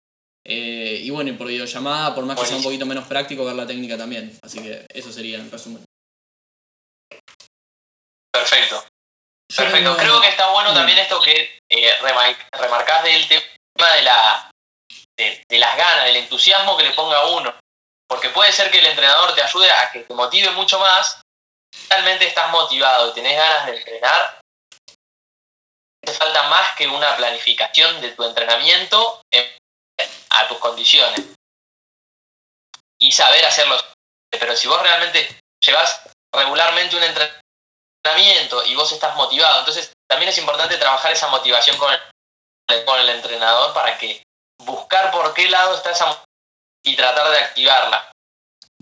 Eh, 0.44 1.00
y 1.02 1.10
bueno, 1.10 1.30
y 1.30 1.34
por 1.34 1.48
videollamada, 1.48 2.14
por 2.14 2.24
más 2.24 2.38
que 2.38 2.46
sea 2.46 2.56
un 2.56 2.62
poquito 2.62 2.86
menos 2.86 3.06
práctico, 3.06 3.44
ver 3.44 3.56
la 3.56 3.66
técnica 3.66 3.98
también. 3.98 4.38
Así 4.40 4.62
que 4.62 4.86
eso 4.88 5.12
sería 5.12 5.38
en 5.38 5.50
resumen. 5.50 5.84
Perfecto. 8.32 8.84
Perfecto. 9.54 9.96
Creo 9.96 10.20
que 10.20 10.28
está 10.28 10.52
bueno 10.52 10.72
también 10.72 10.98
esto 10.98 11.20
que 11.20 11.58
eh, 11.68 11.90
remarcás 12.00 13.04
del 13.04 13.26
tema 13.28 13.92
de 13.96 14.02
la 14.02 14.51
de, 15.16 15.58
las 15.58 15.76
ganas, 15.76 16.04
del 16.06 16.16
entusiasmo 16.16 16.76
que 16.76 16.84
le 16.84 16.94
ponga 16.94 17.26
uno. 17.26 17.54
Porque 18.08 18.30
puede 18.30 18.52
ser 18.52 18.70
que 18.70 18.78
el 18.78 18.86
entrenador 18.86 19.34
te 19.34 19.42
ayude 19.42 19.70
a 19.70 19.90
que 19.90 20.00
te 20.00 20.14
motive 20.14 20.50
mucho 20.50 20.78
más. 20.78 21.20
Realmente 21.88 22.26
estás 22.26 22.50
motivado 22.50 23.10
y 23.10 23.14
tenés 23.14 23.36
ganas 23.36 23.66
de 23.66 23.76
entrenar. 23.76 24.40
Te 26.04 26.12
falta 26.12 26.42
más 26.48 26.74
que 26.76 26.86
una 26.86 27.16
planificación 27.16 28.00
de 28.00 28.10
tu 28.10 28.24
entrenamiento 28.24 29.22
a 30.30 30.48
tus 30.48 30.58
condiciones. 30.58 31.20
Y 32.98 33.12
saber 33.12 33.44
hacerlo. 33.44 33.76
Pero 34.30 34.56
si 34.56 34.68
vos 34.68 34.82
realmente 34.82 35.40
llevas 35.64 36.02
regularmente 36.34 36.96
un 36.96 37.04
entrenamiento 37.04 38.64
y 38.64 38.74
vos 38.74 38.90
estás 38.92 39.14
motivado, 39.16 39.60
entonces 39.60 39.92
también 40.08 40.30
es 40.30 40.38
importante 40.38 40.76
trabajar 40.76 41.12
esa 41.12 41.28
motivación 41.28 41.76
con 41.78 41.92
con 42.86 42.98
el 43.00 43.08
entrenador 43.10 43.74
para 43.74 43.98
que 43.98 44.22
buscar 44.64 45.10
por 45.10 45.32
qué 45.34 45.48
lado 45.48 45.76
está 45.76 45.90
esa 45.90 46.22
y 46.84 46.96
tratar 46.96 47.30
de 47.30 47.38
activarla. 47.38 48.10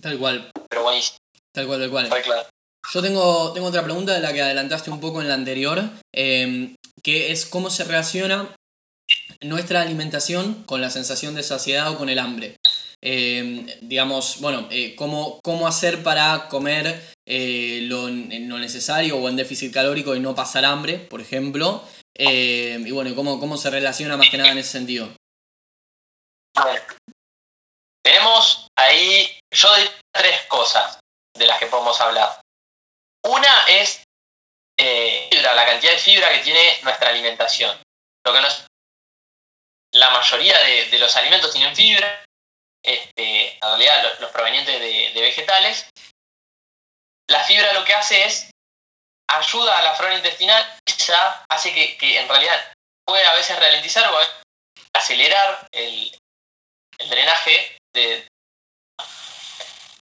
Tal 0.01 0.19
cual. 0.19 0.51
Pero 0.69 0.83
buenísimo. 0.83 1.19
Tal 1.53 1.67
cual, 1.67 1.81
tal 1.81 1.91
cual. 1.91 2.47
Yo 2.93 3.03
tengo, 3.03 3.53
tengo 3.53 3.69
otra 3.69 3.85
pregunta 3.85 4.15
de 4.15 4.21
la 4.21 4.33
que 4.33 4.43
adelantaste 4.43 4.91
un 4.91 5.01
poco 5.01 5.21
en 5.21 5.29
la 5.29 5.35
anterior, 5.35 5.83
em, 6.13 6.75
que 7.03 7.31
es 7.31 7.47
cómo 7.47 7.71
se 7.71 7.85
relaciona 7.85 8.55
nuestra 9.43 9.83
alimentación 9.83 10.65
con 10.65 10.81
la 10.81 10.91
sensación 10.91 11.35
de 11.35 11.43
saciedad 11.43 11.91
o 11.91 11.99
con 11.99 12.09
el 12.09 12.19
hambre. 12.19 12.57
Em, 13.03 13.67
digamos, 13.81 14.41
bueno, 14.41 14.69
eh, 14.71 14.95
cómo, 14.97 15.41
cómo, 15.43 15.67
hacer 15.67 16.03
para 16.03 16.49
comer 16.49 17.01
eh, 17.27 17.81
lo, 17.85 18.09
lo, 18.09 18.59
necesario 18.59 19.17
o 19.17 19.29
en 19.29 19.37
déficit 19.37 19.73
calórico 19.73 20.15
y 20.15 20.21
no 20.21 20.35
pasar 20.35 20.65
hambre, 20.65 20.99
por 20.99 21.21
ejemplo. 21.21 21.83
Em, 22.15 22.87
y 22.87 22.91
bueno, 22.91 23.15
cómo, 23.15 23.41
cómo 23.41 23.57
se 23.57 23.71
relaciona 23.71 24.17
más 24.17 24.29
que 24.31 24.37
nada 24.39 24.53
en 24.53 24.59
ese 24.59 24.73
sentido. 24.73 25.09
Tenemos 28.03 28.69
ahí, 28.77 29.39
yo 29.53 29.75
diría 29.77 30.01
tres 30.13 30.47
cosas 30.47 30.99
de 31.37 31.47
las 31.47 31.59
que 31.59 31.67
podemos 31.67 32.01
hablar. 32.01 32.41
Una 33.25 33.67
es 33.69 34.03
eh, 34.79 35.29
la 35.43 35.67
cantidad 35.67 35.93
de 35.93 35.99
fibra 35.99 36.31
que 36.33 36.39
tiene 36.39 36.81
nuestra 36.83 37.11
alimentación. 37.11 37.81
Lo 38.25 38.33
que 38.33 38.41
la 39.93 40.11
mayoría 40.11 40.59
de, 40.59 40.99
los 40.99 41.15
alimentos 41.17 41.53
tienen 41.53 41.75
fibra, 41.75 42.25
este, 42.83 43.55
en 43.55 43.61
realidad 43.61 44.19
los, 44.21 44.31
provenientes 44.31 44.81
de, 44.81 45.21
vegetales. 45.21 45.89
La 47.29 47.45
fibra 47.45 47.73
lo 47.75 47.85
que 47.85 47.95
hace 47.95 48.25
es 48.25 48.51
ayuda 49.29 49.79
a 49.79 49.83
la 49.83 49.95
flora 49.95 50.17
intestinal, 50.17 50.79
hace 51.49 51.75
que, 51.75 51.97
que 51.97 52.19
en 52.19 52.29
realidad 52.29 52.73
puede 53.05 53.25
a 53.27 53.35
veces 53.35 53.59
ralentizar 53.59 54.11
o 54.13 54.19
acelerar 54.93 55.67
el, 55.73 56.20
el 57.01 57.09
drenaje 57.09 57.79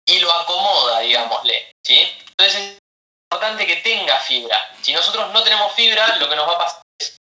y 0.05 0.19
lo 0.19 0.31
acomoda, 0.31 0.99
digámosle. 0.99 1.71
¿sí? 1.85 1.99
Entonces 2.31 2.55
es 2.55 2.77
importante 3.31 3.67
que 3.67 3.77
tenga 3.77 4.19
fibra. 4.19 4.75
Si 4.81 4.93
nosotros 4.93 5.31
no 5.31 5.43
tenemos 5.43 5.73
fibra, 5.73 6.17
lo 6.17 6.27
que 6.27 6.35
nos 6.35 6.47
va 6.47 6.53
a 6.53 6.59
pasar 6.59 6.81
es, 6.99 7.17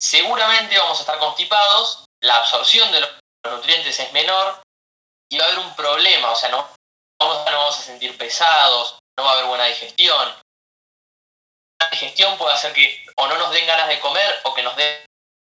seguramente 0.00 0.78
vamos 0.78 0.98
a 0.98 1.02
estar 1.02 1.18
constipados, 1.18 2.04
la 2.20 2.36
absorción 2.36 2.90
de 2.90 3.00
los 3.00 3.10
nutrientes 3.44 3.98
es 3.98 4.12
menor 4.12 4.60
y 5.30 5.38
va 5.38 5.44
a 5.44 5.48
haber 5.48 5.60
un 5.60 5.74
problema, 5.76 6.30
o 6.30 6.36
sea, 6.36 6.48
no 6.48 6.68
vamos, 7.20 7.50
no 7.50 7.58
vamos 7.58 7.78
a 7.78 7.82
sentir 7.82 8.16
pesados, 8.18 8.98
no 9.16 9.24
va 9.24 9.30
a 9.30 9.32
haber 9.34 9.46
buena 9.46 9.66
digestión. 9.66 10.34
La 11.80 11.90
digestión 11.90 12.36
puede 12.36 12.54
hacer 12.54 12.72
que 12.72 13.06
o 13.16 13.26
no 13.28 13.38
nos 13.38 13.52
den 13.52 13.66
ganas 13.66 13.88
de 13.88 14.00
comer 14.00 14.40
o 14.44 14.54
que 14.54 14.62
nos 14.62 14.74
den 14.74 15.04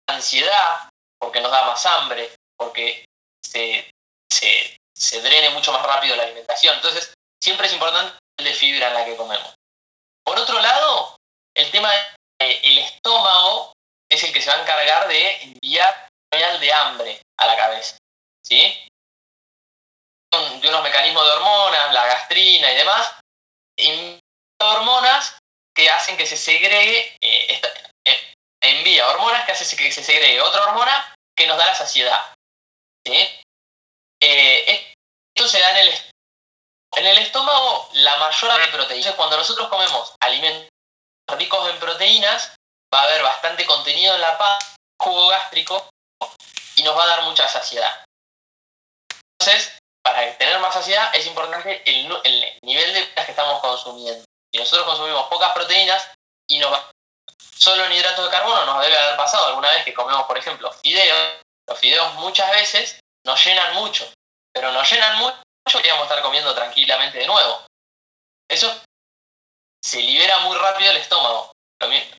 ansiedad, 0.08 0.88
porque 1.18 1.40
nos 1.40 1.50
da 1.50 1.64
más 1.64 1.84
hambre, 1.86 2.32
porque 2.56 3.04
se, 3.52 3.90
se, 4.32 4.76
se 4.96 5.20
drene 5.20 5.50
mucho 5.50 5.72
más 5.72 5.84
rápido 5.84 6.16
la 6.16 6.24
alimentación. 6.24 6.74
Entonces, 6.76 7.12
siempre 7.42 7.66
es 7.66 7.72
importante 7.72 8.18
de 8.38 8.54
fibra 8.54 8.88
en 8.88 8.94
la 8.94 9.04
que 9.04 9.16
comemos. 9.16 9.54
Por 10.24 10.38
otro 10.38 10.60
lado, 10.60 11.16
el 11.54 11.70
tema 11.70 11.90
del 12.38 12.78
estómago 12.78 13.72
es 14.10 14.22
el 14.24 14.32
que 14.32 14.40
se 14.40 14.50
va 14.50 14.56
a 14.56 14.62
encargar 14.62 15.08
de 15.08 15.42
enviar 15.42 16.08
señal 16.32 16.60
de 16.60 16.72
hambre 16.72 17.22
a 17.38 17.46
la 17.46 17.56
cabeza. 17.56 17.98
¿Sí? 18.44 18.88
De 20.32 20.68
unos 20.68 20.82
mecanismos 20.82 21.24
de 21.24 21.32
hormonas, 21.32 21.92
la 21.92 22.06
gastrina 22.06 22.72
y 22.72 22.76
demás, 22.76 23.12
hormonas 24.58 25.38
que 25.74 25.90
hacen 25.90 26.16
que 26.16 26.26
se 26.26 26.36
segregue, 26.36 27.16
eh, 27.20 27.60
eh, 28.06 28.34
envía 28.62 29.08
hormonas 29.08 29.44
que 29.44 29.52
hacen 29.52 29.78
que 29.78 29.92
se 29.92 30.02
segregue 30.02 30.40
otra 30.40 30.64
hormona 30.64 31.14
que 31.36 31.46
nos 31.46 31.58
da 31.58 31.66
la 31.66 31.74
saciedad. 31.74 32.34
¿sí? 33.04 33.41
Eh, 34.22 34.94
esto 35.34 35.48
se 35.48 35.58
da 35.58 35.70
en 35.72 35.88
el 35.88 35.94
en 36.94 37.06
el 37.06 37.18
estómago 37.18 37.88
la 37.94 38.16
mayor 38.16 38.60
de 38.60 38.68
proteínas. 38.68 39.14
Cuando 39.14 39.36
nosotros 39.36 39.68
comemos 39.68 40.14
alimentos 40.20 40.68
ricos 41.28 41.70
en 41.70 41.78
proteínas, 41.78 42.54
va 42.92 43.00
a 43.00 43.04
haber 43.04 43.22
bastante 43.22 43.64
contenido 43.66 44.14
en 44.14 44.20
la 44.20 44.36
paz, 44.36 44.76
jugo 45.00 45.28
gástrico, 45.28 45.88
y 46.76 46.82
nos 46.82 46.96
va 46.96 47.04
a 47.04 47.08
dar 47.08 47.22
mucha 47.22 47.48
saciedad. 47.48 48.04
Entonces, 49.40 49.72
para 50.02 50.36
tener 50.36 50.58
más 50.58 50.74
saciedad 50.74 51.14
es 51.14 51.26
importante 51.26 51.82
el, 51.86 52.08
nivel 52.62 52.92
de 52.92 53.00
proteínas 53.00 53.24
que 53.24 53.32
estamos 53.32 53.60
consumiendo. 53.60 54.24
Si 54.52 54.58
nosotros 54.58 54.86
consumimos 54.86 55.28
pocas 55.28 55.52
proteínas 55.52 56.10
y 56.48 56.58
nos 56.58 56.72
va 56.72 56.90
solo 57.56 57.84
en 57.86 57.92
hidratos 57.92 58.26
de 58.26 58.30
carbono, 58.30 58.66
nos 58.66 58.82
debe 58.82 58.98
haber 58.98 59.16
pasado 59.16 59.46
alguna 59.46 59.70
vez 59.70 59.84
que 59.84 59.94
comemos, 59.94 60.26
por 60.26 60.36
ejemplo, 60.36 60.70
fideos. 60.72 61.40
Los 61.66 61.78
fideos 61.78 62.14
muchas 62.14 62.50
veces 62.50 62.98
nos 63.24 63.44
llenan 63.44 63.74
mucho, 63.74 64.10
pero 64.52 64.72
nos 64.72 64.90
llenan 64.90 65.18
mucho 65.18 65.42
podríamos 65.70 66.04
estar 66.04 66.22
comiendo 66.22 66.54
tranquilamente 66.54 67.18
de 67.18 67.26
nuevo. 67.26 67.64
Eso 68.48 68.82
se 69.82 70.02
libera 70.02 70.38
muy 70.40 70.56
rápido 70.56 70.90
el 70.90 70.96
estómago. 70.98 71.52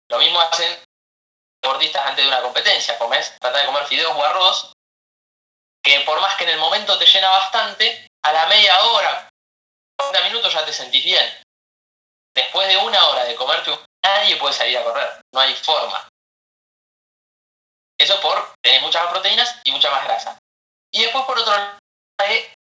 Lo, 0.09 0.19
mismo 0.19 0.41
hacen 0.41 0.83
deportistas 1.61 2.05
antes 2.05 2.25
de 2.25 2.29
una 2.29 2.41
competencia. 2.41 2.97
Comes, 2.97 3.37
trata 3.39 3.59
de 3.59 3.65
comer 3.65 3.85
fideos 3.85 4.15
o 4.15 4.23
arroz, 4.23 4.73
que 5.81 6.01
por 6.01 6.19
más 6.19 6.35
que 6.35 6.43
en 6.43 6.51
el 6.51 6.59
momento 6.59 6.97
te 6.97 7.05
llena 7.05 7.29
bastante, 7.29 8.07
a 8.23 8.33
la 8.33 8.47
media 8.47 8.83
hora, 8.85 9.29
40 9.97 10.23
minutos 10.27 10.53
ya 10.53 10.65
te 10.65 10.73
sentís 10.73 11.03
bien. 11.03 11.41
Después 12.35 12.67
de 12.67 12.77
una 12.77 13.07
hora 13.07 13.25
de 13.25 13.35
comerte 13.35 13.77
nadie 14.03 14.35
puede 14.37 14.53
salir 14.53 14.77
a 14.77 14.83
correr. 14.83 15.21
No 15.33 15.39
hay 15.39 15.55
forma. 15.55 16.09
Eso 17.97 18.19
por 18.19 18.53
tener 18.61 18.81
muchas 18.81 19.03
más 19.03 19.11
proteínas 19.13 19.61
y 19.63 19.71
mucha 19.71 19.89
más 19.91 20.03
grasa. 20.03 20.37
Y 20.93 21.01
después 21.01 21.25
por 21.25 21.39
otro 21.39 21.51
lado, 21.51 21.77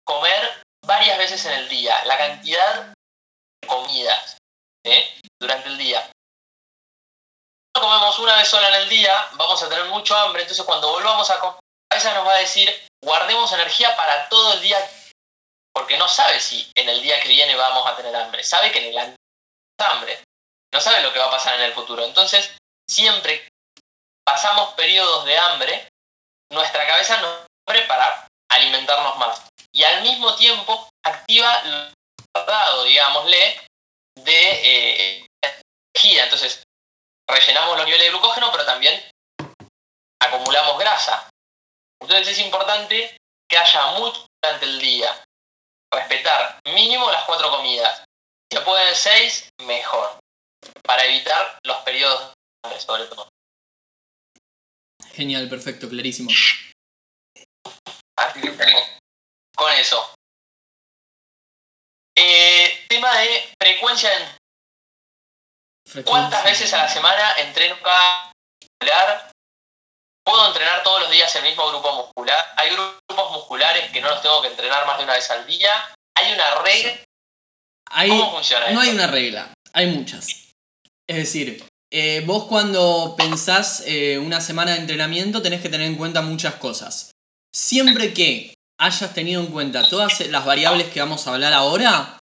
comer 0.06 0.64
varias 0.86 1.18
veces 1.18 1.44
en 1.46 1.54
el 1.54 1.70
día, 1.70 2.04
la 2.06 2.18
cantidad 2.18 2.86
de 2.86 3.68
comidas 3.68 4.38
durante 5.40 5.70
el 5.70 5.78
día. 5.78 6.02
Si 7.76 7.82
comemos 7.82 8.18
una 8.20 8.36
vez 8.38 8.48
sola 8.48 8.70
en 8.70 8.76
el 8.76 8.90
día, 8.90 9.30
vamos 9.34 9.62
a 9.62 9.70
tener 9.70 9.86
mucho 9.86 10.16
hambre, 10.16 10.44
entonces 10.44 10.66
cuando 10.66 10.92
volvamos 10.92 11.30
a 11.30 11.40
comer, 11.40 11.60
a 11.92 11.96
veces 11.96 12.14
nos 12.14 12.26
va 12.26 12.34
a 12.34 12.40
decir, 12.40 12.88
guardemos 13.04 13.52
energía 13.52 13.96
para 13.96 14.30
todo 14.30 14.54
el 14.54 14.62
día, 14.62 14.78
porque 15.74 15.98
no 15.98 16.08
sabe 16.08 16.40
si 16.40 16.72
en 16.76 16.90
el 16.90 17.02
día 17.02 17.20
que 17.22 17.30
viene 17.30 17.56
vamos 17.56 17.86
a 17.86 17.96
tener 17.96 18.16
hambre, 18.16 18.44
sabe 18.44 18.72
que 18.72 18.80
en 18.80 18.98
el 18.98 19.18
hambre, 19.80 20.24
no 20.74 20.82
sabe 20.82 21.02
lo 21.02 21.12
que 21.14 21.20
va 21.20 21.26
a 21.26 21.32
pasar 21.32 21.56
en 21.56 21.62
el 21.62 21.74
futuro. 21.74 22.04
Entonces, 22.06 22.56
siempre 22.88 23.48
pasamos 24.24 24.74
periodos 24.74 25.26
de 25.26 25.38
hambre, 25.38 25.90
nuestra 26.52 26.86
cabeza 26.88 27.22
nos 27.22 27.49
prepara 27.70 28.28
alimentarnos 28.52 29.18
más 29.18 29.48
y 29.72 29.84
al 29.84 30.02
mismo 30.02 30.36
tiempo 30.36 30.90
activa 31.06 31.62
el 31.64 31.94
dado, 32.34 32.84
digámosle, 32.84 33.62
de 34.16 34.42
eh, 34.42 35.28
energía. 35.42 36.24
Entonces, 36.24 36.64
rellenamos 37.30 37.78
los 37.78 37.86
niveles 37.86 38.08
de 38.08 38.12
glucógeno, 38.12 38.52
pero 38.52 38.66
también 38.66 39.02
acumulamos 40.20 40.80
grasa. 40.80 41.30
Entonces 42.02 42.30
es 42.30 42.46
importante 42.46 43.18
que 43.48 43.58
haya 43.58 43.92
mucho 44.00 44.26
durante 44.42 44.66
el 44.66 44.80
día. 44.80 45.24
Respetar 45.92 46.60
mínimo 46.74 47.12
las 47.12 47.26
cuatro 47.26 47.50
comidas. 47.52 48.04
Si 48.52 48.58
se 48.58 48.64
pueden 48.64 48.96
seis, 48.96 49.50
mejor. 49.62 50.20
Para 50.84 51.06
evitar 51.06 51.58
los 51.64 51.78
periodos 51.78 52.34
sobre 52.86 53.06
todo. 53.06 53.30
Genial, 55.14 55.50
perfecto, 55.50 55.90
clarísimo. 55.90 56.30
Así 58.20 58.42
que 58.42 58.56
con 59.56 59.72
eso. 59.74 60.14
Eh, 62.16 62.86
tema 62.90 63.18
de 63.18 63.50
frecuencia. 63.62 64.10
¿Cuántas 66.06 66.44
veces 66.44 66.72
a 66.74 66.78
la 66.78 66.90
semana 66.90 67.34
entreno 67.40 67.82
cada 67.82 68.32
muscular? 68.62 69.32
¿Puedo 70.24 70.48
entrenar 70.48 70.84
todos 70.84 71.02
los 71.02 71.12
días 71.12 71.34
el 71.36 71.44
mismo 71.44 71.68
grupo 71.70 71.92
muscular? 71.94 72.54
¿Hay 72.58 72.72
grupos 72.72 73.32
musculares 73.32 73.92
que 73.92 74.02
no 74.02 74.10
los 74.10 74.22
tengo 74.22 74.42
que 74.42 74.50
entrenar 74.50 74.86
más 74.86 74.98
de 74.98 75.06
una 75.06 75.14
vez 75.14 75.32
al 75.32 75.48
día? 75.48 75.72
¿Hay 76.16 76.34
una 76.34 76.62
regla? 76.62 77.00
¿Cómo 78.08 78.32
funciona 78.32 78.70
No 78.70 78.82
hay 78.82 78.90
una 78.90 79.08
regla, 79.08 79.54
hay 79.74 79.88
muchas. 79.88 80.28
Es 81.08 81.18
decir, 81.18 81.66
eh, 81.92 82.22
vos 82.26 82.46
cuando 82.46 83.16
pensás 83.18 83.82
eh, 83.88 84.20
una 84.20 84.42
semana 84.42 84.74
de 84.74 84.80
entrenamiento 84.80 85.42
tenés 85.42 85.62
que 85.62 85.70
tener 85.70 85.88
en 85.88 85.96
cuenta 85.96 86.22
muchas 86.22 86.56
cosas. 86.56 87.09
Siempre 87.54 88.14
que 88.14 88.54
hayas 88.80 89.14
tenido 89.14 89.42
en 89.42 89.48
cuenta 89.48 89.88
todas 89.88 90.20
las 90.28 90.46
variables 90.46 90.88
que 90.88 91.00
vamos 91.00 91.28
a 91.28 91.34
hablar 91.34 91.54
ahora, 91.54 92.20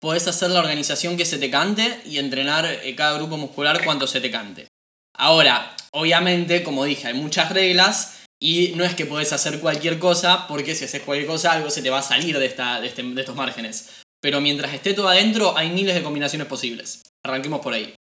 podés 0.00 0.26
hacer 0.26 0.50
la 0.50 0.60
organización 0.60 1.16
que 1.16 1.24
se 1.24 1.38
te 1.38 1.50
cante 1.50 2.00
y 2.04 2.18
entrenar 2.18 2.66
eh, 2.66 2.94
cada 2.94 3.14
grupo 3.14 3.36
muscular 3.36 3.84
cuanto 3.84 4.06
se 4.06 4.20
te 4.20 4.30
cante. 4.30 4.68
Ahora, 5.16 5.76
obviamente, 5.92 6.62
como 6.62 6.84
dije, 6.84 7.08
hay 7.08 7.14
muchas 7.14 7.50
reglas 7.50 8.20
y 8.40 8.72
no 8.76 8.84
es 8.84 8.94
que 8.94 9.06
podés 9.06 9.32
hacer 9.32 9.60
cualquier 9.60 9.98
cosa, 9.98 10.46
porque 10.46 10.74
si 10.74 10.84
haces 10.84 11.02
cualquier 11.02 11.28
cosa, 11.28 11.52
algo 11.52 11.70
se 11.70 11.82
te 11.82 11.90
va 11.90 11.98
a 11.98 12.02
salir 12.02 12.38
de, 12.38 12.46
esta, 12.46 12.80
de, 12.80 12.88
este, 12.88 13.02
de 13.02 13.20
estos 13.20 13.34
márgenes. 13.34 13.90
Pero 14.20 14.40
mientras 14.40 14.72
esté 14.72 14.94
todo 14.94 15.08
adentro, 15.08 15.56
hay 15.56 15.70
miles 15.70 15.94
de 15.94 16.02
combinaciones 16.02 16.46
posibles. 16.46 17.02
Arranquemos 17.24 17.60
por 17.60 17.72
ahí. 17.74 17.94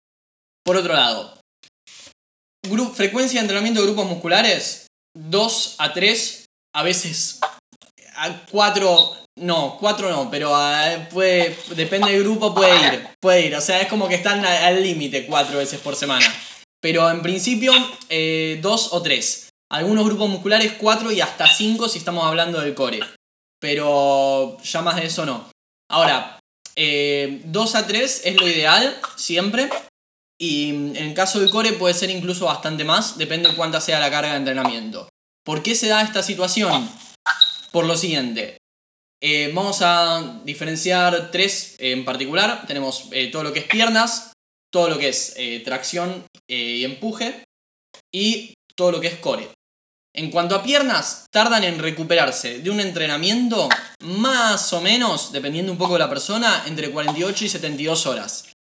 Por 0.64 0.76
otro 0.76 0.94
lado, 0.94 1.38
frecuencia 2.94 3.40
de 3.40 3.44
entrenamiento 3.44 3.80
de 3.80 3.86
grupos 3.86 4.06
musculares, 4.06 4.86
2 5.14 5.76
a 5.78 5.92
3, 5.92 6.45
a 6.76 6.82
veces 6.82 7.40
a 8.16 8.44
cuatro, 8.50 9.16
no, 9.36 9.78
cuatro 9.80 10.10
no, 10.10 10.30
pero 10.30 10.54
puede, 11.10 11.56
depende 11.74 12.12
del 12.12 12.22
grupo, 12.22 12.54
puede 12.54 12.94
ir, 12.94 13.08
puede 13.18 13.46
ir. 13.46 13.56
O 13.56 13.60
sea, 13.62 13.80
es 13.80 13.88
como 13.88 14.08
que 14.08 14.16
están 14.16 14.44
al 14.44 14.82
límite 14.82 15.26
cuatro 15.26 15.58
veces 15.58 15.80
por 15.80 15.96
semana. 15.96 16.26
Pero 16.80 17.08
en 17.10 17.22
principio, 17.22 17.72
eh, 18.10 18.58
dos 18.60 18.92
o 18.92 19.02
tres. 19.02 19.48
Algunos 19.70 20.04
grupos 20.04 20.28
musculares, 20.28 20.74
cuatro 20.78 21.10
y 21.10 21.20
hasta 21.20 21.48
cinco 21.48 21.88
si 21.88 21.98
estamos 21.98 22.26
hablando 22.26 22.60
del 22.60 22.74
core. 22.74 23.00
Pero 23.58 24.58
ya 24.62 24.82
más 24.82 24.96
de 24.96 25.06
eso 25.06 25.24
no. 25.24 25.50
Ahora, 25.90 26.38
eh, 26.76 27.40
dos 27.46 27.74
a 27.74 27.86
tres 27.86 28.20
es 28.24 28.36
lo 28.36 28.46
ideal, 28.46 29.00
siempre. 29.16 29.70
Y 30.38 30.68
en 30.68 30.96
el 30.96 31.14
caso 31.14 31.40
del 31.40 31.48
core 31.48 31.72
puede 31.72 31.94
ser 31.94 32.10
incluso 32.10 32.44
bastante 32.44 32.84
más, 32.84 33.16
depende 33.16 33.48
de 33.48 33.56
cuánta 33.56 33.80
sea 33.80 33.98
la 33.98 34.10
carga 34.10 34.32
de 34.32 34.36
entrenamiento. 34.36 35.08
¿Por 35.46 35.62
qué 35.62 35.76
se 35.76 35.86
da 35.86 36.02
esta 36.02 36.24
situación? 36.24 36.90
por 37.70 37.84
lo 37.84 37.96
siguiente. 37.96 38.56
Eh, 39.22 39.52
vamos 39.54 39.82
a 39.82 40.40
diferenciar 40.44 41.30
tres 41.30 41.76
en 41.78 42.04
particular. 42.06 42.64
Tenemos 42.66 43.08
eh, 43.12 43.30
todo 43.30 43.42
lo 43.42 43.52
que 43.52 43.60
es 43.60 43.66
piernas, 43.66 44.32
todo 44.72 44.88
lo 44.88 44.98
que 44.98 45.10
es 45.10 45.34
eh, 45.36 45.60
tracción 45.62 46.24
y 46.48 46.84
empuje 46.84 47.44
y 48.10 48.54
todo 48.74 48.92
lo 48.92 49.00
que 49.00 49.08
es 49.08 49.18
core. 49.18 49.50
En 50.14 50.30
cuanto 50.30 50.54
a 50.54 50.62
piernas, 50.62 51.26
tardan 51.30 51.64
en 51.64 51.78
recuperarse 51.78 52.60
de 52.60 52.70
un 52.70 52.80
entrenamiento 52.80 53.68
más 54.00 54.72
o 54.72 54.80
menos, 54.80 55.32
dependiendo 55.32 55.70
un 55.70 55.78
poco 55.78 55.92
de 55.92 55.98
la 55.98 56.08
persona, 56.08 56.64
entre 56.66 56.90
48 56.90 57.44
y 57.44 57.48
72 57.50 58.06
horas. 58.06 58.52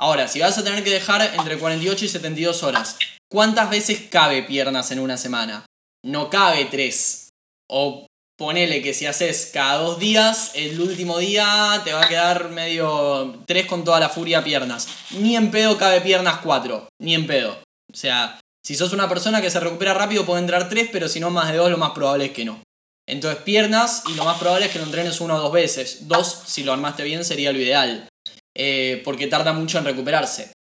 Ahora, 0.00 0.26
si 0.26 0.40
vas 0.40 0.58
a 0.58 0.64
tener 0.64 0.82
que 0.82 0.90
dejar 0.90 1.22
entre 1.36 1.58
48 1.58 2.04
y 2.04 2.08
72 2.08 2.64
horas, 2.64 2.98
¿cuántas 3.30 3.70
veces 3.70 4.08
cabe 4.10 4.42
piernas 4.42 4.90
en 4.90 4.98
una 4.98 5.16
semana? 5.16 5.64
No 6.04 6.30
cabe 6.30 6.66
tres. 6.66 7.30
O 7.68 8.06
Ponele 8.36 8.82
que 8.82 8.94
si 8.94 9.06
haces 9.06 9.50
cada 9.54 9.78
dos 9.78 10.00
días, 10.00 10.50
el 10.56 10.80
último 10.80 11.18
día 11.18 11.80
te 11.84 11.92
va 11.92 12.04
a 12.04 12.08
quedar 12.08 12.48
medio 12.48 13.40
tres 13.46 13.66
con 13.66 13.84
toda 13.84 14.00
la 14.00 14.08
furia 14.08 14.42
piernas. 14.42 14.88
Ni 15.12 15.36
en 15.36 15.52
pedo 15.52 15.78
cabe 15.78 16.00
piernas 16.00 16.40
cuatro, 16.42 16.88
ni 17.00 17.14
en 17.14 17.28
pedo. 17.28 17.52
O 17.92 17.96
sea, 17.96 18.40
si 18.66 18.74
sos 18.74 18.92
una 18.92 19.08
persona 19.08 19.40
que 19.40 19.50
se 19.50 19.60
recupera 19.60 19.94
rápido 19.94 20.26
puede 20.26 20.40
entrar 20.40 20.68
tres, 20.68 20.88
pero 20.90 21.08
si 21.08 21.20
no 21.20 21.30
más 21.30 21.52
de 21.52 21.58
dos 21.58 21.70
lo 21.70 21.78
más 21.78 21.92
probable 21.92 22.24
es 22.24 22.32
que 22.32 22.44
no. 22.44 22.60
Entonces 23.06 23.40
piernas 23.44 24.02
y 24.08 24.14
lo 24.14 24.24
más 24.24 24.40
probable 24.40 24.66
es 24.66 24.72
que 24.72 24.80
lo 24.80 24.86
entrenes 24.86 25.20
una 25.20 25.36
o 25.36 25.40
dos 25.40 25.52
veces. 25.52 26.08
Dos, 26.08 26.42
si 26.46 26.64
lo 26.64 26.72
armaste 26.72 27.04
bien, 27.04 27.24
sería 27.24 27.52
lo 27.52 27.60
ideal. 27.60 28.08
Eh, 28.56 29.00
porque 29.04 29.28
tarda 29.28 29.52
mucho 29.52 29.78
en 29.78 29.84
recuperarse. 29.84 30.53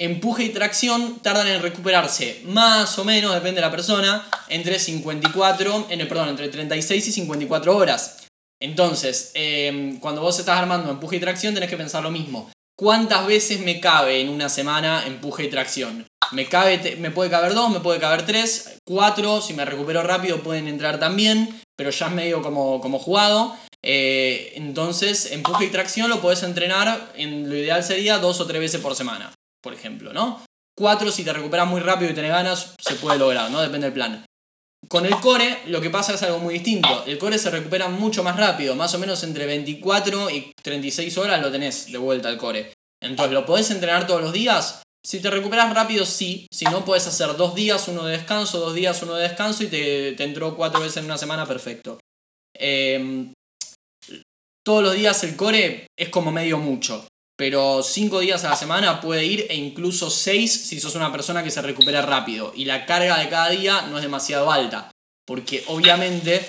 Empuje 0.00 0.44
y 0.44 0.50
tracción 0.50 1.18
tardan 1.18 1.48
en 1.48 1.60
recuperarse 1.60 2.40
más 2.44 2.96
o 3.00 3.04
menos, 3.04 3.34
depende 3.34 3.56
de 3.56 3.66
la 3.66 3.72
persona, 3.72 4.28
entre 4.48 4.78
54, 4.78 5.88
en 5.90 6.00
el, 6.00 6.06
perdón, 6.06 6.28
entre 6.28 6.48
36 6.48 7.08
y 7.08 7.12
54 7.12 7.76
horas. 7.76 8.28
Entonces, 8.60 9.32
em, 9.34 9.98
cuando 9.98 10.20
vos 10.20 10.38
estás 10.38 10.56
armando 10.56 10.88
empuje 10.88 11.16
y 11.16 11.20
tracción, 11.20 11.52
tenés 11.52 11.68
que 11.68 11.76
pensar 11.76 12.04
lo 12.04 12.12
mismo. 12.12 12.48
¿Cuántas 12.76 13.26
veces 13.26 13.58
me 13.58 13.80
cabe 13.80 14.20
en 14.20 14.28
una 14.28 14.48
semana 14.48 15.04
empuje 15.04 15.44
y 15.44 15.50
tracción? 15.50 16.06
Me, 16.30 16.46
cabe, 16.46 16.96
me 17.00 17.10
puede 17.10 17.28
caber 17.28 17.54
dos, 17.54 17.68
me 17.70 17.80
puede 17.80 17.98
caber 17.98 18.24
tres, 18.24 18.78
cuatro, 18.84 19.40
si 19.40 19.52
me 19.52 19.64
recupero 19.64 20.04
rápido 20.04 20.44
pueden 20.44 20.68
entrar 20.68 21.00
también, 21.00 21.60
pero 21.76 21.90
ya 21.90 22.06
es 22.06 22.12
medio 22.12 22.40
como, 22.40 22.80
como 22.80 23.00
jugado. 23.00 23.56
Eh, 23.82 24.52
entonces, 24.54 25.32
empuje 25.32 25.64
y 25.64 25.70
tracción 25.70 26.08
lo 26.08 26.20
puedes 26.20 26.44
entrenar, 26.44 27.12
en, 27.16 27.48
lo 27.48 27.56
ideal 27.56 27.82
sería 27.82 28.18
dos 28.18 28.40
o 28.40 28.46
tres 28.46 28.60
veces 28.60 28.80
por 28.80 28.94
semana, 28.94 29.32
por 29.62 29.74
ejemplo, 29.74 30.12
¿no? 30.12 30.44
Cuatro, 30.76 31.10
si 31.10 31.24
te 31.24 31.32
recuperas 31.32 31.66
muy 31.66 31.80
rápido 31.80 32.10
y 32.10 32.14
tenés 32.14 32.30
ganas, 32.30 32.74
se 32.78 32.94
puede 32.94 33.18
lograr, 33.18 33.50
¿no? 33.50 33.60
Depende 33.60 33.86
del 33.86 33.94
plan. 33.94 34.24
Con 34.86 35.04
el 35.04 35.16
core 35.16 35.58
lo 35.66 35.80
que 35.80 35.90
pasa 35.90 36.14
es 36.14 36.22
algo 36.22 36.38
muy 36.38 36.54
distinto. 36.54 37.04
El 37.06 37.18
core 37.18 37.38
se 37.38 37.50
recupera 37.50 37.88
mucho 37.88 38.22
más 38.22 38.36
rápido, 38.36 38.76
más 38.76 38.94
o 38.94 38.98
menos 38.98 39.22
entre 39.24 39.46
24 39.46 40.30
y 40.30 40.52
36 40.62 41.18
horas 41.18 41.42
lo 41.42 41.50
tenés 41.50 41.90
de 41.90 41.98
vuelta 41.98 42.28
al 42.28 42.38
core. 42.38 42.72
Entonces, 43.02 43.32
¿lo 43.32 43.44
podés 43.44 43.70
entrenar 43.70 44.06
todos 44.06 44.22
los 44.22 44.32
días? 44.32 44.82
Si 45.04 45.20
te 45.20 45.30
recuperas 45.30 45.74
rápido, 45.74 46.06
sí. 46.06 46.46
Si 46.52 46.64
no, 46.66 46.84
puedes 46.84 47.06
hacer 47.06 47.36
dos 47.36 47.54
días, 47.54 47.88
uno 47.88 48.04
de 48.04 48.12
descanso, 48.12 48.60
dos 48.60 48.74
días, 48.74 49.02
uno 49.02 49.14
de 49.14 49.24
descanso 49.24 49.64
y 49.64 49.68
te, 49.68 50.12
te 50.12 50.24
entró 50.24 50.56
cuatro 50.56 50.80
veces 50.80 50.98
en 50.98 51.06
una 51.06 51.18
semana, 51.18 51.46
perfecto. 51.46 51.98
Em, 52.54 53.32
todos 54.64 54.82
los 54.82 54.94
días 54.94 55.24
el 55.24 55.36
core 55.36 55.86
es 55.98 56.08
como 56.08 56.30
medio 56.30 56.58
mucho. 56.58 57.07
Pero 57.38 57.84
cinco 57.84 58.18
días 58.18 58.44
a 58.44 58.50
la 58.50 58.56
semana 58.56 59.00
puede 59.00 59.24
ir 59.24 59.46
e 59.48 59.54
incluso 59.54 60.10
seis 60.10 60.52
si 60.52 60.80
sos 60.80 60.96
una 60.96 61.12
persona 61.12 61.44
que 61.44 61.52
se 61.52 61.62
recupera 61.62 62.02
rápido. 62.02 62.52
Y 62.56 62.64
la 62.64 62.84
carga 62.84 63.16
de 63.18 63.28
cada 63.28 63.50
día 63.50 63.82
no 63.82 63.96
es 63.96 64.02
demasiado 64.02 64.50
alta. 64.50 64.90
Porque 65.24 65.62
obviamente 65.68 66.44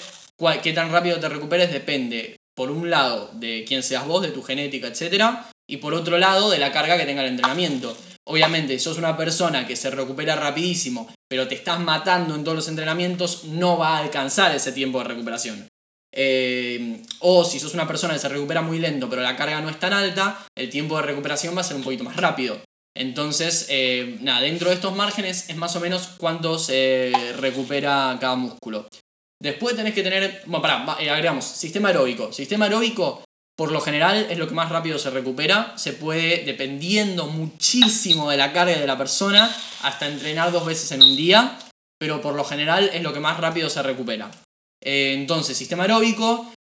qué 0.63 0.73
tan 0.73 0.91
rápido 0.91 1.19
te 1.19 1.30
recuperes 1.30 1.71
depende, 1.71 2.38
por 2.56 2.71
un 2.71 2.89
lado, 2.89 3.30
de 3.34 3.65
quién 3.67 3.84
seas 3.84 4.08
vos, 4.08 4.21
de 4.21 4.32
tu 4.32 4.41
genética, 4.41 4.88
etc. 4.88 5.23
Y 5.67 5.78
por 5.78 5.93
otro 5.93 6.17
lado, 6.17 6.49
de 6.49 6.58
la 6.58 6.71
carga 6.71 6.97
que 6.97 7.06
tenga 7.06 7.21
el 7.21 7.30
entrenamiento. 7.30 7.95
Obviamente, 8.25 8.78
si 8.78 8.84
sos 8.84 8.97
una 8.97 9.17
persona 9.17 9.67
que 9.67 9.75
se 9.75 9.91
recupera 9.91 10.36
rapidísimo, 10.36 11.13
pero 11.28 11.47
te 11.47 11.56
estás 11.56 11.80
matando 11.80 12.36
en 12.36 12.43
todos 12.43 12.56
los 12.56 12.67
entrenamientos, 12.67 13.43
no 13.45 13.78
va 13.78 13.97
a 13.97 13.99
alcanzar 13.99 14.56
ese 14.56 14.71
tiempo 14.71 14.99
de 14.99 15.06
recuperación. 15.06 15.68
Eh, 16.21 17.01
o 17.19 17.45
si 17.45 17.62
sos 17.62 17.73
una 17.73 17.88
persona 17.88 18.13
que 18.13 18.19
se 18.19 18.27
recupera 18.27 18.62
muy 18.62 18.77
lento 18.77 19.10
pero 19.10 19.21
la 19.21 19.38
carga 19.38 19.62
no 19.62 19.69
es 19.69 19.79
tan 19.79 19.93
alta, 19.93 20.45
el 20.53 20.69
tiempo 20.69 20.97
de 20.97 21.03
recuperación 21.03 21.55
va 21.55 21.62
a 21.62 21.63
ser 21.63 21.77
un 21.77 21.84
poquito 21.84 22.03
más 22.03 22.17
rápido. 22.17 22.60
Entonces, 22.93 23.67
eh, 23.69 24.17
nada, 24.19 24.41
dentro 24.41 24.67
de 24.67 24.75
estos 24.75 24.93
márgenes 24.93 25.49
es 25.49 25.55
más 25.55 25.77
o 25.77 25.79
menos 25.79 26.10
cuánto 26.17 26.60
se 26.60 27.13
recupera 27.38 28.17
cada 28.19 28.36
músculo. 28.36 28.86
Después 29.41 29.77
tenés 29.77 29.93
que 29.93 30.03
tener, 30.03 30.41
bueno, 30.45 30.62
pará, 30.62 30.97
eh, 30.99 31.10
agregamos, 31.10 31.45
sistema 31.45 31.88
aeróbico. 31.88 32.34
Sistema 32.34 32.65
aeróbico, 32.65 33.23
por 33.55 33.71
lo 33.71 33.79
general, 33.79 34.27
es 34.29 34.38
lo 34.38 34.49
que 34.49 34.53
más 34.53 34.69
rápido 34.69 34.99
se 34.99 35.12
recupera. 35.12 35.77
Se 35.77 35.93
puede, 35.93 36.43
dependiendo 36.43 37.27
muchísimo 37.27 38.29
de 38.29 38.36
la 38.36 38.51
carga 38.51 38.77
de 38.77 38.88
la 38.88 38.97
persona, 38.97 39.55
hasta 39.84 40.10
entrenar 40.10 40.51
dos 40.51 40.65
veces 40.65 40.91
en 40.91 41.01
un 41.01 41.15
día, 41.15 41.58
pero 41.97 42.19
por 42.19 42.36
lo 42.36 42.43
general 42.43 42.89
es 42.93 43.01
lo 43.01 43.13
que 43.13 43.21
más 43.21 43.39
rápido 43.39 43.69
se 43.69 43.82
recupera. 43.82 44.29
Eh, 44.83 45.13
entonces, 45.13 45.57
sistema 45.57 45.83
aeróbico, 45.83 46.51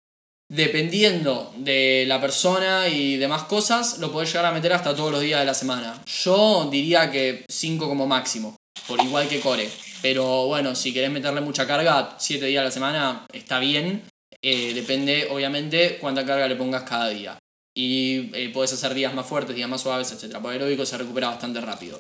dependiendo 0.51 1.53
de 1.57 2.05
la 2.07 2.21
persona 2.21 2.89
y 2.89 3.17
demás 3.17 3.45
cosas, 3.45 3.99
lo 3.99 4.11
podés 4.11 4.31
llegar 4.31 4.47
a 4.47 4.53
meter 4.53 4.73
hasta 4.73 4.95
todos 4.95 5.13
los 5.13 5.21
días 5.21 5.41
de 5.41 5.47
la 5.47 5.55
semana. 5.55 6.03
Yo 6.07 6.69
diría 6.71 7.11
que 7.11 7.45
5 7.49 7.89
como 7.89 8.07
máximo, 8.07 8.57
por 8.87 9.03
igual 9.03 9.29
que 9.29 9.41
core. 9.41 9.71
Pero 10.01 10.47
bueno, 10.47 10.75
si 10.75 10.93
querés 10.93 11.11
meterle 11.11 11.41
mucha 11.41 11.67
carga, 11.67 12.17
7 12.19 12.47
días 12.47 12.63
a 12.63 12.65
la 12.65 12.71
semana 12.71 13.27
está 13.33 13.59
bien. 13.59 14.03
Eh, 14.43 14.73
depende, 14.73 15.29
obviamente, 15.31 15.99
cuánta 16.01 16.25
carga 16.25 16.47
le 16.47 16.57
pongas 16.57 16.85
cada 16.85 17.09
día. 17.09 17.39
Y 17.77 18.31
eh, 18.35 18.51
podés 18.53 18.73
hacer 18.73 18.95
días 18.95 19.15
más 19.15 19.27
fuertes, 19.27 19.55
días 19.55 19.69
más 19.69 19.83
suaves, 19.83 20.11
etc. 20.13 20.39
Por 20.39 20.53
aeróbico 20.53 20.87
se 20.87 20.99
recupera 20.99 21.29
bastante 21.29 21.61
rápido. 21.61 21.99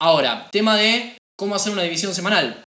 Ahora, 0.00 0.48
tema 0.50 0.76
de 0.76 1.16
cómo 1.36 1.54
hacer 1.54 1.72
una 1.72 1.82
división 1.82 2.14
semanal. 2.14 2.62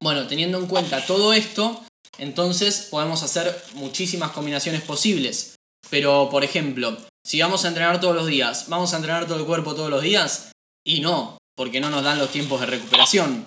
Bueno, 0.00 0.26
teniendo 0.26 0.58
en 0.58 0.66
cuenta 0.66 1.04
todo 1.06 1.32
esto, 1.32 1.84
entonces 2.18 2.88
podemos 2.90 3.22
hacer 3.22 3.62
muchísimas 3.74 4.32
combinaciones 4.32 4.82
posibles. 4.82 5.54
Pero, 5.90 6.28
por 6.30 6.44
ejemplo, 6.44 6.96
si 7.24 7.40
vamos 7.40 7.64
a 7.64 7.68
entrenar 7.68 8.00
todos 8.00 8.14
los 8.14 8.26
días, 8.26 8.68
¿vamos 8.68 8.92
a 8.92 8.96
entrenar 8.96 9.26
todo 9.26 9.38
el 9.38 9.46
cuerpo 9.46 9.74
todos 9.74 9.90
los 9.90 10.02
días? 10.02 10.52
Y 10.84 11.00
no, 11.00 11.38
porque 11.56 11.80
no 11.80 11.90
nos 11.90 12.04
dan 12.04 12.18
los 12.18 12.30
tiempos 12.30 12.60
de 12.60 12.66
recuperación. 12.66 13.46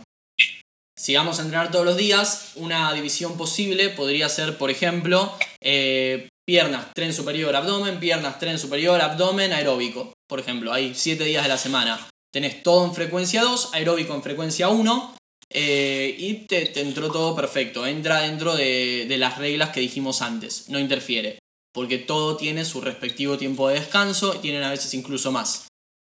Si 0.97 1.15
vamos 1.15 1.39
a 1.39 1.41
entrenar 1.41 1.71
todos 1.71 1.85
los 1.85 1.97
días, 1.97 2.51
una 2.55 2.93
división 2.93 3.37
posible 3.37 3.89
podría 3.89 4.29
ser, 4.29 4.57
por 4.57 4.71
ejemplo, 4.71 5.37
eh, 5.61 6.29
piernas, 6.47 6.87
tren 6.93 7.13
superior, 7.13 7.55
abdomen, 7.55 7.99
piernas, 7.99 8.39
tren 8.39 8.57
superior, 8.57 9.01
abdomen, 9.01 9.51
aeróbico. 9.51 10.13
Por 10.27 10.39
ejemplo, 10.39 10.71
hay 10.71 10.95
7 10.95 11.23
días 11.23 11.43
de 11.43 11.49
la 11.49 11.57
semana. 11.57 12.07
Tenés 12.31 12.63
todo 12.63 12.85
en 12.85 12.93
frecuencia 12.93 13.43
2, 13.43 13.73
aeróbico 13.73 14.13
en 14.13 14.23
frecuencia 14.23 14.69
1 14.69 15.15
eh, 15.51 16.15
y 16.17 16.33
te, 16.45 16.79
entró 16.79 17.11
todo 17.11 17.35
perfecto. 17.35 17.85
Entra 17.85 18.21
dentro 18.21 18.55
de, 18.55 19.13
las 19.17 19.37
reglas 19.37 19.69
que 19.69 19.79
dijimos 19.79 20.21
antes. 20.21 20.69
No 20.69 20.79
interfiere. 20.79 21.39
Porque 21.73 21.97
todo 21.97 22.37
tiene 22.37 22.65
su 22.65 22.81
respectivo 22.81 23.37
tiempo 23.37 23.67
de 23.67 23.79
descanso 23.79 24.35
y 24.35 24.39
tienen 24.39 24.63
a 24.63 24.71
veces 24.71 24.93
incluso 24.93 25.31
más. 25.31 25.67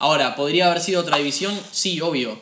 Ahora, 0.00 0.36
¿podría 0.36 0.66
haber 0.66 0.80
sido 0.80 1.00
otra 1.00 1.18
división? 1.18 1.58
Sí, 1.72 2.00
obvio. 2.00 2.40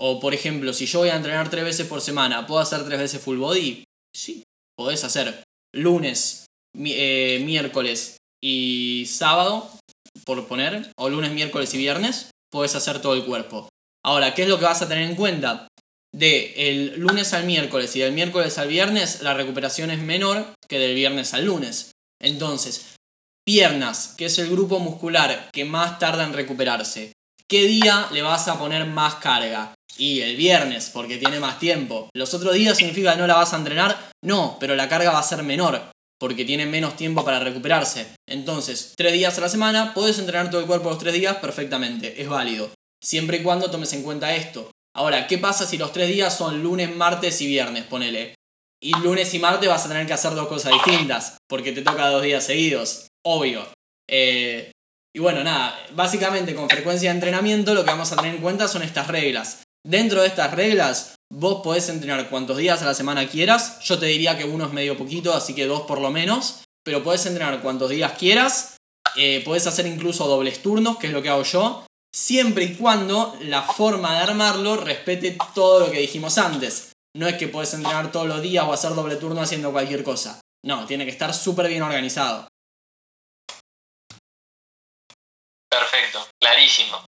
O 0.00 0.18
por 0.18 0.34
ejemplo, 0.34 0.72
si 0.72 0.86
yo 0.86 1.00
voy 1.00 1.10
a 1.10 1.16
entrenar 1.16 1.50
tres 1.50 1.64
veces 1.64 1.86
por 1.86 2.00
semana, 2.00 2.46
¿puedo 2.46 2.60
hacer 2.60 2.84
tres 2.84 2.98
veces 2.98 3.20
full 3.20 3.36
body? 3.36 3.84
Sí, 4.14 4.42
podés 4.76 5.04
hacer 5.04 5.44
lunes, 5.74 6.46
eh, 6.74 7.42
miércoles 7.44 8.16
y 8.42 9.04
sábado, 9.06 9.70
por 10.24 10.46
poner, 10.46 10.90
o 10.96 11.08
lunes, 11.10 11.32
miércoles 11.32 11.72
y 11.74 11.78
viernes, 11.78 12.30
podés 12.50 12.74
hacer 12.74 13.00
todo 13.00 13.14
el 13.14 13.24
cuerpo. 13.24 13.68
Ahora, 14.04 14.34
¿qué 14.34 14.42
es 14.42 14.48
lo 14.48 14.58
que 14.58 14.64
vas 14.64 14.82
a 14.82 14.88
tener 14.88 15.08
en 15.08 15.16
cuenta? 15.16 15.68
De 16.14 16.70
el 16.70 17.00
lunes 17.00 17.32
al 17.34 17.44
miércoles 17.44 17.94
y 17.96 18.00
del 18.00 18.12
miércoles 18.12 18.56
al 18.58 18.68
viernes, 18.68 19.20
la 19.22 19.34
recuperación 19.34 19.90
es 19.90 20.00
menor 20.00 20.46
que 20.68 20.78
del 20.78 20.94
viernes 20.94 21.34
al 21.34 21.46
lunes. 21.46 21.90
Entonces, 22.20 22.94
piernas, 23.44 24.14
que 24.16 24.26
es 24.26 24.38
el 24.38 24.48
grupo 24.48 24.78
muscular 24.78 25.50
que 25.52 25.64
más 25.64 25.98
tarda 25.98 26.24
en 26.24 26.32
recuperarse. 26.32 27.12
¿Qué 27.48 27.64
día 27.64 28.08
le 28.12 28.22
vas 28.22 28.48
a 28.48 28.58
poner 28.58 28.86
más 28.86 29.16
carga? 29.16 29.74
Y 29.96 30.20
el 30.20 30.36
viernes, 30.36 30.90
porque 30.92 31.18
tiene 31.18 31.40
más 31.40 31.58
tiempo. 31.58 32.08
¿Los 32.14 32.32
otros 32.32 32.54
días 32.54 32.76
significa 32.76 33.12
que 33.12 33.18
no 33.18 33.26
la 33.26 33.34
vas 33.36 33.52
a 33.52 33.58
entrenar? 33.58 34.10
No, 34.22 34.56
pero 34.58 34.74
la 34.76 34.88
carga 34.88 35.12
va 35.12 35.18
a 35.18 35.24
ser 35.24 35.42
menor, 35.42 35.82
porque 36.18 36.44
tiene 36.44 36.66
menos 36.66 36.96
tiempo 36.96 37.24
para 37.24 37.40
recuperarse. 37.40 38.06
Entonces, 38.28 38.94
tres 38.96 39.12
días 39.12 39.36
a 39.38 39.40
la 39.40 39.48
semana, 39.48 39.94
puedes 39.94 40.18
entrenar 40.18 40.50
todo 40.50 40.60
el 40.60 40.66
cuerpo 40.66 40.90
los 40.90 40.98
tres 40.98 41.14
días 41.14 41.36
perfectamente, 41.36 42.20
es 42.20 42.28
válido. 42.28 42.70
Siempre 43.02 43.38
y 43.38 43.42
cuando 43.42 43.70
tomes 43.70 43.92
en 43.92 44.02
cuenta 44.02 44.34
esto, 44.34 44.70
Ahora, 44.96 45.26
¿qué 45.26 45.38
pasa 45.38 45.66
si 45.66 45.76
los 45.76 45.92
tres 45.92 46.08
días 46.08 46.36
son 46.36 46.62
lunes, 46.62 46.94
martes 46.94 47.40
y 47.40 47.48
viernes? 47.48 47.84
Ponele. 47.84 48.34
Y 48.80 48.92
lunes 48.98 49.34
y 49.34 49.38
martes 49.40 49.68
vas 49.68 49.84
a 49.84 49.88
tener 49.88 50.06
que 50.06 50.12
hacer 50.12 50.34
dos 50.34 50.46
cosas 50.46 50.72
distintas, 50.72 51.38
porque 51.48 51.72
te 51.72 51.82
toca 51.82 52.08
dos 52.10 52.22
días 52.22 52.44
seguidos, 52.44 53.08
obvio. 53.24 53.66
Eh, 54.08 54.70
y 55.12 55.18
bueno, 55.18 55.42
nada, 55.42 55.76
básicamente 55.94 56.54
con 56.54 56.68
frecuencia 56.68 57.10
de 57.10 57.16
entrenamiento 57.16 57.74
lo 57.74 57.84
que 57.84 57.90
vamos 57.90 58.12
a 58.12 58.16
tener 58.16 58.36
en 58.36 58.40
cuenta 58.40 58.68
son 58.68 58.82
estas 58.82 59.08
reglas. 59.08 59.62
Dentro 59.84 60.20
de 60.22 60.28
estas 60.28 60.52
reglas, 60.54 61.14
vos 61.32 61.62
podés 61.62 61.88
entrenar 61.88 62.28
cuantos 62.28 62.56
días 62.56 62.82
a 62.82 62.86
la 62.86 62.94
semana 62.94 63.26
quieras. 63.26 63.80
Yo 63.80 63.98
te 63.98 64.06
diría 64.06 64.38
que 64.38 64.44
uno 64.44 64.66
es 64.66 64.72
medio 64.72 64.96
poquito, 64.96 65.34
así 65.34 65.54
que 65.54 65.66
dos 65.66 65.82
por 65.82 66.00
lo 66.00 66.10
menos. 66.10 66.62
Pero 66.84 67.02
podés 67.02 67.26
entrenar 67.26 67.60
cuantos 67.62 67.90
días 67.90 68.12
quieras. 68.12 68.76
Eh, 69.16 69.42
podés 69.44 69.66
hacer 69.66 69.86
incluso 69.86 70.26
dobles 70.26 70.62
turnos, 70.62 70.98
que 70.98 71.08
es 71.08 71.12
lo 71.12 71.22
que 71.22 71.30
hago 71.30 71.42
yo 71.42 71.84
siempre 72.14 72.64
y 72.64 72.76
cuando 72.76 73.36
la 73.40 73.62
forma 73.62 74.14
de 74.14 74.22
armarlo 74.22 74.76
respete 74.76 75.36
todo 75.52 75.80
lo 75.80 75.90
que 75.90 75.98
dijimos 75.98 76.38
antes. 76.38 76.92
No 77.16 77.26
es 77.26 77.36
que 77.36 77.48
puedes 77.48 77.74
entrenar 77.74 78.12
todos 78.12 78.28
los 78.28 78.40
días 78.40 78.64
o 78.64 78.72
hacer 78.72 78.94
doble 78.94 79.16
turno 79.16 79.40
haciendo 79.40 79.72
cualquier 79.72 80.04
cosa. 80.04 80.40
No, 80.64 80.86
tiene 80.86 81.04
que 81.04 81.10
estar 81.10 81.34
súper 81.34 81.68
bien 81.68 81.82
organizado. 81.82 82.46
Perfecto, 85.68 86.26
clarísimo. 86.40 87.04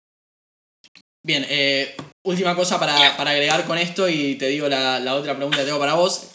Bien, 1.24 1.46
eh, 1.48 1.96
última 2.24 2.56
cosa 2.56 2.78
para, 2.80 2.96
agregar 2.96 3.64
con 3.66 3.78
esto 3.78 4.08
y 4.08 4.36
te 4.36 4.46
digo 4.48 4.68
la, 4.68 5.14
otra 5.14 5.36
pregunta 5.36 5.58
que 5.58 5.64
tengo 5.64 5.78
para 5.78 5.94
vos. 5.94 6.32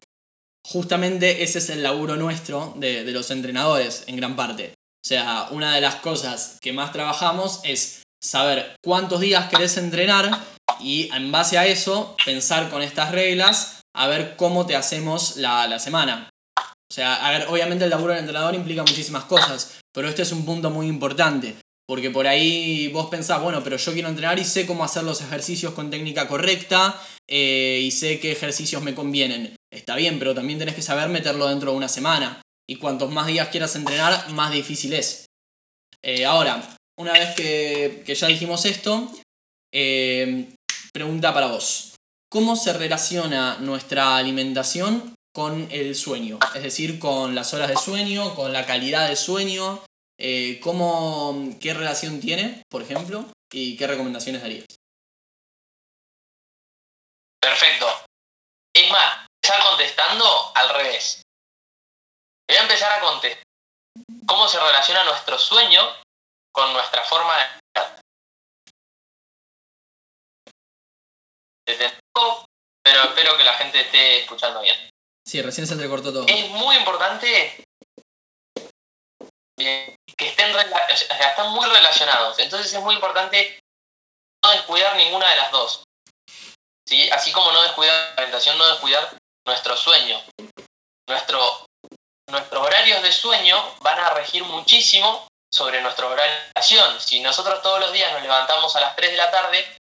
Justamente 0.65 1.43
ese 1.43 1.59
es 1.59 1.69
el 1.69 1.83
laburo 1.83 2.15
nuestro 2.15 2.73
de 2.77 3.03
los 3.11 3.31
entrenadores 3.31 4.05
en 4.07 4.15
gran 4.15 4.35
parte. 4.37 4.73
O 5.03 5.07
sea, 5.07 5.47
una 5.49 5.73
de 5.73 5.81
las 5.81 5.95
cosas 5.95 6.57
que 6.61 6.73
más 6.73 6.93
trabajamos 6.93 7.61
es 7.63 8.00
saber 8.21 8.75
cuántos 8.83 9.19
días 9.19 9.49
querés 9.49 9.77
entrenar 9.77 10.29
y 10.79 11.09
en 11.13 11.31
base 11.31 11.57
a 11.57 11.65
eso 11.65 12.15
pensar 12.25 12.69
con 12.69 12.81
estas 12.81 13.11
reglas 13.11 13.81
a 13.93 14.07
ver 14.07 14.35
cómo 14.37 14.65
te 14.65 14.75
hacemos 14.75 15.37
la, 15.37 15.79
semana. 15.79 16.29
O 16.57 16.93
sea, 16.93 17.25
a 17.25 17.31
ver, 17.31 17.47
obviamente 17.47 17.85
el 17.85 17.89
laburo 17.89 18.13
del 18.13 18.21
entrenador 18.21 18.55
implica 18.55 18.81
muchísimas 18.81 19.25
cosas, 19.25 19.79
pero 19.93 20.07
este 20.07 20.21
es 20.21 20.31
un 20.31 20.45
punto 20.45 20.69
muy 20.69 20.87
importante, 20.87 21.55
Porque 21.87 22.09
por 22.09 22.27
ahí 22.27 22.87
vos 22.89 23.07
pensás, 23.09 23.41
bueno, 23.41 23.63
pero 23.63 23.75
yo 23.75 23.91
quiero 23.91 24.07
entrenar 24.07 24.39
y 24.39 24.45
sé 24.45 24.65
cómo 24.65 24.83
hacer 24.83 25.03
los 25.03 25.21
ejercicios 25.21 25.73
con 25.73 25.89
técnica 25.89 26.27
correcta 26.27 27.01
eh, 27.27 27.81
y 27.83 27.91
sé 27.91 28.19
qué 28.19 28.31
ejercicios 28.31 28.81
me 28.81 28.95
convienen. 28.95 29.55
Está 29.69 29.95
bien, 29.95 30.19
pero 30.19 30.33
también 30.33 30.59
tenés 30.59 30.75
que 30.75 30.81
saber 30.81 31.09
meterlo 31.09 31.47
dentro 31.47 31.71
de 31.71 31.77
una 31.77 31.89
semana. 31.89 32.41
Y 32.69 32.77
cuantos 32.77 33.11
más 33.11 33.27
días 33.27 33.49
quieras 33.49 33.75
entrenar, 33.75 34.29
más 34.31 34.51
difícil 34.51 34.93
es. 34.93 35.25
Eh, 36.01 36.25
ahora, 36.25 36.63
una 36.97 37.13
vez 37.13 37.35
que, 37.35 38.03
ya 38.15 38.27
dijimos 38.27 38.65
esto, 38.65 39.11
eh, 39.73 40.53
pregunta 40.93 41.33
para 41.33 41.47
vos. 41.47 41.95
¿Cómo 42.29 42.55
se 42.55 42.73
relaciona 42.73 43.57
nuestra 43.57 44.15
alimentación 44.15 45.15
con 45.33 45.67
el 45.71 45.95
sueño? 45.95 46.39
Es 46.55 46.63
decir, 46.63 46.99
con 46.99 47.35
las 47.35 47.53
horas 47.53 47.69
de 47.69 47.77
sueño, 47.77 48.35
con 48.35 48.53
la 48.53 48.65
calidad 48.65 49.09
de 49.09 49.15
sueño. 49.15 49.83
Eh, 50.17 50.59
¿cómo, 50.61 51.57
¿Qué 51.59 51.73
relación 51.73 52.21
tiene, 52.21 52.63
por 52.69 52.83
ejemplo? 52.83 53.25
¿Y 53.51 53.75
qué 53.75 53.87
recomendaciones 53.87 54.41
darías? 54.41 54.65
Perfecto. 57.41 57.87
Es 58.73 58.89
más, 58.91 59.27
empezar 59.43 59.63
contestando 59.69 60.25
al 60.55 60.69
revés. 60.69 61.21
Voy 62.47 62.57
a 62.57 62.61
empezar 62.61 62.91
a 62.93 63.01
contestar 63.01 63.43
cómo 64.25 64.47
se 64.47 64.59
relaciona 64.59 65.03
nuestro 65.03 65.37
sueño 65.37 65.81
con 66.51 66.73
nuestra 66.73 67.03
forma 67.03 67.37
de 67.37 67.61
pero 72.83 73.03
espero 73.03 73.37
que 73.37 73.43
la 73.43 73.53
gente 73.53 73.81
esté 73.81 74.21
escuchando 74.21 74.61
bien. 74.61 74.75
Sí, 75.25 75.41
recién 75.41 75.67
se 75.67 75.73
entrecortó 75.73 76.11
todo. 76.11 76.25
Es 76.27 76.49
muy 76.49 76.75
importante 76.75 77.63
que 79.55 79.97
estén, 80.17 80.55
están 80.89 81.51
muy 81.51 81.67
relacionados. 81.69 82.39
Entonces 82.39 82.73
es 82.73 82.81
muy 82.81 82.95
importante 82.95 83.59
no 84.43 84.51
descuidar 84.51 84.95
ninguna 84.95 85.29
de 85.29 85.35
las 85.35 85.51
dos. 85.51 85.83
¿Sí? 86.87 87.09
Así 87.11 87.31
como 87.31 87.51
no 87.51 87.61
descuidar 87.61 87.95
la 87.95 88.23
alimentación, 88.23 88.57
no 88.57 88.67
descuidar 88.67 89.15
nuestro 89.45 89.77
sueño. 89.77 90.21
Nuestro, 91.07 91.65
nuestros 92.29 92.65
horarios 92.65 93.03
de 93.03 93.11
sueño 93.11 93.75
van 93.81 93.99
a 93.99 94.09
regir 94.15 94.43
muchísimo 94.43 95.27
sobre 95.53 95.81
nuestra 95.81 96.07
horario 96.07 96.35
de 96.55 96.99
Si 96.99 97.19
nosotros 97.19 97.61
todos 97.61 97.79
los 97.79 97.91
días 97.91 98.11
nos 98.13 98.21
levantamos 98.21 98.75
a 98.75 98.81
las 98.81 98.95
3 98.95 99.11
de 99.11 99.17
la 99.17 99.31
tarde, 99.31 99.77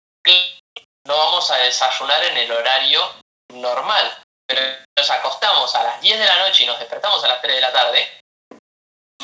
no 1.07 1.17
vamos 1.17 1.51
a 1.51 1.57
desayunar 1.57 2.23
en 2.25 2.37
el 2.37 2.53
horario 2.53 3.01
normal. 3.53 4.23
Pero 4.47 4.61
nos 4.99 5.11
acostamos 5.11 5.75
a 5.75 5.83
las 5.83 6.01
10 6.01 6.19
de 6.19 6.27
la 6.27 6.47
noche 6.47 6.65
y 6.65 6.67
nos 6.67 6.79
despertamos 6.79 7.25
a 7.25 7.29
las 7.29 7.41
3 7.41 7.55
de 7.55 7.61
la 7.61 7.73
tarde, 7.73 8.21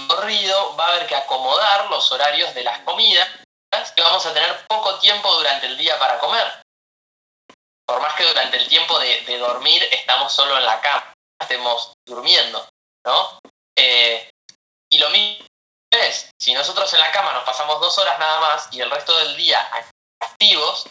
corrido 0.08 0.76
va 0.76 0.86
a 0.86 0.92
haber 0.92 1.06
que 1.06 1.14
acomodar 1.14 1.90
los 1.90 2.10
horarios 2.10 2.54
de 2.54 2.64
las 2.64 2.80
comidas 2.80 3.28
y 3.96 4.00
vamos 4.00 4.24
a 4.26 4.34
tener 4.34 4.66
poco 4.66 4.98
tiempo 4.98 5.32
durante 5.34 5.66
el 5.66 5.76
día 5.76 5.98
para 5.98 6.18
comer. 6.18 6.62
Por 7.86 8.00
más 8.00 8.14
que 8.14 8.24
durante 8.24 8.56
el 8.56 8.68
tiempo 8.68 8.98
de, 8.98 9.20
de 9.22 9.38
dormir 9.38 9.82
estamos 9.90 10.32
solo 10.32 10.56
en 10.56 10.64
la 10.64 10.80
cama, 10.80 11.12
estemos 11.40 11.92
durmiendo, 12.06 12.66
¿no? 13.04 13.38
Eh, 13.76 14.30
y 14.90 14.98
lo 14.98 15.10
mismo 15.10 15.49
es, 15.90 16.30
si 16.40 16.52
nosotros 16.52 16.92
en 16.94 17.00
la 17.00 17.12
cama 17.12 17.32
nos 17.32 17.44
pasamos 17.44 17.80
dos 17.80 17.96
horas 17.98 18.18
nada 18.18 18.40
más 18.40 18.68
y 18.72 18.80
el 18.80 18.90
resto 18.90 19.16
del 19.18 19.36
día 19.36 19.60
activos, 20.20 20.86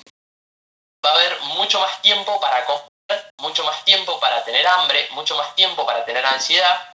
va 1.06 1.12
a 1.12 1.14
haber 1.14 1.40
mucho 1.42 1.80
más 1.80 2.02
tiempo 2.02 2.40
para 2.40 2.66
comer, 2.66 3.32
mucho 3.40 3.64
más 3.64 3.84
tiempo 3.86 4.20
para 4.20 4.44
tener 4.44 4.68
hambre, 4.68 5.08
mucho 5.12 5.36
más 5.38 5.56
tiempo 5.56 5.86
para 5.86 6.06
tener 6.06 6.26
ansiedad, 6.26 6.92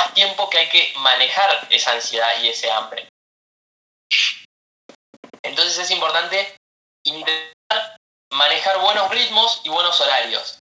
más 0.00 0.14
tiempo 0.14 0.48
que 0.48 0.58
hay 0.58 0.68
que 0.68 0.94
manejar 0.98 1.66
esa 1.70 1.92
ansiedad 1.92 2.40
y 2.40 2.48
ese 2.48 2.70
hambre. 2.70 3.08
Entonces 5.42 5.78
es 5.78 5.90
importante 5.90 6.56
intentar 7.04 7.96
manejar 8.32 8.78
buenos 8.80 9.10
ritmos 9.10 9.60
y 9.64 9.68
buenos 9.68 10.00
horarios. 10.00 10.58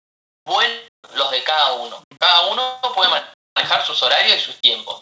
Buenos 0.46 0.88
los 1.14 1.32
de 1.32 1.44
cada 1.44 1.74
uno. 1.74 2.04
Cada 2.20 2.48
uno 2.48 2.80
puede 2.94 3.10
manejar 3.56 3.86
sus 3.86 4.02
horarios 4.02 4.38
y 4.38 4.42
sus 4.42 4.60
tiempos. 4.62 5.02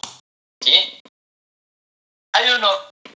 ¿sí? 0.63 0.99
Hay 2.35 2.49
una 2.49 2.69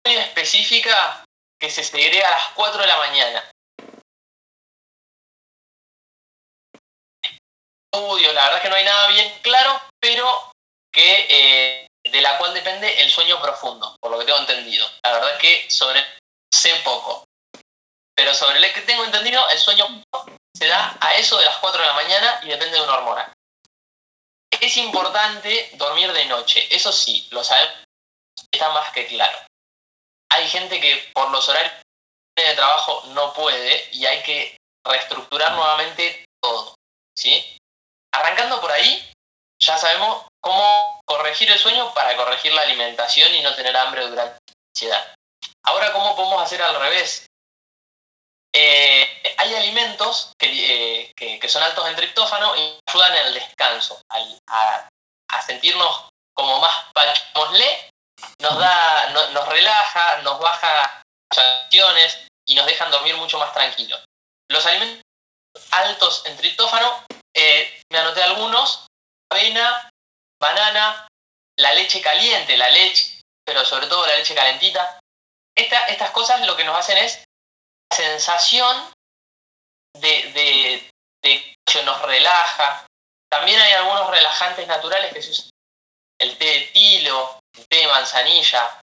muy 0.06 0.16
específica 0.16 1.26
que 1.60 1.70
se 1.70 1.84
segrega 1.84 2.28
a 2.28 2.32
las 2.32 2.48
4 2.54 2.82
de 2.82 2.88
la 2.88 2.98
mañana. 2.98 3.52
Estudios, 7.92 8.34
la 8.34 8.44
verdad 8.44 8.58
es 8.58 8.64
que 8.64 8.70
no 8.70 8.76
hay 8.76 8.86
nada 8.86 9.08
bien 9.08 9.40
claro, 9.42 9.82
pero 10.00 10.52
que 10.92 11.28
eh, 11.30 11.88
de 12.04 12.22
la 12.22 12.38
cual 12.38 12.54
depende 12.54 13.02
el 13.02 13.10
sueño 13.10 13.42
profundo, 13.42 13.96
por 14.00 14.12
lo 14.12 14.20
que 14.20 14.26
tengo 14.26 14.40
entendido. 14.40 14.88
La 15.04 15.14
verdad 15.14 15.34
es 15.34 15.40
que 15.40 15.72
sobre 15.72 16.06
sé 16.54 16.76
poco. 16.84 17.26
Pero 18.16 18.34
sobre 18.34 18.58
el 18.58 18.74
que 18.74 18.82
tengo 18.82 19.04
entendido, 19.04 19.48
el 19.50 19.60
sueño 19.60 20.04
se 20.56 20.68
da 20.68 20.98
a 21.02 21.16
eso 21.16 21.38
de 21.38 21.46
las 21.46 21.58
4 21.58 21.82
de 21.82 21.88
la 21.88 21.94
mañana 21.94 22.40
y 22.44 22.48
depende 22.48 22.78
de 22.78 22.84
una 22.84 22.98
hormona. 22.98 23.34
Es 24.60 24.78
importante 24.78 25.72
dormir 25.74 26.12
de 26.14 26.26
noche, 26.26 26.68
eso 26.76 26.92
sí, 26.92 27.28
lo 27.32 27.44
sabemos, 27.44 27.87
más 28.70 28.92
que 28.92 29.08
claro. 29.08 29.38
Hay 30.30 30.48
gente 30.50 30.80
que 30.80 31.10
por 31.14 31.32
los 31.32 31.48
horarios 31.50 31.74
de 32.36 32.56
trabajo 32.56 33.04
no 33.08 33.34
puede 33.34 33.90
y 33.92 34.06
hay 34.06 34.22
que 34.24 34.58
reestructurar 34.86 35.54
nuevamente 35.54 36.26
todo, 36.42 36.76
¿sí? 37.18 37.58
Arrancando 38.12 38.62
por 38.62 38.72
ahí, 38.72 39.12
ya 39.60 39.78
sabemos 39.78 40.26
cómo 40.42 41.02
corregir 41.06 41.50
el 41.52 41.60
sueño 41.60 41.94
para 41.94 42.16
corregir 42.16 42.54
la 42.54 42.62
alimentación 42.62 43.34
y 43.34 43.42
no 43.42 43.56
tener 43.56 43.76
hambre 43.76 44.08
durante 44.08 44.38
la 44.48 44.54
ansiedad. 44.74 45.16
Ahora, 45.64 45.92
¿cómo 45.92 46.16
podemos 46.16 46.42
hacer 46.42 46.62
al 46.62 46.80
revés? 46.80 47.26
Eh, 48.54 49.36
hay 49.38 49.56
alimentos 49.56 50.34
eh, 50.40 51.12
que, 51.16 51.50
son 51.50 51.62
altos 51.64 51.88
en 51.88 51.96
triptófano 51.96 52.56
y 52.56 52.80
ayudan 52.88 53.16
el 53.16 53.34
descanso, 53.34 54.02
a, 54.48 54.90
sentirnos 55.46 56.10
como 56.34 56.60
más 56.60 56.92
pachémosle, 56.94 57.90
nos 58.42 58.58
da, 58.58 59.10
nos 59.10 59.48
relaja, 59.48 60.22
nos 60.22 60.40
baja 60.40 61.04
acciones 61.30 62.28
y 62.46 62.56
nos 62.56 62.66
dejan 62.66 62.92
dormir 62.92 63.16
mucho 63.18 63.38
más 63.38 63.54
tranquilos. 63.54 64.04
Los 64.50 64.66
alimentos 64.66 65.04
altos 65.72 66.24
en 66.26 66.38
triptófano, 66.38 67.04
eh, 67.36 67.82
me 67.92 68.00
anoté 68.00 68.24
algunos, 68.24 68.86
avena, 69.32 69.90
banana, 70.40 71.08
la 71.58 71.74
leche 71.74 72.02
caliente, 72.02 72.58
la 72.58 72.70
leche, 72.70 73.22
pero 73.46 73.66
sobre 73.66 73.88
todo 73.88 74.06
la 74.06 74.16
leche 74.16 74.36
calentita. 74.36 75.00
estas 75.56 76.12
cosas 76.12 76.46
lo 76.46 76.56
que 76.56 76.64
nos 76.64 76.78
hacen 76.78 76.98
es 76.98 77.24
sensación 77.92 78.92
de, 79.94 80.92
de, 81.22 81.56
que 81.66 81.84
nos 81.84 82.02
relaja. 82.04 82.86
También 83.30 83.60
hay 83.60 83.74
algunos 83.74 84.10
relajantes 84.10 84.68
naturales 84.68 85.14
que 85.14 85.22
se 85.22 85.32
usan. 85.32 85.50
El 86.20 86.38
té 86.38 86.46
de 86.46 86.62
tilo, 86.74 87.40
té 87.66 87.78
de 87.78 87.88
manzanilla. 87.88 88.82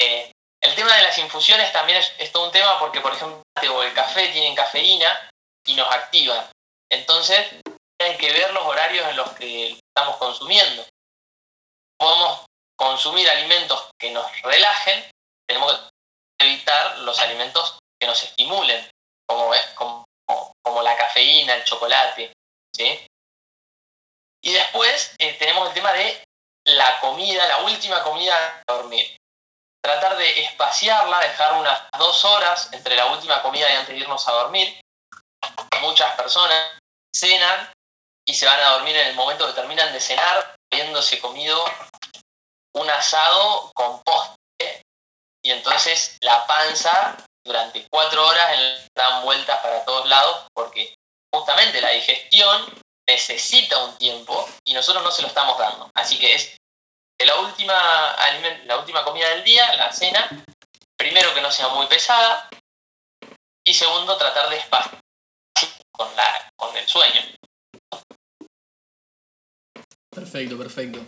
Eh, 0.00 0.32
el 0.60 0.74
tema 0.74 0.94
de 0.96 1.02
las 1.02 1.18
infusiones 1.18 1.72
también 1.72 2.02
es, 2.18 2.32
todo 2.32 2.46
un 2.46 2.52
tema 2.52 2.78
porque, 2.78 3.00
por 3.00 3.12
ejemplo, 3.12 3.42
el 3.82 3.94
café 3.94 4.28
tienen 4.28 4.54
cafeína 4.54 5.30
y 5.66 5.74
nos 5.74 5.90
activan. 5.90 6.50
Entonces, 6.90 7.46
hay 8.00 8.16
que 8.16 8.32
ver 8.32 8.52
los 8.52 8.64
horarios 8.64 9.08
en 9.08 9.16
los 9.16 9.30
que 9.32 9.78
estamos 9.78 10.16
consumiendo. 10.16 10.86
Podemos 11.98 12.44
consumir 12.76 13.28
alimentos 13.28 13.90
que 13.98 14.10
nos 14.10 14.30
relajen, 14.42 15.10
tenemos 15.46 15.90
que 16.38 16.46
evitar 16.46 16.98
los 16.98 17.18
alimentos 17.18 17.78
que 18.00 18.06
nos 18.06 18.22
estimulen, 18.22 18.88
como, 19.26 19.50
como, 19.74 20.04
como 20.62 20.82
la 20.82 20.96
cafeína, 20.96 21.54
el 21.54 21.64
chocolate. 21.64 22.32
¿sí? 22.74 23.06
Y 24.42 24.52
después 24.52 25.14
eh, 25.18 25.34
tenemos 25.34 25.68
el 25.68 25.74
tema 25.74 25.92
de 25.92 26.24
la 26.68 27.00
comida, 27.00 27.46
la 27.46 27.58
última 27.58 28.02
comida 28.02 28.34
de 28.66 28.74
dormir. 28.74 29.16
Tratar 29.82 30.16
de 30.16 30.44
espaciarla, 30.44 31.20
dejar 31.20 31.54
unas 31.54 31.80
dos 31.98 32.24
horas 32.24 32.68
entre 32.72 32.96
la 32.96 33.06
última 33.06 33.42
comida 33.42 33.70
y 33.70 33.76
antes 33.76 33.94
de 33.94 34.00
irnos 34.00 34.26
a 34.28 34.32
dormir. 34.32 34.80
Muchas 35.80 36.14
personas 36.16 36.78
cenan 37.14 37.70
y 38.26 38.34
se 38.34 38.46
van 38.46 38.60
a 38.60 38.70
dormir 38.70 38.96
en 38.96 39.08
el 39.08 39.14
momento 39.14 39.46
que 39.46 39.52
terminan 39.52 39.92
de 39.92 40.00
cenar, 40.00 40.56
habiéndose 40.70 41.18
comido 41.20 41.64
un 42.74 42.90
asado 42.90 43.70
con 43.74 44.02
postre 44.02 44.82
y 45.42 45.50
entonces 45.50 46.18
la 46.20 46.46
panza 46.46 47.16
durante 47.44 47.86
cuatro 47.88 48.26
horas 48.26 48.90
dan 48.94 49.22
vueltas 49.24 49.58
para 49.60 49.84
todos 49.84 50.06
lados 50.08 50.46
porque 50.52 50.94
justamente 51.32 51.80
la 51.80 51.90
digestión 51.90 52.66
necesita 53.08 53.82
un 53.84 53.96
tiempo 53.96 54.46
y 54.64 54.74
nosotros 54.74 55.02
no 55.02 55.10
se 55.10 55.22
lo 55.22 55.28
estamos 55.28 55.58
dando. 55.58 55.90
Así 55.94 56.18
que 56.18 56.34
es 56.34 56.57
la 57.26 57.40
última, 57.40 58.14
la 58.66 58.78
última 58.78 59.04
comida 59.04 59.28
del 59.30 59.44
día, 59.44 59.74
la 59.76 59.92
cena, 59.92 60.44
primero 60.96 61.34
que 61.34 61.40
no 61.42 61.50
sea 61.50 61.68
muy 61.68 61.86
pesada 61.86 62.48
y 63.66 63.74
segundo 63.74 64.16
tratar 64.16 64.48
de 64.50 64.56
espaciar 64.58 65.00
con, 65.92 66.14
la, 66.16 66.50
con 66.56 66.76
el 66.76 66.86
sueño. 66.86 67.20
Perfecto, 70.14 70.56
perfecto. 70.58 71.06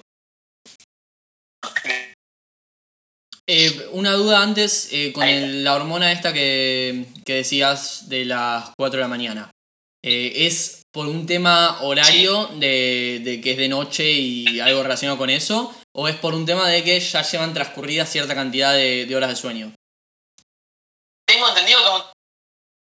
Eh, 3.47 3.89
una 3.93 4.13
duda 4.13 4.43
antes 4.43 4.89
eh, 4.93 5.13
con 5.13 5.27
el- 5.27 5.65
la 5.65 5.75
hormona 5.75 6.13
esta 6.13 6.33
que, 6.33 7.07
que 7.25 7.35
decías 7.35 8.09
de 8.09 8.25
las 8.25 8.71
4 8.79 8.99
de 8.99 9.03
la 9.05 9.09
mañana. 9.09 9.51
Eh, 10.05 10.47
¿Es 10.47 10.83
por 10.93 11.07
un 11.07 11.27
tema 11.27 11.81
horario 11.83 12.47
de, 12.59 13.21
de 13.25 13.41
que 13.41 13.53
es 13.53 13.57
de 13.59 13.69
noche 13.69 14.09
y 14.11 14.61
algo 14.61 14.83
relacionado 14.83 15.19
con 15.19 15.31
eso? 15.31 15.75
¿O 15.95 16.09
es 16.09 16.17
por 16.17 16.35
un 16.35 16.47
tema 16.47 16.69
de 16.69 16.85
que 16.85 17.01
ya 17.01 17.23
llevan 17.23 17.53
transcurrida 17.53 18.07
cierta 18.07 18.35
cantidad 18.35 18.73
de, 18.73 19.07
de 19.07 19.17
horas 19.17 19.31
de 19.31 19.37
sueño? 19.37 19.75
Tengo 21.27 21.49
entendido 21.49 21.81
que... 21.83 22.05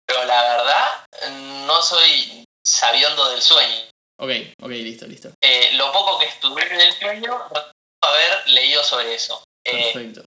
Pero 0.06 0.26
la 0.26 0.42
verdad, 0.42 1.06
no 1.66 1.82
soy 1.82 2.44
sabiondo 2.66 3.30
del 3.32 3.42
sueño. 3.42 3.90
Ok, 4.20 4.30
ok, 4.62 4.70
listo, 4.70 5.06
listo. 5.08 5.32
Eh, 5.42 5.72
lo 5.74 5.92
poco 5.92 6.20
que 6.20 6.26
estudié 6.26 6.66
del 6.70 6.94
sueño, 6.94 7.50
no 7.54 7.72
haber 8.04 8.50
leído 8.50 8.84
sobre 8.84 9.16
eso. 9.16 9.44
Eh, 9.66 9.92
Perfecto. 9.94 10.26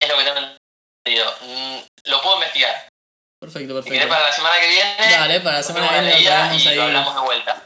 es 0.00 0.08
lo 0.08 0.18
que 0.18 0.24
tengo 0.24 0.38
entendido. 0.38 1.34
Mm, 1.42 1.78
lo 2.10 2.20
puedo 2.22 2.36
investigar. 2.36 2.88
Perfecto, 3.40 3.82
Si 3.82 3.88
querés 3.90 4.06
perfecto. 4.06 4.08
para 4.08 4.26
la 4.26 4.32
semana 4.32 4.60
que 4.60 4.68
viene, 4.68 4.96
Dale, 4.98 5.40
para 5.40 5.56
la 5.58 5.62
semana 5.62 5.88
que 5.88 6.16
viene 6.16 6.48
lo 6.50 6.54
y 6.54 6.74
lo 6.74 6.82
hablamos 6.82 7.14
de 7.14 7.20
vuelta. 7.20 7.64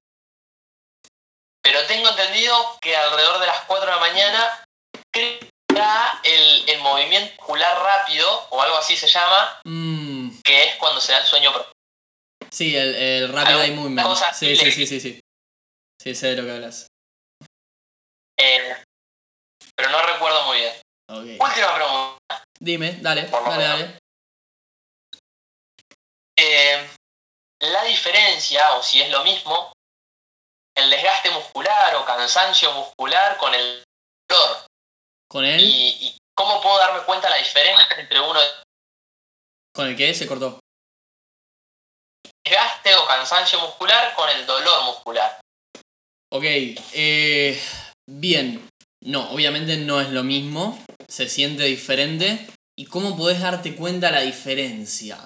Pero 1.62 1.86
tengo 1.86 2.08
entendido 2.08 2.78
que 2.80 2.96
alrededor 2.96 3.38
de 3.40 3.46
las 3.46 3.60
4 3.66 3.86
de 3.86 3.92
la 3.92 3.98
mañana 4.00 4.64
crea 5.12 6.20
el, 6.24 6.68
el 6.68 6.80
movimiento 6.80 7.34
muscular 7.38 7.78
rápido, 7.82 8.46
o 8.50 8.60
algo 8.62 8.76
así 8.76 8.96
se 8.96 9.06
llama, 9.08 9.60
Mm, 9.64 10.40
que 10.42 10.64
es 10.64 10.76
cuando 10.76 11.00
se 11.00 11.12
da 11.12 11.18
el 11.18 11.26
sueño 11.26 11.52
profundo. 11.52 11.72
sí, 12.50 12.76
el, 12.76 12.94
el 12.94 13.32
Rapid 13.32 13.54
Eye 13.60 13.70
Movement. 13.72 14.16
Sí, 14.34 14.56
sí, 14.56 14.70
sí, 14.72 14.86
sí, 14.86 15.00
sí. 15.00 15.20
Sí, 16.02 16.14
sé 16.14 16.28
de 16.28 16.36
lo 16.36 16.44
que 16.44 16.50
hablas. 16.52 16.86
Eh, 18.38 18.76
pero 19.76 19.90
no 19.90 20.02
recuerdo 20.02 20.44
muy 20.46 20.58
bien. 20.58 20.74
Ok. 21.08 21.48
Última 21.48 21.74
pregunta. 21.76 22.44
Dime, 22.58 22.96
dale, 23.00 23.22
Por 23.24 23.44
dale, 23.48 23.64
dale. 23.64 23.98
Eh, 26.36 26.88
la 27.60 27.84
diferencia, 27.84 28.74
o 28.74 28.82
si 28.82 29.00
es 29.00 29.10
lo 29.10 29.22
mismo, 29.22 29.71
el 30.76 30.90
desgaste 30.90 31.30
muscular 31.30 31.94
o 31.96 32.04
cansancio 32.04 32.72
muscular 32.72 33.36
con 33.38 33.54
el 33.54 33.84
dolor. 34.28 34.66
¿Con 35.28 35.44
él? 35.44 35.60
Y, 35.60 35.88
y 36.06 36.18
cómo 36.34 36.60
puedo 36.60 36.78
darme 36.78 37.02
cuenta 37.04 37.28
la 37.30 37.36
diferencia 37.36 37.86
entre 37.98 38.20
uno 38.20 38.38
¿Con 39.74 39.88
el 39.88 39.96
que 39.96 40.12
se 40.14 40.26
cortó? 40.26 40.58
desgaste 42.44 42.94
o 42.96 43.06
cansancio 43.06 43.60
muscular 43.60 44.14
con 44.14 44.28
el 44.28 44.44
dolor 44.46 44.84
muscular. 44.84 45.40
Ok, 46.32 46.44
eh, 46.44 47.62
bien. 48.10 48.68
No, 49.04 49.30
obviamente 49.30 49.76
no 49.76 50.00
es 50.00 50.10
lo 50.10 50.22
mismo. 50.24 50.82
Se 51.08 51.28
siente 51.28 51.64
diferente. 51.64 52.46
¿Y 52.76 52.86
cómo 52.86 53.16
podés 53.16 53.40
darte 53.40 53.74
cuenta 53.76 54.10
la 54.10 54.20
diferencia? 54.20 55.18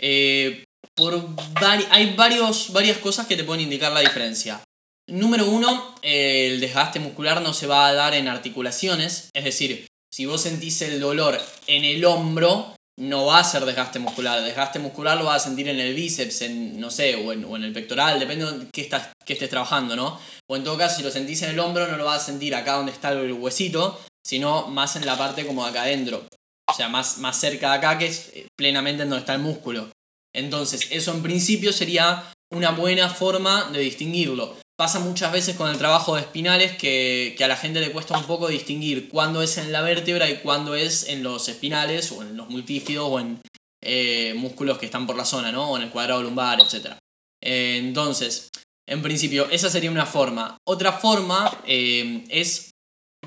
Eh, 0.00 0.64
por 0.94 1.14
vari- 1.54 1.86
hay 1.90 2.14
varios, 2.14 2.72
varias 2.72 2.98
cosas 2.98 3.26
que 3.26 3.36
te 3.36 3.44
pueden 3.44 3.62
indicar 3.64 3.92
la 3.92 4.00
diferencia. 4.00 4.62
Número 5.08 5.48
uno, 5.48 5.94
el 6.02 6.60
desgaste 6.60 6.98
muscular 6.98 7.40
no 7.40 7.54
se 7.54 7.68
va 7.68 7.86
a 7.86 7.94
dar 7.94 8.14
en 8.14 8.26
articulaciones. 8.26 9.30
Es 9.34 9.44
decir, 9.44 9.86
si 10.12 10.26
vos 10.26 10.40
sentís 10.40 10.82
el 10.82 10.98
dolor 10.98 11.40
en 11.68 11.84
el 11.84 12.04
hombro, 12.04 12.74
no 12.98 13.26
va 13.26 13.38
a 13.38 13.44
ser 13.44 13.64
desgaste 13.64 14.00
muscular. 14.00 14.42
Desgaste 14.42 14.80
muscular 14.80 15.16
lo 15.16 15.26
vas 15.26 15.42
a 15.42 15.46
sentir 15.46 15.68
en 15.68 15.78
el 15.78 15.94
bíceps, 15.94 16.42
en, 16.42 16.80
no 16.80 16.90
sé, 16.90 17.14
o 17.14 17.32
en, 17.32 17.62
el 17.62 17.72
pectoral, 17.72 18.18
depende 18.18 18.50
de 18.50 18.66
qué, 18.72 18.80
estás, 18.80 19.10
estés 19.24 19.50
trabajando, 19.50 19.94
¿no? 19.94 20.18
O 20.48 20.56
en 20.56 20.64
todo 20.64 20.76
caso, 20.76 20.96
si 20.96 21.02
lo 21.04 21.10
sentís 21.10 21.42
en 21.42 21.50
el 21.50 21.60
hombro, 21.60 21.86
no 21.86 21.96
lo 21.96 22.06
vas 22.06 22.22
a 22.22 22.26
sentir 22.26 22.54
acá 22.54 22.72
donde 22.72 22.92
está 22.92 23.12
el 23.12 23.32
huesito, 23.32 24.00
sino 24.26 24.66
más 24.68 24.96
en 24.96 25.06
la 25.06 25.16
parte 25.16 25.46
como 25.46 25.64
acá 25.64 25.82
adentro. 25.82 26.26
O 26.68 26.74
sea, 26.74 26.88
más, 26.88 27.18
más 27.18 27.38
cerca 27.38 27.70
de 27.70 27.76
acá, 27.76 27.96
que 27.96 28.06
es 28.06 28.30
eh, 28.34 28.46
plenamente 28.56 29.04
en 29.04 29.10
donde 29.10 29.20
está 29.20 29.34
el 29.34 29.40
músculo. 29.40 29.88
Entonces, 30.34 30.88
eso 30.90 31.12
en 31.12 31.22
principio 31.22 31.72
sería 31.72 32.24
una 32.52 32.70
buena 32.70 33.08
forma 33.08 33.70
de 33.70 33.80
distinguirlo. 33.80 34.56
Pasa 34.76 35.00
muchas 35.00 35.32
veces 35.32 35.56
con 35.56 35.70
el 35.70 35.78
trabajo 35.78 36.14
de 36.14 36.20
espinales 36.20 36.76
que, 36.76 37.34
a 37.42 37.48
la 37.48 37.56
gente 37.56 37.80
le 37.80 37.92
cuesta 37.92 38.18
un 38.18 38.26
poco 38.26 38.48
distinguir 38.48 39.08
cuándo 39.08 39.40
es 39.40 39.56
en 39.56 39.72
la 39.72 39.80
vértebra 39.80 40.28
y 40.28 40.38
cuándo 40.40 40.74
es 40.74 41.08
en 41.08 41.22
los 41.22 41.48
espinales 41.48 42.12
o 42.12 42.20
en 42.20 42.36
los 42.36 42.50
multífidos 42.50 43.08
o 43.10 43.18
en 43.18 43.40
eh, 43.82 44.34
músculos 44.36 44.76
que 44.76 44.84
están 44.84 45.06
por 45.06 45.16
la 45.16 45.24
zona, 45.24 45.50
¿no? 45.50 45.70
O 45.70 45.76
en 45.78 45.84
el 45.84 45.90
cuadrado 45.90 46.22
lumbar, 46.22 46.60
etc. 46.60 46.98
Eh, 47.42 47.78
entonces, 47.78 48.50
en 48.86 49.00
principio, 49.00 49.48
esa 49.50 49.70
sería 49.70 49.90
una 49.90 50.04
forma. 50.04 50.58
Otra 50.66 50.92
forma 50.92 51.50
eh, 51.66 52.24
es, 52.28 52.70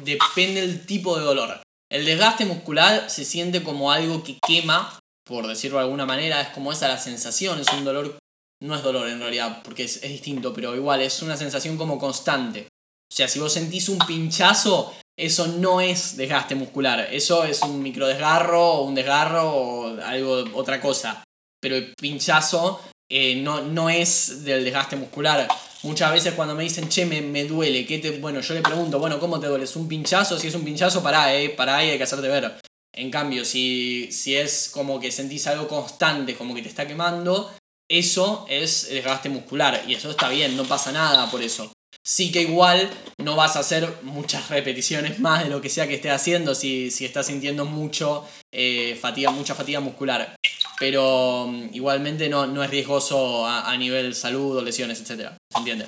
depende 0.03 0.61
del 0.61 0.85
tipo 0.85 1.17
de 1.17 1.25
dolor. 1.25 1.63
El 1.91 2.05
desgaste 2.05 2.45
muscular 2.45 3.09
se 3.09 3.25
siente 3.25 3.63
como 3.63 3.91
algo 3.91 4.23
que 4.23 4.37
quema, 4.45 4.99
por 5.25 5.47
decirlo 5.47 5.79
de 5.79 5.85
alguna 5.85 6.05
manera, 6.05 6.41
es 6.41 6.49
como 6.49 6.71
esa 6.71 6.87
la 6.87 6.99
sensación, 6.99 7.59
es 7.59 7.67
un 7.73 7.85
dolor, 7.85 8.19
no 8.61 8.75
es 8.75 8.83
dolor 8.83 9.07
en 9.07 9.19
realidad, 9.19 9.61
porque 9.63 9.83
es, 9.83 9.97
es 10.03 10.11
distinto, 10.11 10.53
pero 10.53 10.75
igual 10.75 11.01
es 11.01 11.21
una 11.21 11.37
sensación 11.37 11.77
como 11.77 11.97
constante. 11.97 12.67
O 13.11 13.15
sea, 13.15 13.27
si 13.27 13.39
vos 13.39 13.53
sentís 13.53 13.89
un 13.89 13.97
pinchazo, 13.99 14.93
eso 15.17 15.47
no 15.47 15.81
es 15.81 16.15
desgaste 16.15 16.55
muscular, 16.55 17.09
eso 17.11 17.43
es 17.43 17.61
un 17.63 17.81
microdesgarro 17.81 18.73
o 18.73 18.83
un 18.83 18.95
desgarro 18.95 19.49
o 19.51 20.01
algo, 20.01 20.45
otra 20.53 20.79
cosa. 20.79 21.23
Pero 21.61 21.75
el 21.75 21.93
pinchazo 21.99 22.79
eh, 23.09 23.35
no, 23.35 23.61
no 23.61 23.89
es 23.89 24.43
del 24.43 24.63
desgaste 24.63 24.95
muscular. 24.95 25.47
Muchas 25.81 26.11
veces 26.11 26.33
cuando 26.33 26.55
me 26.55 26.63
dicen, 26.63 26.87
che, 26.89 27.05
me, 27.05 27.21
me 27.21 27.45
duele, 27.45 27.85
¿qué 27.85 27.99
te...? 27.99 28.19
Bueno, 28.19 28.41
yo 28.41 28.53
le 28.53 28.61
pregunto, 28.61 28.99
bueno, 28.99 29.19
¿cómo 29.19 29.39
te 29.39 29.47
duele? 29.47 29.63
¿Es 29.63 29.75
un 29.75 29.87
pinchazo? 29.87 30.37
Si 30.37 30.47
es 30.47 30.55
un 30.55 30.63
pinchazo, 30.63 31.01
pará, 31.01 31.33
eh, 31.33 31.49
pará 31.49 31.83
y 31.83 31.89
hay 31.89 31.97
que 31.97 32.03
hacerte 32.03 32.27
ver. 32.27 32.59
En 32.93 33.09
cambio, 33.09 33.45
si, 33.45 34.11
si 34.11 34.35
es 34.35 34.69
como 34.69 34.99
que 34.99 35.11
sentís 35.11 35.47
algo 35.47 35.67
constante, 35.67 36.35
como 36.35 36.53
que 36.53 36.61
te 36.61 36.69
está 36.69 36.87
quemando, 36.87 37.49
eso 37.89 38.45
es 38.47 38.87
desgaste 38.89 39.29
muscular. 39.29 39.83
Y 39.87 39.95
eso 39.95 40.11
está 40.11 40.29
bien, 40.29 40.55
no 40.55 40.65
pasa 40.65 40.91
nada 40.91 41.29
por 41.31 41.41
eso. 41.41 41.71
Sí 42.05 42.31
que 42.31 42.41
igual 42.41 42.89
no 43.17 43.35
vas 43.35 43.55
a 43.55 43.59
hacer 43.59 44.01
muchas 44.03 44.49
repeticiones 44.49 45.19
más 45.19 45.43
de 45.43 45.49
lo 45.49 45.61
que 45.61 45.69
sea 45.69 45.87
que 45.87 45.95
estés 45.95 46.11
haciendo 46.11 46.55
si, 46.55 46.91
si 46.91 47.05
estás 47.05 47.27
sintiendo 47.27 47.65
mucho 47.65 48.25
eh, 48.53 48.97
fatiga, 48.99 49.31
mucha 49.31 49.55
fatiga 49.55 49.79
muscular. 49.79 50.35
Pero 50.79 51.47
mm, 51.47 51.69
igualmente 51.73 52.29
no, 52.29 52.47
no 52.47 52.63
es 52.63 52.69
riesgoso 52.69 53.45
a, 53.45 53.75
nivel 53.77 54.15
salud 54.15 54.57
o 54.57 54.61
lesiones, 54.61 55.01
etc. 55.01 55.33
¿Se 55.51 55.59
entiende? 55.59 55.87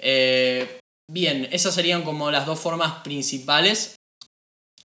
Eh, 0.00 0.78
bien, 1.10 1.48
esas 1.52 1.74
serían 1.74 2.02
como 2.02 2.30
las 2.30 2.46
dos 2.46 2.58
formas 2.58 3.02
principales. 3.02 3.96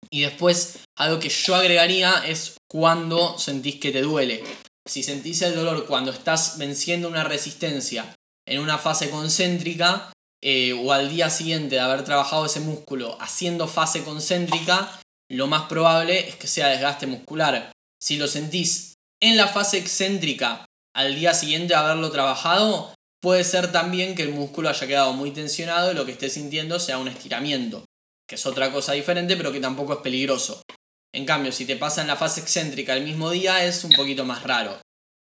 Y 0.09 0.21
después, 0.21 0.79
algo 0.97 1.19
que 1.19 1.29
yo 1.29 1.55
agregaría 1.55 2.25
es 2.25 2.55
cuando 2.69 3.37
sentís 3.37 3.79
que 3.79 3.91
te 3.91 4.01
duele. 4.01 4.43
Si 4.87 5.01
sentís 5.03 5.41
el 5.41 5.55
dolor 5.55 5.85
cuando 5.85 6.11
estás 6.11 6.57
venciendo 6.57 7.07
una 7.07 7.23
resistencia 7.23 8.13
en 8.45 8.59
una 8.59 8.77
fase 8.77 9.09
concéntrica, 9.09 10.11
eh, 10.45 10.73
o 10.73 10.91
al 10.91 11.09
día 11.09 11.29
siguiente 11.29 11.75
de 11.75 11.81
haber 11.81 12.03
trabajado 12.03 12.45
ese 12.45 12.59
músculo 12.59 13.17
haciendo 13.21 13.65
fase 13.67 14.03
concéntrica, 14.03 14.99
lo 15.31 15.47
más 15.47 15.63
probable 15.63 16.27
es 16.27 16.35
que 16.35 16.47
sea 16.47 16.67
desgaste 16.67 17.07
muscular. 17.07 17.71
Si 18.01 18.17
lo 18.17 18.27
sentís 18.27 18.95
en 19.21 19.37
la 19.37 19.47
fase 19.47 19.77
excéntrica 19.77 20.65
al 20.93 21.15
día 21.15 21.33
siguiente 21.33 21.69
de 21.69 21.75
haberlo 21.75 22.11
trabajado, 22.11 22.93
puede 23.21 23.45
ser 23.45 23.71
también 23.71 24.15
que 24.15 24.23
el 24.23 24.33
músculo 24.33 24.67
haya 24.67 24.85
quedado 24.85 25.13
muy 25.13 25.31
tensionado 25.31 25.93
y 25.93 25.95
lo 25.95 26.05
que 26.05 26.11
estés 26.11 26.33
sintiendo 26.33 26.77
sea 26.77 26.97
un 26.97 27.07
estiramiento, 27.07 27.85
que 28.27 28.35
es 28.35 28.45
otra 28.45 28.69
cosa 28.73 28.91
diferente 28.91 29.37
pero 29.37 29.53
que 29.53 29.61
tampoco 29.61 29.93
es 29.93 29.99
peligroso. 29.99 30.61
En 31.13 31.25
cambio, 31.25 31.51
si 31.51 31.65
te 31.65 31.75
pasa 31.75 32.01
en 32.01 32.07
la 32.07 32.15
fase 32.15 32.41
excéntrica 32.41 32.93
el 32.93 33.03
mismo 33.03 33.29
día 33.29 33.63
es 33.63 33.83
un 33.83 33.91
poquito 33.91 34.25
más 34.25 34.43
raro. 34.43 34.79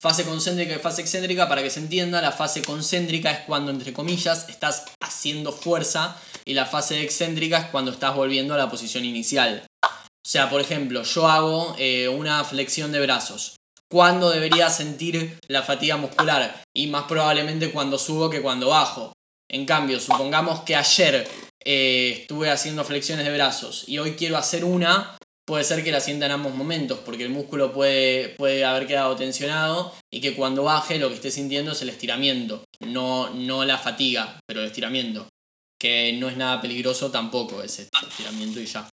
Fase 0.02 0.26
concéntrica 0.26 0.76
y 0.76 0.80
fase 0.80 1.02
excéntrica, 1.02 1.48
para 1.48 1.64
que 1.64 1.70
se 1.70 1.80
entienda, 1.80 2.22
la 2.22 2.32
fase 2.32 2.62
concéntrica 2.62 3.32
es 3.32 3.40
cuando, 3.42 3.72
entre 3.72 3.94
comillas, 3.94 4.50
estás 4.50 4.86
haciendo 5.02 5.52
fuerza 5.52 6.18
y 6.44 6.54
la 6.54 6.66
fase 6.66 7.02
excéntrica 7.02 7.58
es 7.58 7.66
cuando 7.68 7.92
estás 7.92 8.16
volviendo 8.16 8.54
a 8.54 8.58
la 8.58 8.70
posición 8.70 9.06
inicial. 9.06 9.66
O 9.84 10.28
sea, 10.28 10.50
por 10.50 10.60
ejemplo, 10.60 11.04
yo 11.04 11.28
hago 11.28 11.76
eh, 11.78 12.08
una 12.08 12.44
flexión 12.44 12.92
de 12.92 13.00
brazos. 13.02 13.56
¿Cuándo 13.90 14.32
debería 14.32 14.70
sentir 14.70 15.40
la 15.48 15.62
fatiga 15.62 15.98
muscular? 15.98 16.64
Y 16.76 16.88
más 16.88 17.04
probablemente 17.04 17.72
cuando 17.72 18.00
subo 18.00 18.30
que 18.30 18.42
cuando 18.42 18.70
bajo. 18.70 19.14
En 19.50 19.66
cambio, 19.66 20.00
supongamos 20.00 20.62
que 20.62 20.76
ayer 20.76 21.28
eh, 21.64 22.18
estuve 22.22 22.50
haciendo 22.50 22.84
flexiones 22.84 23.26
de 23.26 23.34
brazos 23.34 23.86
y 23.88 24.00
hoy 24.00 24.16
quiero 24.16 24.38
hacer 24.38 24.66
una, 24.66 25.18
puede 25.46 25.64
ser 25.64 25.84
que 25.84 25.92
la 25.92 26.02
sienta 26.02 26.26
en 26.26 26.34
ambos 26.34 26.54
momentos, 26.54 27.00
porque 27.06 27.24
el 27.24 27.30
músculo 27.30 27.72
puede, 27.72 28.30
puede 28.30 28.66
haber 28.66 28.88
quedado 28.88 29.16
tensionado 29.16 29.94
y 30.12 30.20
que 30.20 30.36
cuando 30.36 30.64
baje 30.64 30.98
lo 30.98 31.10
que 31.10 31.16
esté 31.16 31.32
sintiendo 31.32 31.72
es 31.72 31.82
el 31.82 31.90
estiramiento, 31.90 32.64
no, 32.80 33.30
no 33.30 33.64
la 33.64 33.78
fatiga, 33.78 34.40
pero 34.48 34.62
el 34.62 34.68
estiramiento, 34.68 35.30
que 35.80 36.14
no 36.14 36.30
es 36.30 36.38
nada 36.38 36.62
peligroso 36.62 37.12
tampoco 37.12 37.62
ese 37.62 37.88
estiramiento 38.08 38.60
y 38.60 38.66
ya. 38.66 38.90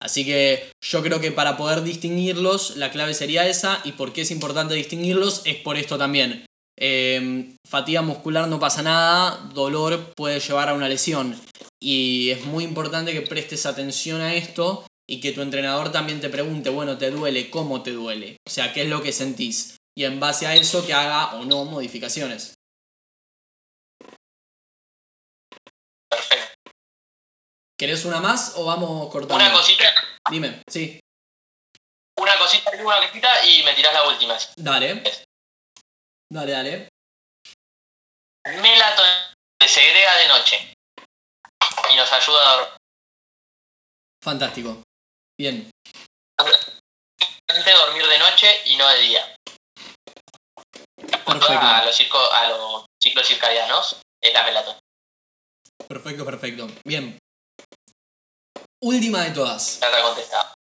Así 0.00 0.24
que 0.24 0.70
yo 0.82 1.02
creo 1.02 1.20
que 1.20 1.32
para 1.32 1.56
poder 1.56 1.82
distinguirlos, 1.82 2.76
la 2.76 2.90
clave 2.90 3.14
sería 3.14 3.48
esa, 3.48 3.80
y 3.84 3.92
por 3.92 4.12
qué 4.12 4.22
es 4.22 4.30
importante 4.30 4.74
distinguirlos 4.74 5.42
es 5.44 5.56
por 5.56 5.76
esto 5.76 5.98
también. 5.98 6.44
Eh, 6.78 7.54
fatiga 7.66 8.02
muscular 8.02 8.48
no 8.48 8.60
pasa 8.60 8.82
nada, 8.82 9.48
dolor 9.54 10.12
puede 10.14 10.40
llevar 10.40 10.68
a 10.68 10.74
una 10.74 10.88
lesión. 10.88 11.34
Y 11.80 12.30
es 12.30 12.44
muy 12.44 12.64
importante 12.64 13.12
que 13.12 13.22
prestes 13.22 13.64
atención 13.64 14.20
a 14.20 14.34
esto 14.34 14.84
y 15.08 15.20
que 15.20 15.32
tu 15.32 15.42
entrenador 15.42 15.92
también 15.92 16.20
te 16.20 16.28
pregunte, 16.28 16.70
bueno, 16.70 16.98
¿te 16.98 17.10
duele? 17.10 17.50
¿Cómo 17.50 17.82
te 17.82 17.92
duele? 17.92 18.38
O 18.46 18.50
sea, 18.50 18.72
¿qué 18.72 18.82
es 18.82 18.88
lo 18.88 19.02
que 19.02 19.12
sentís? 19.12 19.76
Y 19.96 20.04
en 20.04 20.20
base 20.20 20.46
a 20.46 20.54
eso 20.54 20.84
que 20.84 20.92
haga 20.92 21.36
o 21.36 21.44
no 21.44 21.64
modificaciones. 21.64 22.54
Perfecto. 26.10 26.70
¿Querés 27.78 28.04
una 28.04 28.20
más 28.20 28.54
o 28.56 28.64
vamos 28.64 29.10
cortando? 29.10 29.36
Una 29.36 29.52
cosita, 29.52 29.84
Dime, 30.30 30.62
sí. 30.68 30.98
una 32.18 32.36
cosita, 32.38 32.70
una 32.78 33.00
cosita 33.06 33.44
y 33.46 33.62
me 33.62 33.74
tirás 33.74 33.94
la 33.94 34.08
última. 34.08 34.36
Dale. 34.56 35.02
Dale, 36.32 36.52
dale. 36.52 36.88
Melatonina 38.44 39.34
se 39.60 39.68
segrega 39.68 40.16
de 40.16 40.28
noche 40.28 40.74
y 41.92 41.96
nos 41.96 42.12
ayuda 42.12 42.50
a 42.50 42.56
dormir. 42.56 42.76
Fantástico. 44.22 44.85
Bien. 45.38 45.70
Importante 46.40 47.72
dormir 47.72 48.06
de 48.06 48.18
noche 48.18 48.46
y 48.66 48.76
no 48.76 48.88
de 48.88 49.00
día. 49.02 49.36
Perfecto. 50.96 51.46
A 51.58 51.84
los, 51.84 51.96
circo- 51.98 52.30
a 52.32 52.48
los 52.48 52.86
ciclos 53.02 53.26
circadianos 53.26 53.96
es 54.22 54.32
la 54.32 54.44
melatonina. 54.44 54.80
Perfecto, 55.88 56.24
perfecto. 56.24 56.68
Bien. 56.84 57.18
Última 58.82 59.24
de 59.24 59.30
todas. 59.32 59.80
Ya 59.80 59.90
te 59.94 60.02
contestado. 60.02 60.54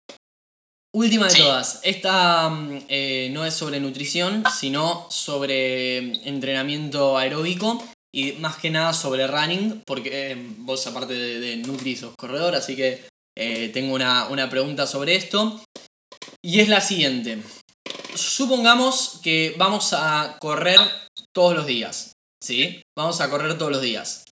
Última 0.93 1.25
de 1.25 1.31
Sí. 1.31 1.41
todas. 1.41 1.79
Esta 1.83 2.49
mm, 2.49 2.85
eh, 2.87 3.29
no 3.31 3.45
es 3.45 3.53
sobre 3.53 3.79
nutrición, 3.79 4.43
sino 4.57 5.07
sobre 5.11 6.01
mm, 6.01 6.27
entrenamiento 6.27 7.17
aeróbico 7.17 7.83
y 8.13 8.33
más 8.33 8.57
que 8.57 8.69
nada 8.69 8.93
sobre 8.93 9.27
running, 9.27 9.83
porque 9.85 10.31
eh, 10.31 10.35
vos 10.37 10.85
aparte 10.87 11.13
de, 11.13 11.39
de 11.39 11.57
Nutri 11.57 11.95
sos 11.97 12.15
corredor, 12.17 12.55
así 12.55 12.75
que 12.75 13.07
eh, 13.37 13.69
tengo 13.69 13.93
una, 13.93 14.27
una 14.27 14.49
pregunta 14.49 14.87
sobre 14.87 15.15
esto. 15.15 15.61
Y 16.41 16.59
es 16.59 16.69
la 16.69 16.81
siguiente. 16.81 17.41
Supongamos 18.15 19.19
que 19.23 19.55
vamos 19.57 19.93
a 19.93 20.37
correr 20.39 20.79
todos 21.33 21.55
los 21.55 21.65
días. 21.65 22.13
¿Sí? 22.41 22.81
Vamos 22.95 23.21
a 23.21 23.29
correr 23.29 23.57
todos 23.57 23.71
los 23.71 23.81
días. 23.81 24.25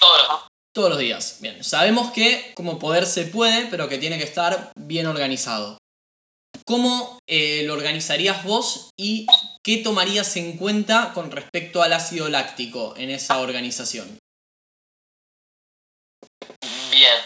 Todos 0.00 0.28
los 0.28 0.40
Todos 0.72 0.90
los 0.90 0.98
días. 0.98 1.38
Bien, 1.40 1.62
sabemos 1.64 2.12
que 2.12 2.52
como 2.54 2.78
poder 2.78 3.06
se 3.06 3.24
puede, 3.24 3.66
pero 3.66 3.88
que 3.88 3.98
tiene 3.98 4.18
que 4.18 4.24
estar 4.24 4.72
bien 4.76 5.06
organizado. 5.06 5.78
¿Cómo 6.64 7.18
eh, 7.28 7.62
lo 7.64 7.74
organizarías 7.74 8.44
vos 8.44 8.90
y 8.96 9.26
qué 9.62 9.78
tomarías 9.78 10.36
en 10.36 10.56
cuenta 10.56 11.12
con 11.14 11.30
respecto 11.30 11.82
al 11.82 11.92
ácido 11.92 12.28
láctico 12.28 12.94
en 12.96 13.10
esa 13.10 13.40
organización? 13.40 14.18
Bien. 16.90 17.18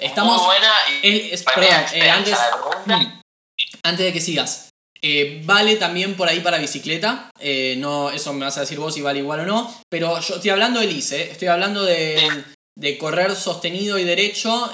Estamos... 0.00 0.36
Muy 0.38 0.46
buena 0.46 0.72
y 1.02 1.30
es- 1.30 1.42
perdón, 1.42 1.64
eh, 1.92 2.10
antes, 3.82 4.06
de 4.06 4.12
que 4.12 4.20
sigas. 4.20 4.68
eh, 5.02 5.40
vale 5.44 5.76
también 5.76 6.16
por 6.16 6.28
ahí 6.28 6.40
para 6.40 6.58
bicicleta. 6.58 7.30
eh, 7.40 7.76
no, 7.78 8.10
eso 8.10 8.32
me 8.32 8.44
vas 8.44 8.56
a 8.58 8.62
decir 8.62 8.78
vos 8.78 8.94
si 8.94 9.02
vale 9.02 9.20
igual 9.20 9.40
o 9.40 9.46
no. 9.46 9.74
Pero 9.90 10.18
yo 10.20 10.34
estoy 10.36 10.50
hablando 10.50 10.80
del 10.80 10.92
ICE. 10.96 11.22
eh, 11.22 11.28
Estoy 11.32 11.48
hablando 11.48 11.84
de, 11.84 12.44
de 12.76 12.98
correr 12.98 13.34
sostenido 13.36 13.98
y 13.98 14.04
derecho. 14.04 14.72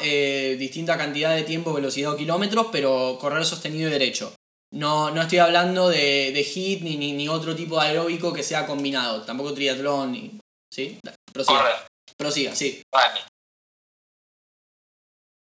distinta 0.59 0.97
cantidad 0.97 1.35
de 1.35 1.43
tiempo, 1.43 1.73
velocidad 1.73 2.13
o 2.13 2.17
kilómetros. 2.17 2.67
Pero 2.73 3.19
correr 3.21 3.45
sostenido 3.45 3.89
y 3.89 3.93
derecho. 3.93 4.35
No, 4.73 5.11
no 5.11 5.21
estoy 5.23 5.39
hablando 5.39 5.89
de, 5.89 6.31
de 6.33 6.43
HIIT 6.45 6.83
ni, 6.83 6.97
ni, 6.97 7.13
ni 7.13 7.29
otro 7.29 7.57
tipo 7.57 7.81
de 7.81 7.89
aeróbico 7.89 8.33
que 8.33 8.45
sea 8.45 8.67
combinado. 8.67 9.23
Tampoco 9.23 9.53
triatlón. 9.53 10.13
Ni, 10.13 10.39
¿Sí? 10.73 10.99
Prosiga. 11.33 11.59
Correr. 11.59 11.75
Prosiga, 12.17 12.55
sí. 12.55 12.81
Vale. 12.95 13.21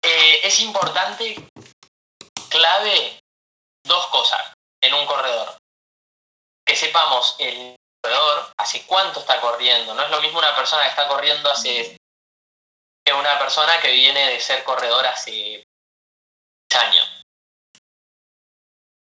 Eh, 0.09 0.39
es 0.47 0.61
importante, 0.61 1.35
clave, 2.47 3.19
dos 3.83 4.07
cosas 4.07 4.53
en 4.81 4.93
un 4.93 5.05
corredor. 5.05 5.57
Que 6.65 6.77
sepamos 6.77 7.35
el 7.39 7.75
corredor 8.01 8.53
hace 8.57 8.85
cuánto 8.85 9.19
está 9.19 9.41
corriendo. 9.41 9.93
No 9.93 10.03
es 10.03 10.09
lo 10.09 10.21
mismo 10.21 10.39
una 10.39 10.55
persona 10.55 10.83
que 10.83 10.89
está 10.89 11.09
corriendo 11.09 11.51
hace 11.51 11.97
que 13.05 13.13
una 13.13 13.37
persona 13.37 13.81
que 13.81 13.91
viene 13.91 14.27
de 14.27 14.39
ser 14.39 14.63
corredor 14.63 15.05
hace 15.07 15.31
10 15.31 15.65
años. 16.79 17.23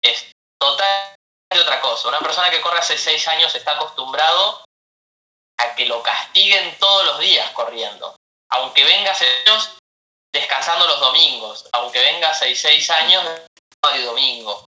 Es 0.01 0.31
totalmente 0.59 1.61
otra 1.61 1.79
cosa. 1.79 2.07
Una 2.07 2.21
persona 2.21 2.49
que 2.49 2.61
corre 2.61 2.79
hace 2.79 2.97
6 2.97 3.27
años 3.27 3.53
está 3.53 3.73
acostumbrado 3.73 4.65
a 5.59 5.75
que 5.75 5.85
lo 5.85 6.01
castiguen 6.01 6.75
todos 6.79 7.05
los 7.05 7.19
días 7.19 7.51
corriendo. 7.51 8.15
Aunque 8.49 8.83
venga 8.83 9.11
hace 9.11 9.27
descansando 10.39 10.85
los 10.85 10.99
domingos, 10.99 11.67
aunque 11.73 11.99
venga 11.99 12.29
hace 12.29 12.55
6 12.55 12.89
años 12.91 13.23
de 13.93 14.03
domingo. 14.03 14.65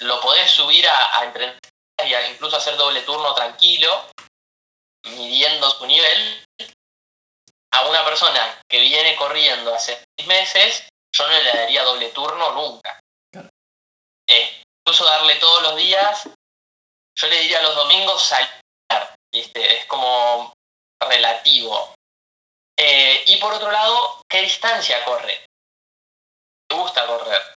Lo 0.00 0.20
podés 0.20 0.50
subir 0.50 0.88
a, 0.88 1.20
a 1.20 1.24
entrenar 1.24 1.58
y 2.04 2.14
a 2.14 2.28
incluso 2.28 2.56
hacer 2.56 2.76
doble 2.76 3.02
turno 3.02 3.34
tranquilo, 3.34 4.06
midiendo 5.04 5.70
su 5.70 5.86
nivel. 5.86 6.44
A 7.74 7.86
una 7.86 8.04
persona 8.04 8.60
que 8.68 8.80
viene 8.80 9.16
corriendo 9.16 9.74
hace 9.74 10.04
6 10.18 10.28
meses, 10.28 10.88
yo 11.14 11.26
no 11.26 11.40
le 11.40 11.54
daría 11.54 11.84
doble 11.84 12.08
turno 12.10 12.52
nunca. 12.52 13.00
Eh, 14.28 14.62
incluso 14.80 15.04
darle 15.04 15.36
todos 15.36 15.62
los 15.62 15.76
días, 15.76 16.28
yo 17.18 17.28
le 17.28 17.38
diría 17.40 17.62
los 17.62 17.74
domingos 17.74 18.22
salir, 18.22 18.48
¿viste? 19.32 19.78
Es 19.78 19.86
como 19.86 20.52
relativo. 21.00 21.94
Eh, 22.84 23.22
y 23.28 23.36
por 23.36 23.54
otro 23.54 23.70
lado, 23.70 24.22
¿qué 24.28 24.42
distancia 24.42 25.04
corre? 25.04 25.46
¿Te 26.68 26.74
gusta 26.74 27.06
correr? 27.06 27.54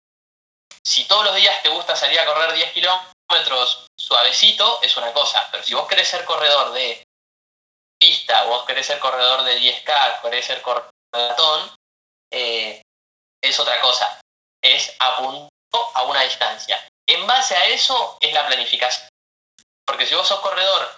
Si 0.85 1.05
todos 1.05 1.25
los 1.25 1.35
días 1.35 1.63
te 1.63 1.69
gusta 1.69 1.95
salir 1.95 2.19
a 2.19 2.27
correr 2.27 2.53
10 2.53 2.73
kilómetros 2.73 3.87
suavecito, 3.99 4.79
es 4.83 4.95
una 4.97 5.11
cosa. 5.13 5.47
Pero 5.51 5.63
si 5.63 5.73
vos 5.73 5.87
querés 5.87 6.07
ser 6.07 6.25
corredor 6.25 6.73
de 6.73 7.03
pista, 7.99 8.43
vos 8.43 8.65
querés 8.65 8.85
ser 8.85 8.99
corredor 8.99 9.41
de 9.41 9.59
10K, 9.59 10.21
querés 10.21 10.45
ser 10.45 10.61
corredor 10.61 10.91
de 11.11 11.71
eh, 12.31 12.81
es 13.41 13.59
otra 13.59 13.81
cosa. 13.81 14.21
Es 14.63 14.95
apunto 14.99 15.49
a 15.95 16.03
una 16.03 16.21
distancia. 16.21 16.87
En 17.07 17.25
base 17.25 17.55
a 17.55 17.65
eso 17.65 18.15
es 18.19 18.31
la 18.31 18.45
planificación. 18.45 19.09
Porque 19.87 20.05
si 20.05 20.13
vos 20.13 20.27
sos 20.27 20.39
corredor 20.41 20.97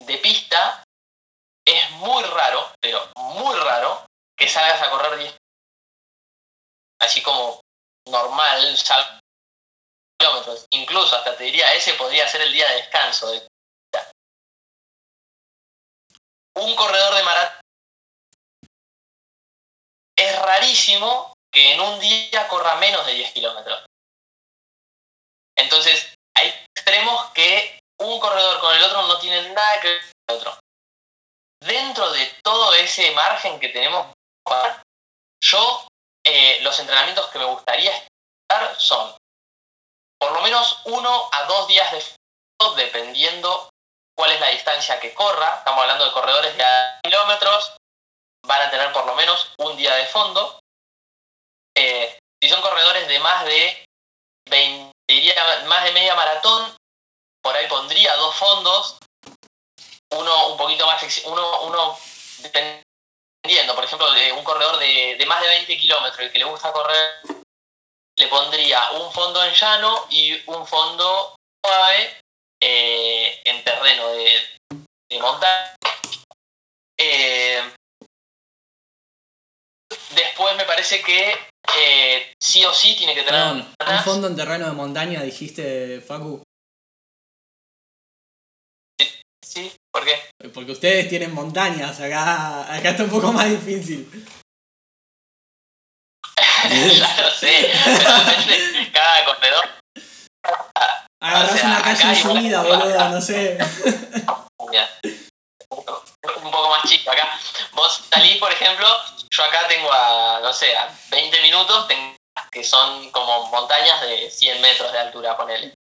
de 0.00 0.18
pista, 0.18 0.81
es 1.64 1.90
muy 1.92 2.22
raro, 2.24 2.72
pero 2.80 3.08
muy 3.16 3.54
raro, 3.56 4.06
que 4.36 4.48
salgas 4.48 4.82
a 4.82 4.90
correr 4.90 5.18
10 5.18 5.42
así 7.02 7.20
como 7.22 7.60
normal, 8.08 8.76
sal 8.76 9.20
kilómetros. 10.18 10.66
Incluso 10.70 11.16
hasta 11.16 11.36
te 11.36 11.44
diría, 11.44 11.72
ese 11.74 11.94
podría 11.94 12.28
ser 12.28 12.42
el 12.42 12.52
día 12.52 12.68
de 12.68 12.76
descanso. 12.76 13.30
de. 13.30 13.48
Un 16.54 16.76
corredor 16.76 17.14
de 17.14 17.22
maratón 17.22 17.60
es 20.16 20.38
rarísimo 20.38 21.32
que 21.52 21.72
en 21.72 21.80
un 21.80 21.98
día 21.98 22.46
corra 22.48 22.76
menos 22.76 23.04
de 23.06 23.14
10 23.14 23.32
kilómetros. 23.32 23.84
Entonces, 25.56 26.14
hay 26.34 26.48
extremos 26.76 27.30
que 27.32 27.80
un 27.98 28.20
corredor 28.20 28.60
con 28.60 28.74
el 28.74 28.82
otro 28.82 29.06
no 29.06 29.18
tienen 29.18 29.52
nada 29.54 29.80
que 29.80 29.88
ver 29.88 30.00
con 30.00 30.12
el 30.28 30.36
otro 30.36 30.58
dentro 31.64 32.10
de 32.12 32.26
todo 32.42 32.74
ese 32.74 33.10
margen 33.12 33.58
que 33.60 33.68
tenemos, 33.68 34.06
yo 35.42 35.86
eh, 36.24 36.58
los 36.62 36.78
entrenamientos 36.78 37.28
que 37.28 37.38
me 37.38 37.44
gustaría 37.44 37.92
estar 37.96 38.78
son 38.78 39.14
por 40.18 40.32
lo 40.32 40.40
menos 40.42 40.80
uno 40.84 41.28
a 41.32 41.44
dos 41.44 41.66
días 41.66 41.90
de 41.90 42.00
fondo, 42.00 42.76
dependiendo 42.76 43.68
cuál 44.16 44.30
es 44.30 44.40
la 44.40 44.48
distancia 44.48 45.00
que 45.00 45.14
corra. 45.14 45.56
Estamos 45.58 45.82
hablando 45.82 46.04
de 46.04 46.12
corredores 46.12 46.56
de 46.56 46.64
kilómetros, 47.02 47.74
van 48.46 48.62
a 48.62 48.70
tener 48.70 48.92
por 48.92 49.04
lo 49.04 49.16
menos 49.16 49.52
un 49.58 49.76
día 49.76 49.94
de 49.96 50.06
fondo. 50.06 50.60
Eh, 51.74 52.18
si 52.40 52.48
son 52.48 52.60
corredores 52.60 53.08
de 53.08 53.18
más 53.18 53.44
de 53.44 53.84
20, 54.48 54.92
diría 55.08 55.64
más 55.66 55.84
de 55.84 55.92
media 55.92 56.14
maratón, 56.14 56.76
por 57.42 57.56
ahí 57.56 57.66
pondría 57.66 58.14
dos 58.16 58.36
fondos, 58.36 58.98
uno 60.12 60.48
un 60.48 60.56
poquito 60.56 60.86
más, 60.86 61.02
uno, 61.26 61.62
uno 61.62 61.98
dependiendo, 62.38 63.74
por 63.74 63.84
ejemplo, 63.84 64.10
de 64.12 64.32
un 64.32 64.44
corredor 64.44 64.78
de, 64.78 65.16
de 65.18 65.26
más 65.26 65.40
de 65.40 65.48
20 65.48 65.78
kilómetros, 65.78 66.20
el 66.20 66.32
que 66.32 66.38
le 66.38 66.44
gusta 66.44 66.72
correr, 66.72 67.20
le 68.16 68.28
pondría 68.28 68.90
un 68.92 69.12
fondo 69.12 69.42
en 69.44 69.54
llano 69.54 70.06
y 70.10 70.32
un 70.50 70.66
fondo 70.66 71.34
suave 71.64 72.16
eh, 72.60 73.40
en 73.44 73.64
terreno 73.64 74.08
de, 74.08 74.30
de 75.10 75.18
montaña. 75.20 75.76
Eh, 76.98 77.62
después 80.14 80.56
me 80.56 80.64
parece 80.64 81.02
que 81.02 81.36
eh, 81.78 82.32
sí 82.40 82.64
o 82.64 82.72
sí 82.72 82.94
tiene 82.96 83.14
que 83.14 83.22
tener 83.22 83.40
Perdón, 83.40 83.74
un 83.88 84.04
fondo 84.04 84.26
en 84.28 84.36
terreno 84.36 84.66
de 84.66 84.72
montaña 84.72 85.22
dijiste, 85.22 86.00
Facu. 86.00 86.42
¿Por 89.92 90.04
qué? 90.04 90.20
Porque 90.52 90.72
ustedes 90.72 91.08
tienen 91.08 91.34
montañas, 91.34 92.00
acá, 92.00 92.74
acá 92.74 92.90
está 92.90 93.04
un 93.04 93.10
poco 93.10 93.32
más 93.32 93.48
difícil. 93.48 94.08
ya 96.96 97.20
lo 97.20 97.30
sé, 97.30 97.72
pero 97.84 98.92
cada 98.92 99.24
corredor. 99.24 99.68
Agarrás 101.20 101.52
O 101.52 101.56
sea, 101.56 101.66
una 101.66 101.82
calle 101.82 102.16
subida, 102.16 102.62
boludo, 102.62 103.08
no 103.08 103.20
sé. 103.20 103.58
Un 105.70 106.50
poco 106.50 106.70
más 106.70 106.88
chico 106.88 107.10
acá. 107.10 107.38
Vos 107.72 108.04
salís, 108.12 108.38
por 108.38 108.52
ejemplo, 108.52 108.86
yo 109.30 109.44
acá 109.44 109.68
tengo 109.68 109.92
a, 109.92 110.40
no 110.42 110.52
sé, 110.52 110.76
a 110.76 110.88
20 111.10 111.42
minutos, 111.42 111.88
tengo 111.88 112.16
que 112.50 112.64
son 112.64 113.10
como 113.10 113.46
montañas 113.50 114.00
de 114.02 114.30
100 114.30 114.60
metros 114.60 114.92
de 114.92 114.98
altura, 114.98 115.36
ponele. 115.36 115.74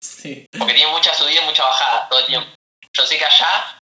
Sí. 0.00 0.46
Porque 0.56 0.74
tiene 0.74 0.90
mucha 0.90 1.14
subida 1.14 1.42
y 1.42 1.44
mucha 1.44 1.64
bajada 1.64 2.08
todo 2.08 2.20
el 2.20 2.26
tiempo. 2.26 2.50
Yo 2.94 3.06
sé 3.06 3.18
que 3.18 3.24
allá 3.24 3.78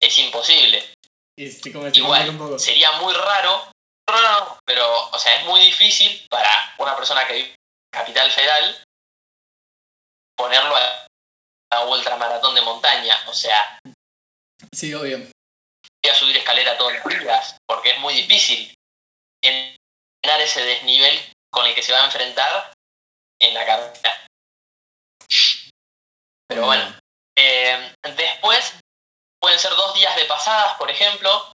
es 0.00 0.18
imposible. 0.18 0.94
Y 1.36 1.46
un 1.68 1.72
poco. 1.72 1.88
Igual, 1.92 2.60
sería 2.60 2.92
muy 2.92 3.14
raro, 3.14 3.70
raro, 4.08 4.58
pero, 4.64 5.08
o 5.10 5.18
sea, 5.18 5.36
es 5.40 5.46
muy 5.46 5.60
difícil 5.60 6.26
para 6.28 6.48
una 6.78 6.94
persona 6.96 7.26
que 7.26 7.32
vive 7.34 7.48
en 7.48 7.54
Capital 7.92 8.30
Federal 8.30 8.84
ponerlo 10.36 10.76
a, 10.76 11.06
a 11.72 11.84
ultramaratón 11.84 12.54
de 12.54 12.60
montaña. 12.62 13.16
O 13.28 13.34
sea, 13.34 13.78
Sí, 14.72 14.92
obvio. 14.94 15.18
voy 15.18 16.10
a 16.10 16.14
subir 16.14 16.36
escalera 16.36 16.76
todos 16.78 16.92
los 16.94 17.04
días, 17.18 17.56
porque 17.66 17.90
es 17.92 17.98
muy 18.00 18.14
difícil 18.14 18.72
entrenar 19.42 20.40
ese 20.40 20.64
desnivel 20.64 21.18
con 21.50 21.66
el 21.66 21.74
que 21.74 21.82
se 21.82 21.92
va 21.92 22.02
a 22.02 22.04
enfrentar 22.06 22.72
en 23.40 23.54
la 23.54 23.66
carrera. 23.66 24.26
Pero 26.48 26.66
bueno, 26.66 26.94
eh, 27.42 27.94
después 28.16 28.74
pueden 29.40 29.58
ser 29.58 29.74
dos 29.74 29.94
días 29.94 30.14
de 30.16 30.24
pasadas, 30.26 30.76
por 30.76 30.90
ejemplo, 30.90 31.52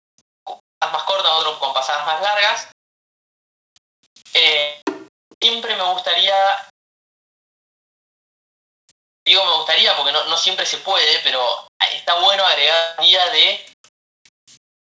más 0.80 1.03
cortas, 1.05 1.32
otro 1.32 1.59
con 1.59 1.72
pasadas 1.72 2.07
más 2.07 2.20
largas. 2.20 2.68
Eh, 4.35 4.82
siempre 5.41 5.76
me 5.76 5.82
gustaría, 5.93 6.68
digo 9.26 9.45
me 9.45 9.57
gustaría 9.57 9.97
porque 9.97 10.12
no, 10.12 10.24
no 10.24 10.37
siempre 10.37 10.66
se 10.66 10.78
puede, 10.78 11.20
pero 11.20 11.66
está 11.93 12.14
bueno 12.20 12.45
agregar 12.45 13.01
día 13.01 13.26
de 13.30 13.66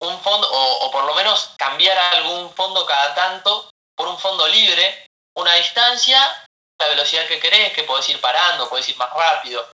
un 0.01 0.21
fondo, 0.21 0.51
o, 0.51 0.87
o 0.87 0.91
por 0.91 1.05
lo 1.05 1.15
menos 1.15 1.55
cambiar 1.59 1.97
algún 1.99 2.53
fondo 2.55 2.85
cada 2.87 3.15
tanto 3.15 3.71
por 3.97 4.09
un 4.09 4.19
fondo 4.19 4.47
libre, 4.49 5.07
una 5.37 5.55
distancia, 5.55 6.19
la 6.81 6.89
velocidad 6.89 7.27
que 7.29 7.39
querés, 7.39 7.73
que 7.73 7.85
podés 7.85 8.09
ir 8.09 8.21
parando, 8.21 8.69
podés 8.69 8.89
ir 8.89 8.97
más 8.97 9.13
rápido. 9.13 9.71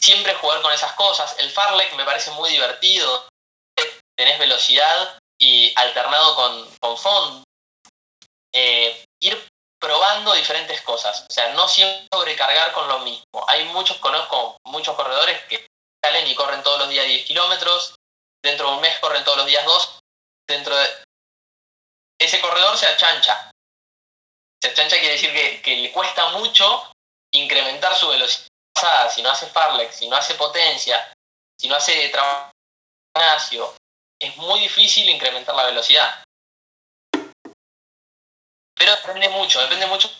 Siempre 0.00 0.34
jugar 0.34 0.62
con 0.62 0.72
esas 0.72 0.92
cosas. 0.92 1.36
El 1.38 1.50
farlek 1.50 1.94
me 1.94 2.04
parece 2.04 2.30
muy 2.32 2.50
divertido. 2.50 3.28
Tenés 4.16 4.38
velocidad 4.38 5.18
y 5.40 5.72
alternado 5.76 6.34
con, 6.34 6.78
con. 6.78 7.44
Eh, 8.52 9.04
ir 9.20 9.48
probando 9.80 10.34
diferentes 10.34 10.80
cosas. 10.82 11.26
O 11.28 11.32
sea, 11.32 11.52
no 11.54 11.68
siempre 11.68 12.06
sobrecargar 12.12 12.72
con 12.72 12.88
lo 12.88 13.00
mismo. 13.00 13.44
Hay 13.48 13.64
muchos, 13.66 13.98
conozco 13.98 14.56
muchos 14.64 14.96
corredores 14.96 15.40
que 15.44 15.66
salen 16.04 16.26
y 16.26 16.34
corren 16.34 16.62
todos 16.62 16.80
los 16.80 16.88
días 16.88 17.06
10 17.06 17.26
kilómetros. 17.26 17.94
Dentro 18.42 18.68
de 18.68 18.74
un 18.74 18.80
mes 18.80 18.98
corren 19.00 19.24
todos 19.24 19.38
los 19.38 19.46
días 19.46 19.64
2. 19.64 20.00
Dentro 20.48 20.76
de 20.76 20.88
ese 22.18 22.40
corredor 22.40 22.76
se 22.76 22.86
achancha. 22.86 23.50
Se 24.60 24.70
achancha 24.70 24.98
quiere 24.98 25.14
decir 25.14 25.32
que, 25.32 25.62
que 25.62 25.76
le 25.76 25.92
cuesta 25.92 26.30
mucho 26.30 26.90
incrementar 27.32 27.94
su 27.96 28.08
velocidad. 28.08 28.47
Si 29.10 29.22
no 29.22 29.30
hace 29.30 29.46
farlex, 29.46 29.96
si 29.96 30.08
no 30.08 30.16
hace 30.16 30.34
potencia, 30.34 31.12
si 31.60 31.68
no 31.68 31.76
hace 31.76 32.08
trabajo 32.08 32.50
es 34.20 34.36
muy 34.36 34.60
difícil 34.60 35.08
incrementar 35.08 35.54
la 35.54 35.64
velocidad. 35.64 36.24
Pero 38.74 38.96
depende 38.96 39.28
mucho, 39.28 39.60
depende 39.60 39.86
mucho. 39.86 40.10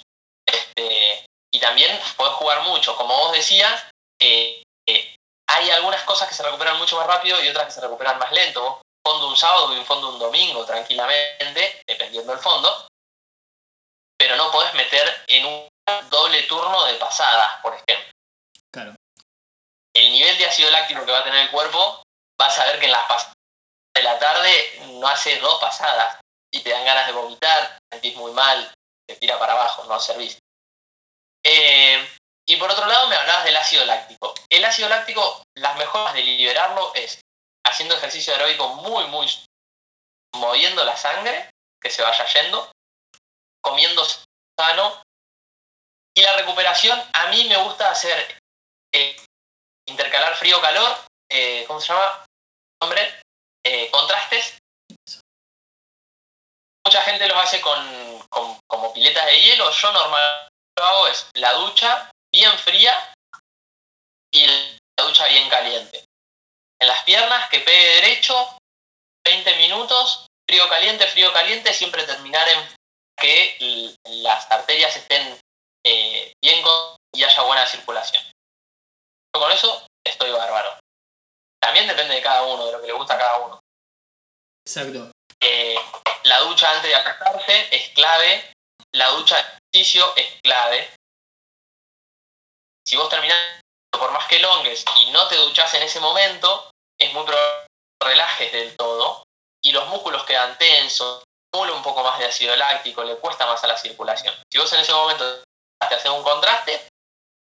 Este, 0.47 1.27
y 1.53 1.61
también 1.61 1.99
podés 2.17 2.35
jugar 2.35 2.63
mucho. 2.63 2.97
Como 2.97 3.17
vos 3.17 3.33
decías, 3.33 3.85
eh, 4.21 4.63
eh, 4.87 5.17
hay 5.49 5.71
algunas 5.71 6.03
cosas 6.03 6.29
que 6.29 6.35
se 6.35 6.43
recuperan 6.43 6.79
mucho 6.79 6.97
más 6.97 7.07
rápido 7.07 7.43
y 7.43 7.49
otras 7.49 7.67
que 7.67 7.73
se 7.73 7.81
recuperan 7.81 8.19
más 8.19 8.33
lento. 8.33 8.63
Vos 8.63 8.83
fondo 9.05 9.29
un 9.29 9.37
sábado 9.37 9.73
y 9.73 9.79
un 9.79 9.87
fondo 9.87 10.09
un 10.11 10.19
domingo 10.19 10.65
tranquilamente, 10.65 11.83
dependiendo 11.87 12.33
del 12.33 12.41
fondo. 12.41 12.89
Pero 14.19 14.37
no 14.37 14.51
podés 14.51 14.75
meter 14.75 15.25
en 15.29 15.47
un 15.47 15.69
doble 16.11 16.43
turno 16.43 16.85
de 16.85 16.95
pasadas, 16.95 17.61
por 17.63 17.75
ejemplo. 17.75 18.08
El 19.99 20.13
nivel 20.13 20.39
de 20.39 20.47
ácido 20.47 20.71
láctico 20.71 21.05
que 21.05 21.11
va 21.11 21.19
a 21.19 21.25
tener 21.25 21.41
el 21.41 21.51
cuerpo, 21.51 22.03
vas 22.39 22.57
a 22.57 22.67
ver 22.67 22.79
que 22.79 22.87
en 22.87 22.93
las 22.93 23.09
pasadas 23.09 23.35
de 23.97 24.03
la 24.05 24.17
tarde 24.21 24.81
no 24.93 25.09
hace 25.09 25.41
dos 25.41 25.61
pasadas 25.61 26.21
y 26.53 26.61
te 26.61 26.71
dan 26.71 26.85
ganas 26.85 27.09
de 27.09 27.13
vomitar, 27.13 27.79
te 27.91 27.97
sentís 27.97 28.17
muy 28.17 28.31
mal, 28.31 28.73
te 29.09 29.17
tira 29.17 29.37
para 29.41 29.55
abajo, 29.55 29.85
no 29.85 29.99
servís. 29.99 30.39
Eh, 31.45 32.09
y 32.47 32.57
por 32.57 32.71
otro 32.71 32.87
lado 32.87 33.09
me 33.09 33.17
hablabas 33.17 33.45
del 33.45 33.57
ácido 33.57 33.85
láctico. 33.87 34.35
El 34.49 34.65
ácido 34.65 34.89
láctico, 34.89 35.43
las 35.57 35.77
mejores 35.77 36.15
de 36.15 36.23
liberarlo 36.23 36.95
es 36.95 37.21
haciendo 37.67 37.97
ejercicio 37.97 38.33
aeróbico 38.33 38.69
muy, 38.77 39.05
muy 39.09 39.29
moviendo 40.37 40.85
la 40.85 40.97
sangre, 40.97 41.51
que 41.83 41.91
se 41.91 42.03
vaya 42.03 42.25
yendo, 42.25 42.71
comiendo 43.61 44.07
sano. 44.57 45.03
Y 46.15 46.23
la 46.23 46.37
recuperación, 46.37 47.03
a 47.13 47.27
mí 47.31 47.45
me 47.47 47.57
gusta 47.57 47.91
hacer 47.91 48.39
eh, 48.95 49.17
intercalar 49.89 50.36
frío-calor, 50.36 50.97
eh, 51.30 51.64
¿cómo 51.66 51.80
se 51.80 51.93
llama? 51.93 52.24
Hombre, 52.80 53.20
eh, 53.64 53.91
contrastes. 53.91 54.59
Mucha 56.86 57.03
gente 57.03 57.28
lo 57.28 57.39
hace 57.39 57.61
con, 57.61 58.22
como 58.66 58.93
piletas 58.95 59.26
de 59.26 59.41
hielo. 59.41 59.70
Yo 59.70 59.93
normalmente 59.93 60.49
lo 60.78 60.84
hago 60.84 61.09
es 61.09 61.26
la 61.34 61.53
ducha 61.55 62.11
bien 62.32 62.57
fría 62.59 63.14
y 64.32 64.47
la 64.47 65.05
ducha 65.05 65.26
bien 65.26 65.49
caliente. 65.49 66.05
En 66.80 66.89
las 66.89 67.03
piernas, 67.03 67.49
que 67.51 67.61
pegue 67.61 67.97
derecho, 67.97 68.59
20 69.26 69.57
minutos, 69.57 70.26
frío 70.49 70.68
caliente, 70.68 71.07
frío 71.09 71.32
caliente, 71.32 71.74
siempre 71.74 72.05
terminar 72.05 72.49
en 72.49 72.76
que 73.16 73.97
las 74.05 74.51
arterias 74.51 74.97
estén 74.97 75.39
eh, 75.84 76.32
bien 76.43 76.64
y 77.12 77.24
haya 77.24 77.43
buena 77.43 77.66
circulación. 77.66 78.22
Yo 79.35 79.41
con 79.41 79.53
eso 79.53 79.87
estoy 80.05 80.31
bárbaro. 80.31 80.79
También 81.61 81.87
depende 81.87 82.14
de 82.14 82.22
cada 82.22 82.43
uno, 82.43 82.66
de 82.66 82.72
lo 82.72 82.81
que 82.81 82.87
le 82.87 82.93
gusta 82.93 83.14
a 83.14 83.18
cada 83.18 83.39
uno. 83.39 83.61
Exacto. 84.66 85.11
Eh, 85.41 85.76
la 86.24 86.41
ducha 86.41 86.70
antes 86.70 86.91
de 86.91 86.95
acostarse 86.95 87.68
es 87.74 87.91
clave, 87.91 88.53
la 88.93 89.09
ducha 89.11 89.37
de 89.37 89.43
ejercicio 89.72 90.14
es 90.16 90.41
clave. 90.43 90.91
Si 92.87 92.97
vos 92.97 93.09
terminás, 93.09 93.61
por 93.91 94.11
más 94.12 94.26
que 94.29 94.39
longues 94.39 94.85
y 94.97 95.11
no 95.11 95.26
te 95.29 95.37
duchás 95.37 95.72
en 95.74 95.83
ese 95.83 96.01
momento, 96.01 96.70
es 96.99 97.12
muy 97.12 97.24
probable 97.24 97.66
que 98.01 98.09
relajes 98.09 98.53
del 98.53 98.76
todo 98.76 99.24
y 99.62 99.72
los 99.72 99.87
músculos 99.89 100.24
quedan 100.24 100.57
tensos, 100.59 101.22
acumula 101.53 101.74
un 101.74 101.83
poco 101.83 102.03
más 102.03 102.18
de 102.18 102.26
ácido 102.26 102.55
láctico, 102.57 103.05
le 103.05 103.16
cuesta 103.16 103.47
más 103.47 103.62
a 103.64 103.66
la 103.66 103.76
circulación. 103.76 104.35
Si 104.51 104.59
vos 104.59 104.72
en 104.72 104.81
ese 104.81 104.93
momento 104.93 105.43
te 105.89 105.95
haces 105.95 106.11
un 106.11 106.22
contraste, 106.22 106.89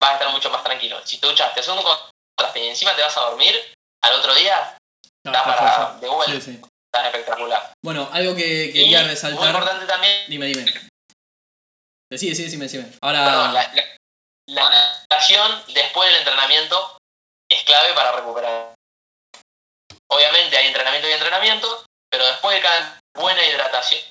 vas 0.01 0.09
a 0.11 0.13
estar 0.15 0.29
mucho 0.31 0.49
más 0.49 0.63
tranquilo. 0.63 0.99
Si 1.05 1.17
te 1.19 1.27
duchas, 1.27 1.53
te 1.53 1.61
haces 1.61 1.71
un 1.73 1.81
contraste 1.83 2.59
y 2.65 2.67
encima 2.69 2.93
te 2.95 3.01
vas 3.03 3.15
a 3.15 3.21
dormir, 3.21 3.55
al 4.03 4.13
otro 4.15 4.33
día 4.35 4.77
No, 5.23 5.31
estás 5.31 5.47
está 5.47 5.77
para 5.77 5.99
de 5.99 6.09
vuelta, 6.09 6.33
Sí, 6.35 6.41
sí. 6.41 6.61
estás 6.91 7.05
espectacular. 7.05 7.71
Bueno, 7.83 8.09
algo 8.11 8.35
que 8.35 8.65
Y 8.65 8.73
quería 8.73 9.01
muy 9.01 9.09
resaltar. 9.11 9.47
importante 9.47 9.85
también 9.85 10.25
Dime, 10.27 10.47
dime. 10.47 10.65
Decime, 12.11 12.35
sí, 12.35 12.43
decime, 12.43 12.65
decime. 12.65 12.91
Ahora. 13.01 13.23
Perdón, 13.25 13.53
la, 13.53 13.71
la, 13.73 13.83
la 14.47 14.67
alimentación 14.67 15.63
después 15.73 16.09
del 16.09 16.17
entrenamiento 16.19 16.97
es 17.49 17.63
clave 17.63 17.93
para 17.93 18.11
recuperar. 18.11 18.73
Obviamente 20.09 20.57
hay 20.57 20.67
entrenamiento 20.67 21.07
y 21.07 21.11
entrenamiento, 21.13 21.85
pero 22.09 22.25
después 22.25 22.55
de 22.57 22.61
cada 22.61 22.99
buena 23.15 23.45
hidratación. 23.45 24.01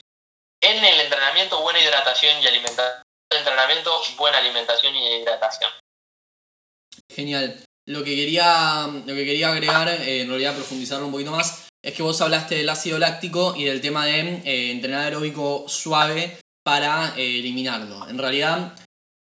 En 0.63 0.83
el 0.83 1.01
entrenamiento, 1.01 1.61
buena 1.61 1.81
hidratación 1.81 2.43
y 2.43 2.47
alimentación. 2.47 3.03
Entrenamiento, 3.31 3.91
buena 4.17 4.39
alimentación 4.39 4.95
y 4.97 5.23
hidratación. 5.23 5.71
Genial. 7.09 7.63
Lo 7.87 8.05
que 8.05 8.15
quería, 8.15 8.87
lo 8.87 9.15
que 9.15 9.25
quería 9.25 9.51
agregar, 9.51 9.89
eh, 9.89 10.23
en 10.23 10.29
realidad 10.29 10.55
profundizarlo 10.55 11.07
un 11.07 11.13
poquito 11.13 11.33
más, 11.33 11.69
es 11.83 11.95
que 11.95 12.03
vos 12.03 12.21
hablaste 12.21 12.57
del 12.57 12.69
ácido 12.69 12.99
láctico 12.99 13.55
y 13.57 13.65
del 13.65 13.81
tema 13.81 14.07
de 14.07 14.21
eh, 14.21 14.71
entrenar 14.71 15.05
aeróbico 15.05 15.65
suave 15.69 16.39
para 16.63 17.15
eh, 17.17 17.39
eliminarlo. 17.39 18.09
En 18.09 18.19
realidad, 18.19 18.75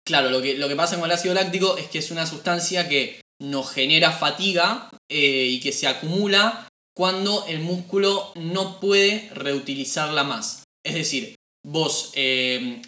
claro, 0.07 0.31
lo 0.31 0.43
que, 0.43 0.55
lo 0.55 0.69
que 0.69 0.77
pasa 0.77 0.97
con 0.97 1.07
el 1.07 1.13
ácido 1.13 1.35
láctico 1.35 1.77
es 1.79 1.89
que 1.89 1.99
es 1.99 2.11
una 2.11 2.27
sustancia 2.27 2.89
que 2.89 3.21
nos 3.41 3.71
genera 3.73 4.13
fatiga 4.13 4.91
eh, 5.09 5.47
y 5.51 5.61
que 5.61 5.73
se 5.73 5.87
acumula 5.87 6.69
cuando 6.95 7.47
el 7.47 7.61
músculo 7.61 8.33
no 8.37 8.79
puede 8.79 9.31
reutilizarla 9.35 10.23
más. 10.23 10.65
Es 10.85 10.95
decir, 10.95 11.35
vos 11.67 12.13
eh, 12.15 12.83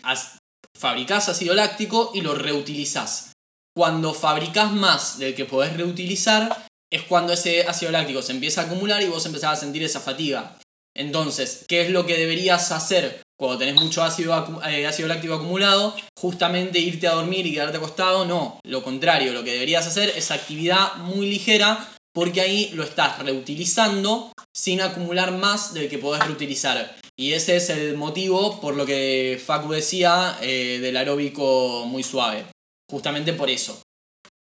fabricás 0.76 1.28
ácido 1.28 1.54
láctico 1.54 2.10
y 2.14 2.20
lo 2.20 2.34
reutilizás. 2.34 3.32
Cuando 3.74 4.14
fabricás 4.14 4.72
más 4.72 5.18
del 5.18 5.34
que 5.34 5.44
podés 5.44 5.76
reutilizar, 5.76 6.66
es 6.90 7.02
cuando 7.02 7.32
ese 7.32 7.62
ácido 7.62 7.92
láctico 7.92 8.22
se 8.22 8.32
empieza 8.32 8.62
a 8.62 8.64
acumular 8.64 9.02
y 9.02 9.08
vos 9.08 9.26
empezás 9.26 9.52
a 9.52 9.60
sentir 9.60 9.82
esa 9.82 10.00
fatiga. 10.00 10.58
Entonces, 10.96 11.64
¿qué 11.68 11.82
es 11.82 11.90
lo 11.90 12.06
que 12.06 12.16
deberías 12.16 12.72
hacer 12.72 13.22
cuando 13.38 13.58
tenés 13.58 13.74
mucho 13.74 14.02
ácido, 14.02 14.62
eh, 14.66 14.86
ácido 14.86 15.08
láctico 15.08 15.34
acumulado, 15.34 15.94
justamente 16.18 16.78
irte 16.78 17.06
a 17.06 17.12
dormir 17.12 17.46
y 17.46 17.52
quedarte 17.52 17.76
acostado, 17.76 18.24
no, 18.24 18.60
lo 18.64 18.82
contrario, 18.82 19.34
lo 19.34 19.44
que 19.44 19.52
deberías 19.52 19.86
hacer 19.86 20.10
es 20.16 20.30
actividad 20.30 20.96
muy 20.96 21.28
ligera 21.28 21.92
porque 22.14 22.40
ahí 22.40 22.70
lo 22.72 22.82
estás 22.82 23.18
reutilizando 23.18 24.32
sin 24.54 24.80
acumular 24.80 25.32
más 25.32 25.74
del 25.74 25.90
que 25.90 25.98
podés 25.98 26.24
reutilizar. 26.24 26.96
Y 27.18 27.32
ese 27.32 27.56
es 27.56 27.70
el 27.70 27.96
motivo 27.96 28.60
por 28.60 28.74
lo 28.74 28.84
que 28.84 29.42
Facu 29.44 29.72
decía 29.72 30.38
eh, 30.42 30.78
del 30.80 30.96
aeróbico 30.98 31.84
muy 31.86 32.02
suave. 32.02 32.46
Justamente 32.90 33.32
por 33.32 33.48
eso. 33.48 33.80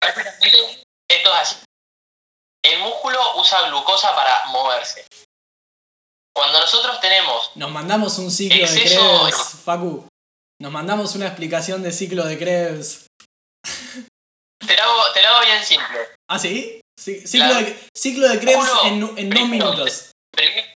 Esto 0.03 1.35
es 1.35 1.41
así. 1.41 1.57
El 2.65 2.81
músculo 2.81 3.19
usa 3.37 3.69
glucosa 3.69 4.15
para 4.15 4.47
moverse. 4.47 5.05
Cuando 6.35 6.61
nosotros 6.61 7.01
tenemos 7.01 7.51
Nos 7.55 7.71
mandamos 7.71 8.19
un 8.19 8.31
ciclo 8.31 8.69
de 8.69 8.83
Krebs, 8.83 9.59
Facu. 9.65 10.07
Nos 10.61 10.73
mandamos 10.73 11.15
una 11.15 11.27
explicación 11.27 11.83
de 11.83 11.93
ciclo 11.93 12.25
de 12.25 12.39
Krebs. 12.39 13.07
Te 14.67 14.77
lo 14.77 14.83
hago, 14.83 15.13
te 15.13 15.23
lo 15.23 15.29
hago 15.29 15.47
bien 15.47 15.63
simple. 15.65 15.99
¿Ah, 16.29 16.39
sí? 16.39 16.81
Sí, 16.99 17.27
ciclo, 17.27 17.55
de, 17.55 17.79
ciclo 17.95 18.29
de 18.29 18.41
Krebs 18.41 18.69
Uno, 18.85 19.13
en, 19.17 19.37
en 19.37 19.59
dos 19.59 20.13
primero, 20.37 20.76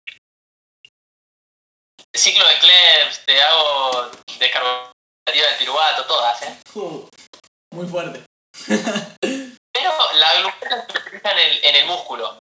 Ciclo 2.14 2.46
de 2.46 2.58
Krebs, 2.58 3.24
te 3.24 3.42
hago 3.42 4.10
descarbonativa 4.38 5.46
del 5.48 5.56
piruvato, 5.58 6.04
todas, 6.06 6.42
¿eh? 6.42 6.58
Uh, 6.74 7.08
muy 7.72 7.86
fuerte. 7.86 8.24
Pero 9.72 10.12
la 10.14 10.34
glucosa 10.40 10.86
se 10.90 10.98
utiliza 10.98 11.30
en 11.32 11.38
el, 11.38 11.64
en 11.64 11.76
el 11.76 11.86
músculo. 11.86 12.38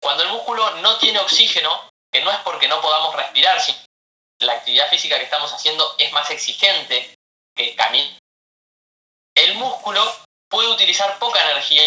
Cuando 0.00 0.22
el 0.22 0.30
músculo 0.30 0.76
no 0.76 0.98
tiene 0.98 1.18
oxígeno, 1.18 1.90
que 2.12 2.22
no 2.22 2.30
es 2.30 2.38
porque 2.38 2.68
no 2.68 2.80
podamos 2.80 3.14
respirar, 3.16 3.60
sino 3.60 3.78
la 4.40 4.52
actividad 4.54 4.88
física 4.90 5.18
que 5.18 5.24
estamos 5.24 5.52
haciendo 5.52 5.94
es 5.98 6.12
más 6.12 6.30
exigente 6.30 7.14
que 7.56 7.74
caminar, 7.74 8.18
el 9.36 9.54
músculo 9.54 10.00
puede 10.48 10.68
utilizar 10.68 11.18
poca 11.18 11.42
energía 11.50 11.82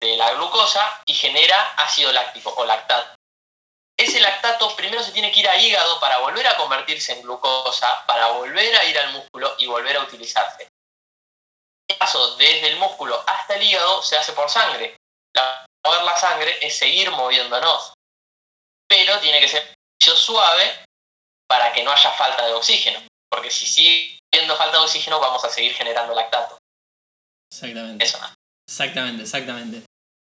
de 0.00 0.16
la 0.16 0.32
glucosa 0.34 1.02
y 1.06 1.14
genera 1.14 1.60
ácido 1.76 2.12
láctico 2.12 2.54
o 2.56 2.64
lactato. 2.64 3.13
Ese 4.04 4.20
lactato 4.20 4.76
primero 4.76 5.02
se 5.02 5.12
tiene 5.12 5.32
que 5.32 5.40
ir 5.40 5.48
a 5.48 5.56
hígado 5.56 5.98
para 5.98 6.18
volver 6.18 6.46
a 6.46 6.58
convertirse 6.58 7.12
en 7.12 7.22
glucosa, 7.22 8.04
para 8.06 8.32
volver 8.32 8.76
a 8.76 8.84
ir 8.84 8.98
al 8.98 9.14
músculo 9.14 9.54
y 9.56 9.66
volver 9.66 9.96
a 9.96 10.02
utilizarse. 10.02 10.68
El 11.88 11.96
paso 11.96 12.36
desde 12.36 12.68
el 12.68 12.76
músculo 12.76 13.24
hasta 13.26 13.54
el 13.54 13.62
hígado 13.62 14.02
se 14.02 14.18
hace 14.18 14.34
por 14.34 14.50
sangre. 14.50 14.98
La, 15.34 15.64
mover 15.86 16.02
la 16.02 16.14
sangre 16.18 16.58
es 16.60 16.76
seguir 16.76 17.10
moviéndonos, 17.12 17.94
pero 18.86 19.18
tiene 19.20 19.40
que 19.40 19.48
ser 19.48 19.74
suave 19.98 20.84
para 21.48 21.72
que 21.72 21.82
no 21.82 21.90
haya 21.90 22.12
falta 22.12 22.44
de 22.44 22.52
oxígeno, 22.52 23.00
porque 23.30 23.50
si 23.50 23.66
sigue 23.66 24.18
habiendo 24.34 24.54
falta 24.58 24.76
de 24.76 24.84
oxígeno 24.84 25.18
vamos 25.18 25.42
a 25.46 25.48
seguir 25.48 25.72
generando 25.72 26.14
lactato. 26.14 26.58
Exactamente. 27.50 28.04
Eso. 28.04 28.18
Exactamente, 28.68 29.22
exactamente. 29.22 29.86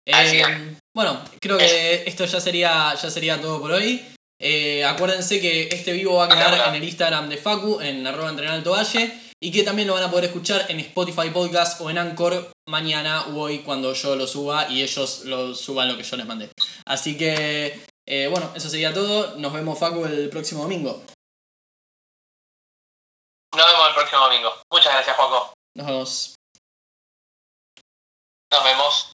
Eh, 0.06 0.78
bueno, 0.96 1.24
creo 1.40 1.58
que 1.58 2.04
esto 2.06 2.26
ya 2.26 2.40
sería, 2.40 2.94
ya 2.96 3.12
sería 3.12 3.42
todo 3.42 3.62
por 3.62 3.72
hoy. 3.72 4.06
Eh, 4.40 4.84
acuérdense 4.84 5.40
que 5.40 5.70
este 5.72 5.94
vivo 5.94 6.16
va 6.16 6.26
a 6.26 6.30
quedar 6.30 6.70
en 6.70 6.76
el 6.76 6.84
Instagram 6.84 7.30
de 7.30 7.38
Facu, 7.38 7.80
en 7.80 8.06
arroba 8.08 8.30
entrenar 8.30 8.56
alto 8.56 8.72
valle, 8.72 9.14
y 9.40 9.52
que 9.52 9.64
también 9.64 9.88
lo 9.88 9.94
van 9.94 10.04
a 10.04 10.10
poder 10.10 10.26
escuchar 10.26 10.66
en 10.70 10.80
Spotify 10.80 11.30
Podcast 11.30 11.80
o 11.80 11.90
en 11.90 12.00
Anchor 12.00 12.52
mañana 12.68 13.28
o 13.28 13.40
hoy 13.40 13.60
cuando 13.60 13.94
yo 13.94 14.16
lo 14.16 14.26
suba 14.26 14.68
y 14.70 14.82
ellos 14.82 15.26
lo 15.26 15.54
suban 15.54 15.88
lo 15.88 15.98
que 15.98 16.04
yo 16.04 16.18
les 16.18 16.26
mandé. 16.26 16.50
Así 16.86 17.18
que, 17.18 17.86
eh, 18.08 18.28
bueno, 18.28 18.52
eso 18.56 18.70
sería 18.70 18.94
todo. 18.94 19.36
Nos 19.38 19.54
vemos 19.54 19.78
Facu 19.78 20.06
el 20.06 20.30
próximo 20.30 20.64
domingo. 20.64 21.04
Nos 23.56 23.66
vemos 23.66 23.88
el 23.90 23.94
próximo 23.94 24.22
domingo. 24.22 24.54
Muchas 24.72 24.94
gracias, 24.94 25.16
Juanco. 25.16 25.54
Nos 28.52 28.64
vemos. 28.64 29.11